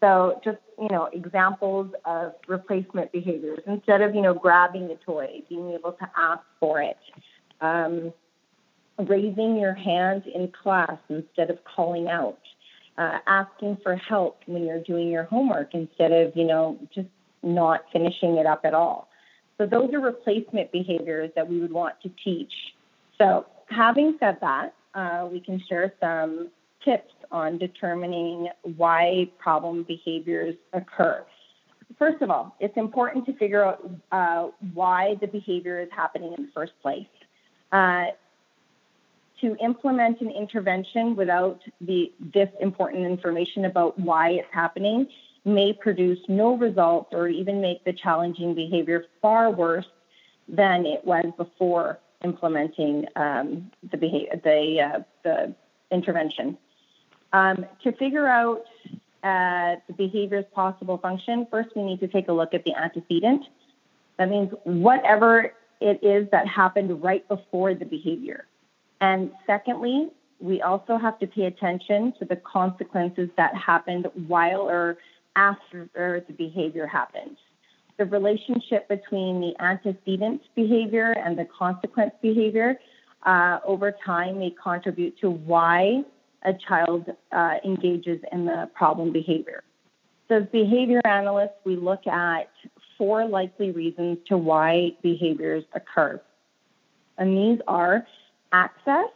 So 0.00 0.40
just, 0.42 0.56
you 0.80 0.88
know, 0.88 1.10
examples 1.12 1.92
of 2.06 2.32
replacement 2.46 3.12
behaviors. 3.12 3.58
Instead 3.66 4.00
of, 4.00 4.14
you 4.14 4.22
know, 4.22 4.32
grabbing 4.32 4.88
the 4.88 4.94
toy, 5.04 5.42
being 5.50 5.72
able 5.72 5.92
to 5.92 6.08
ask 6.16 6.40
for 6.58 6.80
it. 6.80 6.96
Um, 7.60 8.14
raising 8.98 9.58
your 9.58 9.74
hand 9.74 10.22
in 10.34 10.50
class 10.62 10.96
instead 11.10 11.50
of 11.50 11.58
calling 11.64 12.08
out 12.08 12.38
uh, 12.96 13.18
asking 13.26 13.76
for 13.82 13.94
help 13.94 14.40
when 14.46 14.64
you're 14.64 14.82
doing 14.82 15.08
your 15.08 15.24
homework 15.24 15.74
instead 15.74 16.12
of, 16.12 16.34
you 16.34 16.44
know, 16.44 16.78
just 16.94 17.08
not 17.42 17.84
finishing 17.92 18.38
it 18.38 18.46
up 18.46 18.62
at 18.64 18.72
all. 18.72 19.08
So 19.58 19.66
those 19.66 19.92
are 19.92 20.00
replacement 20.00 20.72
behaviors 20.72 21.30
that 21.36 21.46
we 21.46 21.60
would 21.60 21.72
want 21.72 22.00
to 22.04 22.10
teach. 22.24 22.52
So 23.18 23.44
having 23.70 24.16
said 24.20 24.38
that, 24.40 24.74
uh, 24.94 25.28
we 25.30 25.40
can 25.40 25.62
share 25.68 25.92
some 26.00 26.48
tips 26.84 27.12
on 27.30 27.58
determining 27.58 28.48
why 28.76 29.30
problem 29.38 29.82
behaviors 29.82 30.54
occur. 30.72 31.24
First 31.98 32.22
of 32.22 32.30
all, 32.30 32.54
it's 32.60 32.76
important 32.76 33.26
to 33.26 33.32
figure 33.34 33.64
out 33.64 33.90
uh, 34.12 34.48
why 34.74 35.16
the 35.20 35.26
behavior 35.26 35.80
is 35.80 35.88
happening 35.94 36.34
in 36.36 36.46
the 36.46 36.52
first 36.54 36.72
place. 36.82 37.06
Uh, 37.72 38.06
to 39.40 39.56
implement 39.62 40.20
an 40.20 40.30
intervention 40.30 41.14
without 41.14 41.60
the, 41.80 42.12
this 42.34 42.48
important 42.60 43.04
information 43.04 43.66
about 43.66 43.98
why 43.98 44.30
it's 44.30 44.48
happening 44.52 45.06
may 45.44 45.72
produce 45.72 46.18
no 46.28 46.56
results 46.56 47.10
or 47.12 47.28
even 47.28 47.60
make 47.60 47.84
the 47.84 47.92
challenging 47.92 48.54
behavior 48.54 49.04
far 49.22 49.50
worse 49.50 49.86
than 50.48 50.84
it 50.86 51.04
was 51.04 51.24
before 51.36 51.98
implementing 52.24 53.06
um, 53.16 53.70
the, 53.90 53.96
behavior, 53.96 54.40
the, 54.42 54.80
uh, 54.80 55.00
the 55.22 55.54
intervention. 55.90 56.58
Um, 57.32 57.66
to 57.82 57.92
figure 57.92 58.26
out 58.26 58.64
uh, 59.22 59.76
the 59.86 59.94
behavior's 59.96 60.44
possible 60.52 60.98
function, 60.98 61.46
first 61.50 61.70
we 61.76 61.82
need 61.82 62.00
to 62.00 62.08
take 62.08 62.28
a 62.28 62.32
look 62.32 62.54
at 62.54 62.64
the 62.64 62.74
antecedent. 62.74 63.44
That 64.16 64.30
means 64.30 64.52
whatever 64.64 65.52
it 65.80 66.02
is 66.02 66.28
that 66.30 66.46
happened 66.48 67.02
right 67.02 67.26
before 67.28 67.74
the 67.74 67.84
behavior. 67.84 68.46
And 69.00 69.30
secondly, 69.46 70.08
we 70.40 70.62
also 70.62 70.96
have 70.96 71.18
to 71.20 71.26
pay 71.26 71.44
attention 71.44 72.12
to 72.18 72.24
the 72.24 72.36
consequences 72.36 73.28
that 73.36 73.54
happened 73.54 74.08
while 74.26 74.62
or 74.68 74.98
after 75.36 75.88
the 75.94 76.32
behavior 76.36 76.86
happened. 76.86 77.36
The 77.98 78.04
relationship 78.06 78.88
between 78.88 79.40
the 79.40 79.52
antecedent 79.60 80.42
behavior 80.54 81.12
and 81.12 81.36
the 81.36 81.46
consequence 81.46 82.12
behavior 82.22 82.78
uh, 83.24 83.58
over 83.64 83.92
time 84.06 84.38
may 84.38 84.54
contribute 84.62 85.18
to 85.20 85.30
why 85.30 86.02
a 86.44 86.52
child 86.68 87.06
uh, 87.32 87.54
engages 87.64 88.20
in 88.30 88.46
the 88.46 88.70
problem 88.74 89.12
behavior. 89.12 89.64
So, 90.28 90.36
as 90.36 90.44
behavior 90.52 91.00
analysts, 91.04 91.58
we 91.64 91.74
look 91.74 92.06
at 92.06 92.48
four 92.96 93.26
likely 93.26 93.72
reasons 93.72 94.18
to 94.28 94.36
why 94.36 94.92
behaviors 95.02 95.64
occur. 95.74 96.20
And 97.16 97.36
these 97.36 97.60
are 97.66 98.06
access, 98.52 99.10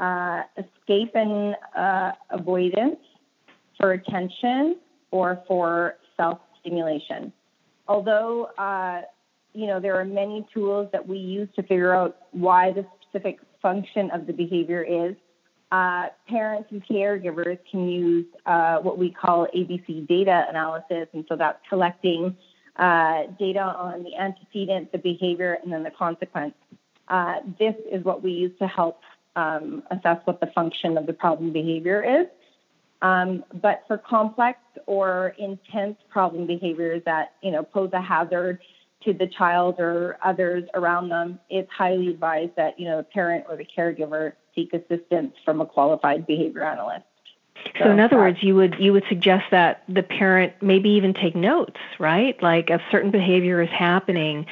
uh, 0.00 0.42
escape 0.56 1.12
and 1.14 1.54
uh, 1.76 2.12
avoidance, 2.30 2.98
for 3.78 3.92
attention, 3.92 4.76
or 5.12 5.42
for 5.46 5.96
self 6.16 6.40
stimulation. 6.60 7.32
Although, 7.88 8.46
uh, 8.58 9.02
you 9.52 9.66
know, 9.66 9.80
there 9.80 9.98
are 9.98 10.04
many 10.04 10.46
tools 10.52 10.88
that 10.92 11.06
we 11.06 11.18
use 11.18 11.48
to 11.56 11.62
figure 11.62 11.94
out 11.94 12.16
why 12.32 12.72
the 12.72 12.84
specific 13.02 13.38
function 13.62 14.10
of 14.10 14.26
the 14.26 14.32
behavior 14.32 14.82
is. 14.82 15.16
Uh, 15.72 16.06
parents 16.28 16.68
and 16.70 16.84
caregivers 16.86 17.58
can 17.70 17.88
use 17.88 18.26
uh, 18.46 18.76
what 18.78 18.98
we 18.98 19.10
call 19.10 19.48
ABC 19.56 20.06
data 20.06 20.46
analysis, 20.48 21.08
and 21.12 21.24
so 21.28 21.34
that's 21.36 21.58
collecting 21.68 22.36
uh, 22.76 23.22
data 23.38 23.60
on 23.60 24.04
the 24.04 24.14
antecedent, 24.14 24.92
the 24.92 24.98
behavior, 24.98 25.58
and 25.62 25.72
then 25.72 25.82
the 25.82 25.90
consequence. 25.90 26.54
Uh, 27.08 27.36
this 27.58 27.74
is 27.90 28.04
what 28.04 28.22
we 28.22 28.32
use 28.32 28.52
to 28.58 28.66
help 28.66 29.00
um, 29.34 29.82
assess 29.90 30.18
what 30.24 30.40
the 30.40 30.46
function 30.48 30.96
of 30.96 31.06
the 31.06 31.12
problem 31.12 31.52
behavior 31.52 32.20
is. 32.20 32.26
Um, 33.02 33.44
but 33.62 33.84
for 33.86 33.98
complex 33.98 34.58
or 34.86 35.34
intense 35.38 35.96
problem 36.08 36.46
behaviors 36.46 37.02
that 37.04 37.32
you 37.42 37.50
know 37.50 37.62
pose 37.62 37.90
a 37.92 38.00
hazard 38.00 38.60
to 39.04 39.12
the 39.12 39.26
child 39.26 39.76
or 39.78 40.18
others 40.24 40.64
around 40.74 41.10
them, 41.10 41.38
it's 41.50 41.70
highly 41.70 42.08
advised 42.08 42.52
that 42.56 42.78
you 42.78 42.86
know 42.86 42.98
the 42.98 43.04
parent 43.04 43.44
or 43.48 43.56
the 43.56 43.66
caregiver 43.76 44.32
seek 44.54 44.72
assistance 44.72 45.34
from 45.44 45.60
a 45.60 45.66
qualified 45.66 46.26
behavior 46.26 46.64
analyst. 46.64 47.04
So, 47.78 47.90
in 47.90 48.00
other 48.00 48.16
words, 48.16 48.42
you 48.42 48.54
would 48.54 48.76
you 48.78 48.92
would 48.92 49.04
suggest 49.08 49.46
that 49.50 49.82
the 49.88 50.02
parent 50.02 50.54
maybe 50.62 50.90
even 50.90 51.12
take 51.14 51.36
notes, 51.36 51.78
right? 51.98 52.40
Like 52.42 52.70
a 52.70 52.80
certain 52.90 53.10
behavior 53.10 53.60
is 53.60 53.70
happening 53.70 54.46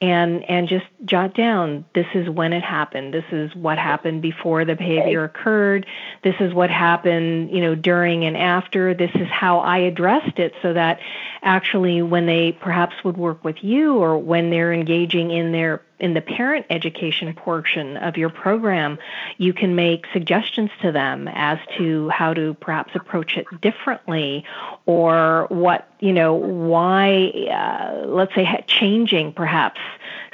and 0.00 0.48
and 0.48 0.66
just 0.66 0.86
jot 1.04 1.34
down 1.34 1.84
this 1.94 2.06
is 2.14 2.28
when 2.28 2.52
it 2.52 2.62
happened. 2.62 3.12
This 3.12 3.24
is 3.32 3.54
what 3.54 3.76
happened 3.76 4.22
before 4.22 4.64
the 4.64 4.74
behavior 4.74 5.24
occurred. 5.24 5.86
This 6.24 6.36
is 6.40 6.54
what 6.54 6.70
happened 6.70 7.50
you 7.50 7.60
know 7.60 7.74
during 7.74 8.24
and 8.24 8.36
after. 8.36 8.94
This 8.94 9.10
is 9.14 9.28
how 9.28 9.58
i 9.58 9.78
addressed 9.78 10.38
it 10.38 10.54
so 10.62 10.72
that 10.72 11.00
actually 11.42 12.00
when 12.02 12.26
they 12.26 12.52
perhaps 12.52 12.94
would 13.04 13.16
work 13.16 13.44
with 13.44 13.62
you 13.62 13.96
or 13.96 14.16
when 14.18 14.50
they're 14.50 14.72
engaging 14.72 15.30
in 15.30 15.52
their 15.52 15.82
in 16.00 16.14
the 16.14 16.20
parent 16.20 16.66
education 16.70 17.32
portion 17.34 17.96
of 17.96 18.16
your 18.16 18.30
program, 18.30 18.98
you 19.38 19.52
can 19.52 19.74
make 19.74 20.06
suggestions 20.12 20.70
to 20.82 20.92
them 20.92 21.28
as 21.28 21.58
to 21.78 22.08
how 22.08 22.34
to 22.34 22.54
perhaps 22.54 22.92
approach 22.94 23.36
it 23.36 23.46
differently 23.60 24.44
or 24.86 25.46
what, 25.50 25.88
you 26.00 26.12
know, 26.12 26.34
why, 26.34 27.28
uh, 27.50 28.06
let's 28.06 28.34
say, 28.34 28.64
changing 28.66 29.32
perhaps 29.32 29.80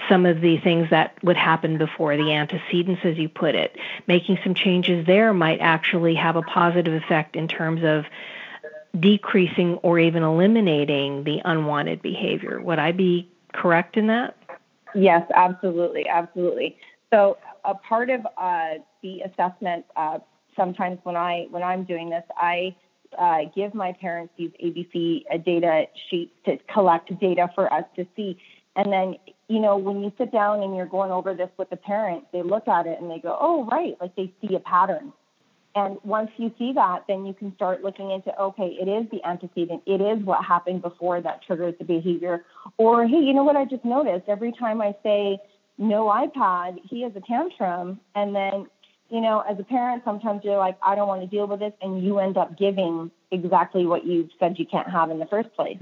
some 0.08 0.24
of 0.26 0.40
the 0.40 0.58
things 0.58 0.88
that 0.90 1.22
would 1.22 1.36
happen 1.36 1.78
before 1.78 2.16
the 2.16 2.32
antecedents, 2.32 3.02
as 3.04 3.18
you 3.18 3.28
put 3.28 3.54
it. 3.54 3.76
Making 4.06 4.38
some 4.44 4.54
changes 4.54 5.06
there 5.06 5.34
might 5.34 5.60
actually 5.60 6.14
have 6.14 6.36
a 6.36 6.42
positive 6.42 6.94
effect 6.94 7.34
in 7.36 7.48
terms 7.48 7.82
of 7.82 8.04
decreasing 8.98 9.74
or 9.78 9.98
even 9.98 10.22
eliminating 10.22 11.24
the 11.24 11.42
unwanted 11.44 12.02
behavior. 12.02 12.60
Would 12.60 12.78
I 12.78 12.92
be 12.92 13.28
correct 13.52 13.96
in 13.96 14.06
that? 14.08 14.36
Yes, 14.96 15.22
absolutely, 15.34 16.08
absolutely. 16.08 16.76
So 17.12 17.36
a 17.64 17.74
part 17.74 18.08
of 18.08 18.26
uh, 18.38 18.74
the 19.02 19.20
assessment, 19.20 19.84
uh, 19.94 20.18
sometimes 20.56 20.98
when 21.02 21.16
I 21.16 21.46
when 21.50 21.62
I'm 21.62 21.84
doing 21.84 22.08
this, 22.08 22.24
I 22.36 22.74
uh, 23.18 23.40
give 23.54 23.74
my 23.74 23.92
parents 23.92 24.32
these 24.38 24.50
ABC 24.64 25.24
data 25.44 25.84
sheets 26.08 26.32
to 26.46 26.56
collect 26.72 27.16
data 27.20 27.50
for 27.54 27.72
us 27.72 27.84
to 27.96 28.06
see. 28.16 28.38
And 28.74 28.92
then, 28.92 29.16
you 29.48 29.60
know, 29.60 29.76
when 29.76 30.02
you 30.02 30.12
sit 30.18 30.32
down 30.32 30.62
and 30.62 30.74
you're 30.74 30.86
going 30.86 31.10
over 31.10 31.34
this 31.34 31.50
with 31.58 31.70
the 31.70 31.76
parent, 31.76 32.24
they 32.32 32.42
look 32.42 32.66
at 32.66 32.86
it 32.86 33.00
and 33.00 33.10
they 33.10 33.18
go, 33.18 33.36
"Oh, 33.38 33.64
right," 33.66 33.96
like 34.00 34.16
they 34.16 34.32
see 34.40 34.54
a 34.54 34.60
pattern. 34.60 35.12
And 35.76 35.98
once 36.04 36.30
you 36.38 36.50
see 36.58 36.72
that, 36.72 37.04
then 37.06 37.26
you 37.26 37.34
can 37.34 37.54
start 37.54 37.84
looking 37.84 38.10
into 38.10 38.36
okay, 38.40 38.76
it 38.80 38.88
is 38.88 39.08
the 39.10 39.22
antecedent, 39.24 39.82
it 39.86 40.00
is 40.00 40.24
what 40.24 40.42
happened 40.42 40.80
before 40.80 41.20
that 41.20 41.42
triggers 41.46 41.74
the 41.78 41.84
behavior. 41.84 42.44
Or 42.78 43.06
hey, 43.06 43.18
you 43.18 43.34
know 43.34 43.44
what 43.44 43.56
I 43.56 43.66
just 43.66 43.84
noticed? 43.84 44.24
Every 44.26 44.52
time 44.52 44.80
I 44.80 44.96
say 45.02 45.38
no 45.76 46.06
iPad, 46.06 46.80
he 46.82 47.02
has 47.02 47.12
a 47.14 47.20
tantrum. 47.20 48.00
And 48.14 48.34
then, 48.34 48.66
you 49.10 49.20
know, 49.20 49.40
as 49.40 49.58
a 49.58 49.64
parent, 49.64 50.02
sometimes 50.02 50.42
you're 50.44 50.56
like, 50.56 50.78
I 50.82 50.94
don't 50.94 51.08
want 51.08 51.20
to 51.20 51.26
deal 51.26 51.46
with 51.46 51.60
this. 51.60 51.74
And 51.82 52.02
you 52.02 52.18
end 52.20 52.38
up 52.38 52.58
giving 52.58 53.10
exactly 53.30 53.84
what 53.84 54.06
you 54.06 54.30
said 54.40 54.58
you 54.58 54.64
can't 54.64 54.88
have 54.88 55.10
in 55.10 55.18
the 55.18 55.26
first 55.26 55.54
place. 55.54 55.78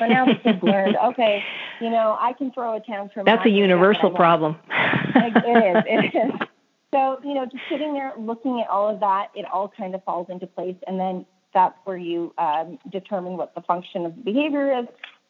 So 0.00 0.06
now 0.06 0.26
the 0.26 0.34
kids 0.34 0.62
learned, 0.64 0.96
okay, 1.04 1.44
you 1.80 1.90
know, 1.90 2.16
I 2.20 2.32
can 2.32 2.50
throw 2.50 2.76
a 2.76 2.80
tantrum. 2.80 3.24
That's 3.24 3.46
a 3.46 3.50
universal 3.50 4.10
problem. 4.10 4.56
it 4.68 5.36
is. 5.36 5.84
It 5.86 6.14
is. 6.42 6.47
So, 6.92 7.20
you 7.22 7.34
know, 7.34 7.44
just 7.44 7.62
sitting 7.70 7.92
there 7.92 8.12
looking 8.18 8.60
at 8.60 8.68
all 8.68 8.88
of 8.88 9.00
that, 9.00 9.30
it 9.34 9.44
all 9.52 9.68
kind 9.68 9.94
of 9.94 10.02
falls 10.04 10.28
into 10.30 10.46
place. 10.46 10.76
And 10.86 10.98
then 10.98 11.26
that's 11.52 11.76
where 11.84 11.96
you 11.96 12.32
um, 12.38 12.78
determine 12.90 13.36
what 13.36 13.54
the 13.54 13.60
function 13.62 14.06
of 14.06 14.16
the 14.16 14.22
behavior 14.22 14.78
is. 14.80 14.86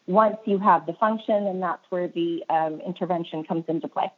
Once 0.07 0.37
you 0.47 0.59
have 0.59 0.87
the 0.87 0.95
function, 0.95 1.45
then 1.45 1.61
that's 1.61 1.85
where 1.91 2.09
the 2.09 2.45
um, 2.49 2.81
intervention 2.81 3.45
comes 3.45 3.65
into 3.69 3.89
play. 3.89 4.11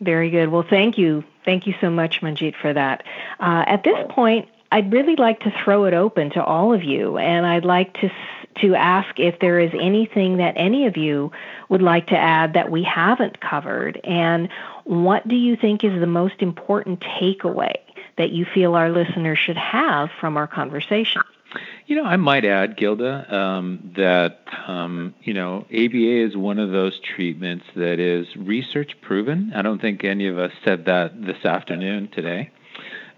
Very 0.00 0.30
good. 0.30 0.48
Well, 0.48 0.64
thank 0.68 0.96
you. 0.96 1.22
Thank 1.44 1.66
you 1.66 1.74
so 1.80 1.90
much, 1.90 2.22
Manjeet, 2.22 2.54
for 2.56 2.72
that. 2.72 3.04
Uh, 3.38 3.64
at 3.66 3.84
this 3.84 3.98
point, 4.08 4.48
I'd 4.72 4.92
really 4.92 5.16
like 5.16 5.40
to 5.40 5.52
throw 5.62 5.84
it 5.84 5.94
open 5.94 6.30
to 6.30 6.42
all 6.42 6.72
of 6.72 6.82
you, 6.82 7.18
and 7.18 7.44
I'd 7.44 7.64
like 7.64 7.92
to 8.00 8.10
to 8.56 8.74
ask 8.74 9.18
if 9.18 9.38
there 9.40 9.58
is 9.58 9.70
anything 9.78 10.38
that 10.38 10.54
any 10.56 10.86
of 10.86 10.96
you 10.96 11.30
would 11.68 11.82
like 11.82 12.08
to 12.08 12.16
add 12.16 12.54
that 12.54 12.70
we 12.70 12.82
haven't 12.82 13.40
covered, 13.40 14.00
and 14.04 14.48
what 14.84 15.26
do 15.26 15.36
you 15.36 15.56
think 15.56 15.84
is 15.84 15.98
the 16.00 16.06
most 16.06 16.40
important 16.40 17.00
takeaway 17.00 17.74
that 18.18 18.30
you 18.30 18.44
feel 18.44 18.74
our 18.74 18.90
listeners 18.90 19.38
should 19.38 19.56
have 19.56 20.10
from 20.20 20.36
our 20.36 20.46
conversation? 20.46 21.22
You 21.86 21.96
know, 21.96 22.04
I 22.04 22.16
might 22.16 22.44
add, 22.44 22.76
Gilda, 22.76 23.34
um, 23.34 23.92
that 23.96 24.42
um, 24.68 25.14
you 25.22 25.34
know 25.34 25.66
ABA 25.72 26.24
is 26.26 26.36
one 26.36 26.58
of 26.58 26.70
those 26.70 27.00
treatments 27.00 27.64
that 27.74 27.98
is 27.98 28.28
research 28.36 28.96
proven. 29.00 29.52
I 29.54 29.62
don't 29.62 29.80
think 29.80 30.04
any 30.04 30.28
of 30.28 30.38
us 30.38 30.52
said 30.64 30.84
that 30.84 31.20
this 31.20 31.44
afternoon 31.44 32.08
today. 32.08 32.50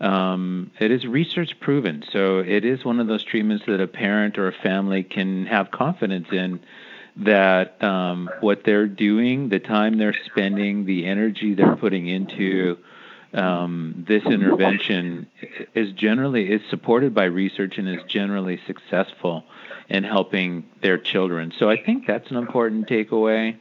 Um, 0.03 0.73
it 0.81 0.91
is 0.91 1.07
research 1.07 1.59
proven. 1.61 2.03
So 2.13 2.41
it 2.41 2.65
is 2.65 2.85
one 2.85 2.99
of 2.99 3.07
those 3.07 3.23
treatments 3.23 3.67
that 3.67 3.81
a 3.81 3.87
parent 3.87 4.37
or 4.37 4.49
a 4.49 4.53
family 4.53 5.05
can 5.05 5.47
have 5.47 5.71
confidence 5.71 6.29
in 6.33 6.61
that 7.17 7.83
um, 7.83 8.29
what 8.41 8.65
they're 8.65 8.87
doing, 8.87 9.49
the 9.49 9.61
time 9.61 9.99
they're 9.99 10.17
spending, 10.27 10.87
the 10.87 11.07
energy 11.07 11.55
they're 11.55 11.77
putting 11.77 12.09
into 12.09 12.79
um, 13.35 14.05
this 14.07 14.25
intervention 14.25 15.27
is 15.75 15.93
generally 15.93 16.51
is 16.51 16.61
supported 16.69 17.15
by 17.15 17.25
research 17.25 17.79
and 17.79 17.89
is 17.89 18.03
generally 18.07 18.61
successful 18.67 19.45
in 19.89 20.05
helping 20.05 20.65
their 20.83 20.99
children. 20.99 21.53
So 21.59 21.71
I 21.71 21.83
think 21.83 22.07
that's 22.07 22.31
an 22.31 22.37
important 22.37 22.89
takeaway. 22.89 23.57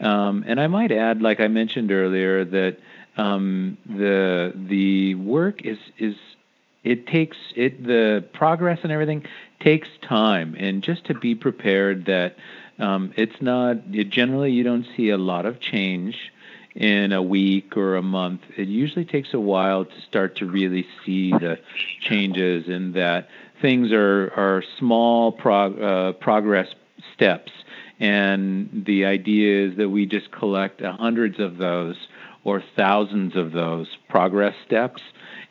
Um, 0.00 0.44
and 0.46 0.60
I 0.60 0.66
might 0.66 0.92
add, 0.92 1.22
like 1.22 1.40
I 1.40 1.48
mentioned 1.48 1.90
earlier, 1.90 2.44
that 2.44 2.78
um, 3.18 3.76
the 3.84 4.52
the 4.54 5.16
work 5.16 5.64
is 5.64 5.78
is 5.98 6.14
it 6.84 7.06
takes 7.06 7.36
it 7.56 7.84
the 7.84 8.24
progress 8.32 8.78
and 8.82 8.92
everything 8.92 9.24
takes 9.60 9.88
time, 10.00 10.54
and 10.58 10.82
just 10.82 11.04
to 11.06 11.14
be 11.14 11.34
prepared 11.34 12.06
that 12.06 12.36
um, 12.78 13.12
it's 13.16 13.42
not 13.42 13.76
it, 13.92 14.08
generally 14.10 14.52
you 14.52 14.62
don't 14.62 14.86
see 14.96 15.10
a 15.10 15.18
lot 15.18 15.44
of 15.44 15.60
change 15.60 16.32
in 16.76 17.12
a 17.12 17.20
week 17.20 17.76
or 17.76 17.96
a 17.96 18.02
month. 18.02 18.42
It 18.56 18.68
usually 18.68 19.04
takes 19.04 19.34
a 19.34 19.40
while 19.40 19.84
to 19.84 20.00
start 20.08 20.36
to 20.36 20.46
really 20.46 20.86
see 21.04 21.32
the 21.32 21.58
changes, 22.00 22.68
and 22.68 22.94
that 22.94 23.28
things 23.60 23.90
are 23.90 24.32
are 24.36 24.62
small 24.78 25.32
prog- 25.32 25.82
uh, 25.82 26.12
progress 26.12 26.68
steps. 27.14 27.50
And 28.00 28.84
the 28.86 29.06
idea 29.06 29.66
is 29.66 29.76
that 29.76 29.88
we 29.88 30.06
just 30.06 30.30
collect 30.30 30.80
hundreds 30.80 31.40
of 31.40 31.56
those 31.56 31.96
or 32.44 32.62
thousands 32.76 33.36
of 33.36 33.52
those 33.52 33.88
progress 34.08 34.54
steps. 34.66 35.02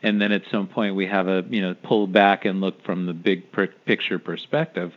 And 0.03 0.21
then 0.21 0.31
at 0.31 0.43
some 0.51 0.67
point 0.67 0.95
we 0.95 1.07
have 1.07 1.27
a 1.27 1.43
you 1.49 1.61
know 1.61 1.75
pull 1.75 2.07
back 2.07 2.45
and 2.45 2.61
look 2.61 2.83
from 2.83 3.05
the 3.05 3.13
big 3.13 3.51
picture 3.85 4.19
perspective 4.19 4.93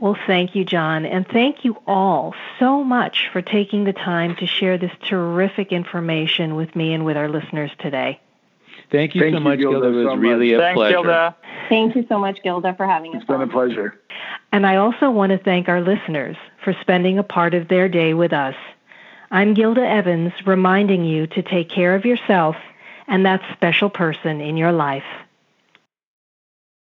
Well, 0.00 0.16
thank 0.26 0.54
you, 0.54 0.64
John, 0.64 1.04
and 1.04 1.28
thank 1.28 1.64
you 1.64 1.76
all 1.86 2.34
so 2.58 2.82
much 2.82 3.28
for 3.32 3.42
taking 3.42 3.84
the 3.84 3.92
time 3.92 4.34
to 4.36 4.46
share 4.46 4.78
this 4.78 4.92
terrific 5.04 5.72
information 5.72 6.56
with 6.56 6.74
me 6.74 6.94
and 6.94 7.04
with 7.04 7.18
our 7.18 7.28
listeners 7.28 7.70
today. 7.78 8.18
Thank 8.90 9.14
you 9.14 9.20
Thank 9.20 9.34
so 9.34 9.38
you, 9.38 9.44
much, 9.44 9.58
Gilda, 9.58 9.80
Gilda. 9.80 9.88
It 9.88 10.04
was 10.04 10.06
so 10.06 10.14
really 10.16 10.52
much. 10.52 10.56
a 10.56 10.62
Thanks, 10.62 10.76
pleasure. 10.76 10.94
Gilda. 10.94 11.36
Thank 11.68 11.96
you 11.96 12.06
so 12.08 12.18
much, 12.18 12.42
Gilda, 12.42 12.74
for 12.74 12.86
having 12.86 13.14
us 13.14 13.18
It's 13.18 13.26
been 13.26 13.42
a 13.42 13.46
pleasure. 13.46 14.00
And 14.52 14.66
I 14.66 14.76
also 14.76 15.10
want 15.10 15.30
to 15.30 15.38
thank 15.38 15.68
our 15.68 15.80
listeners 15.80 16.36
for 16.64 16.74
spending 16.80 17.18
a 17.18 17.22
part 17.22 17.54
of 17.54 17.68
their 17.68 17.88
day 17.88 18.14
with 18.14 18.32
us. 18.32 18.56
I'm 19.30 19.54
Gilda 19.54 19.86
Evans, 19.86 20.32
reminding 20.44 21.04
you 21.04 21.28
to 21.28 21.42
take 21.42 21.68
care 21.68 21.94
of 21.94 22.04
yourself 22.04 22.56
and 23.10 23.26
that 23.26 23.42
special 23.52 23.90
person 23.90 24.40
in 24.40 24.56
your 24.56 24.72
life. 24.72 25.04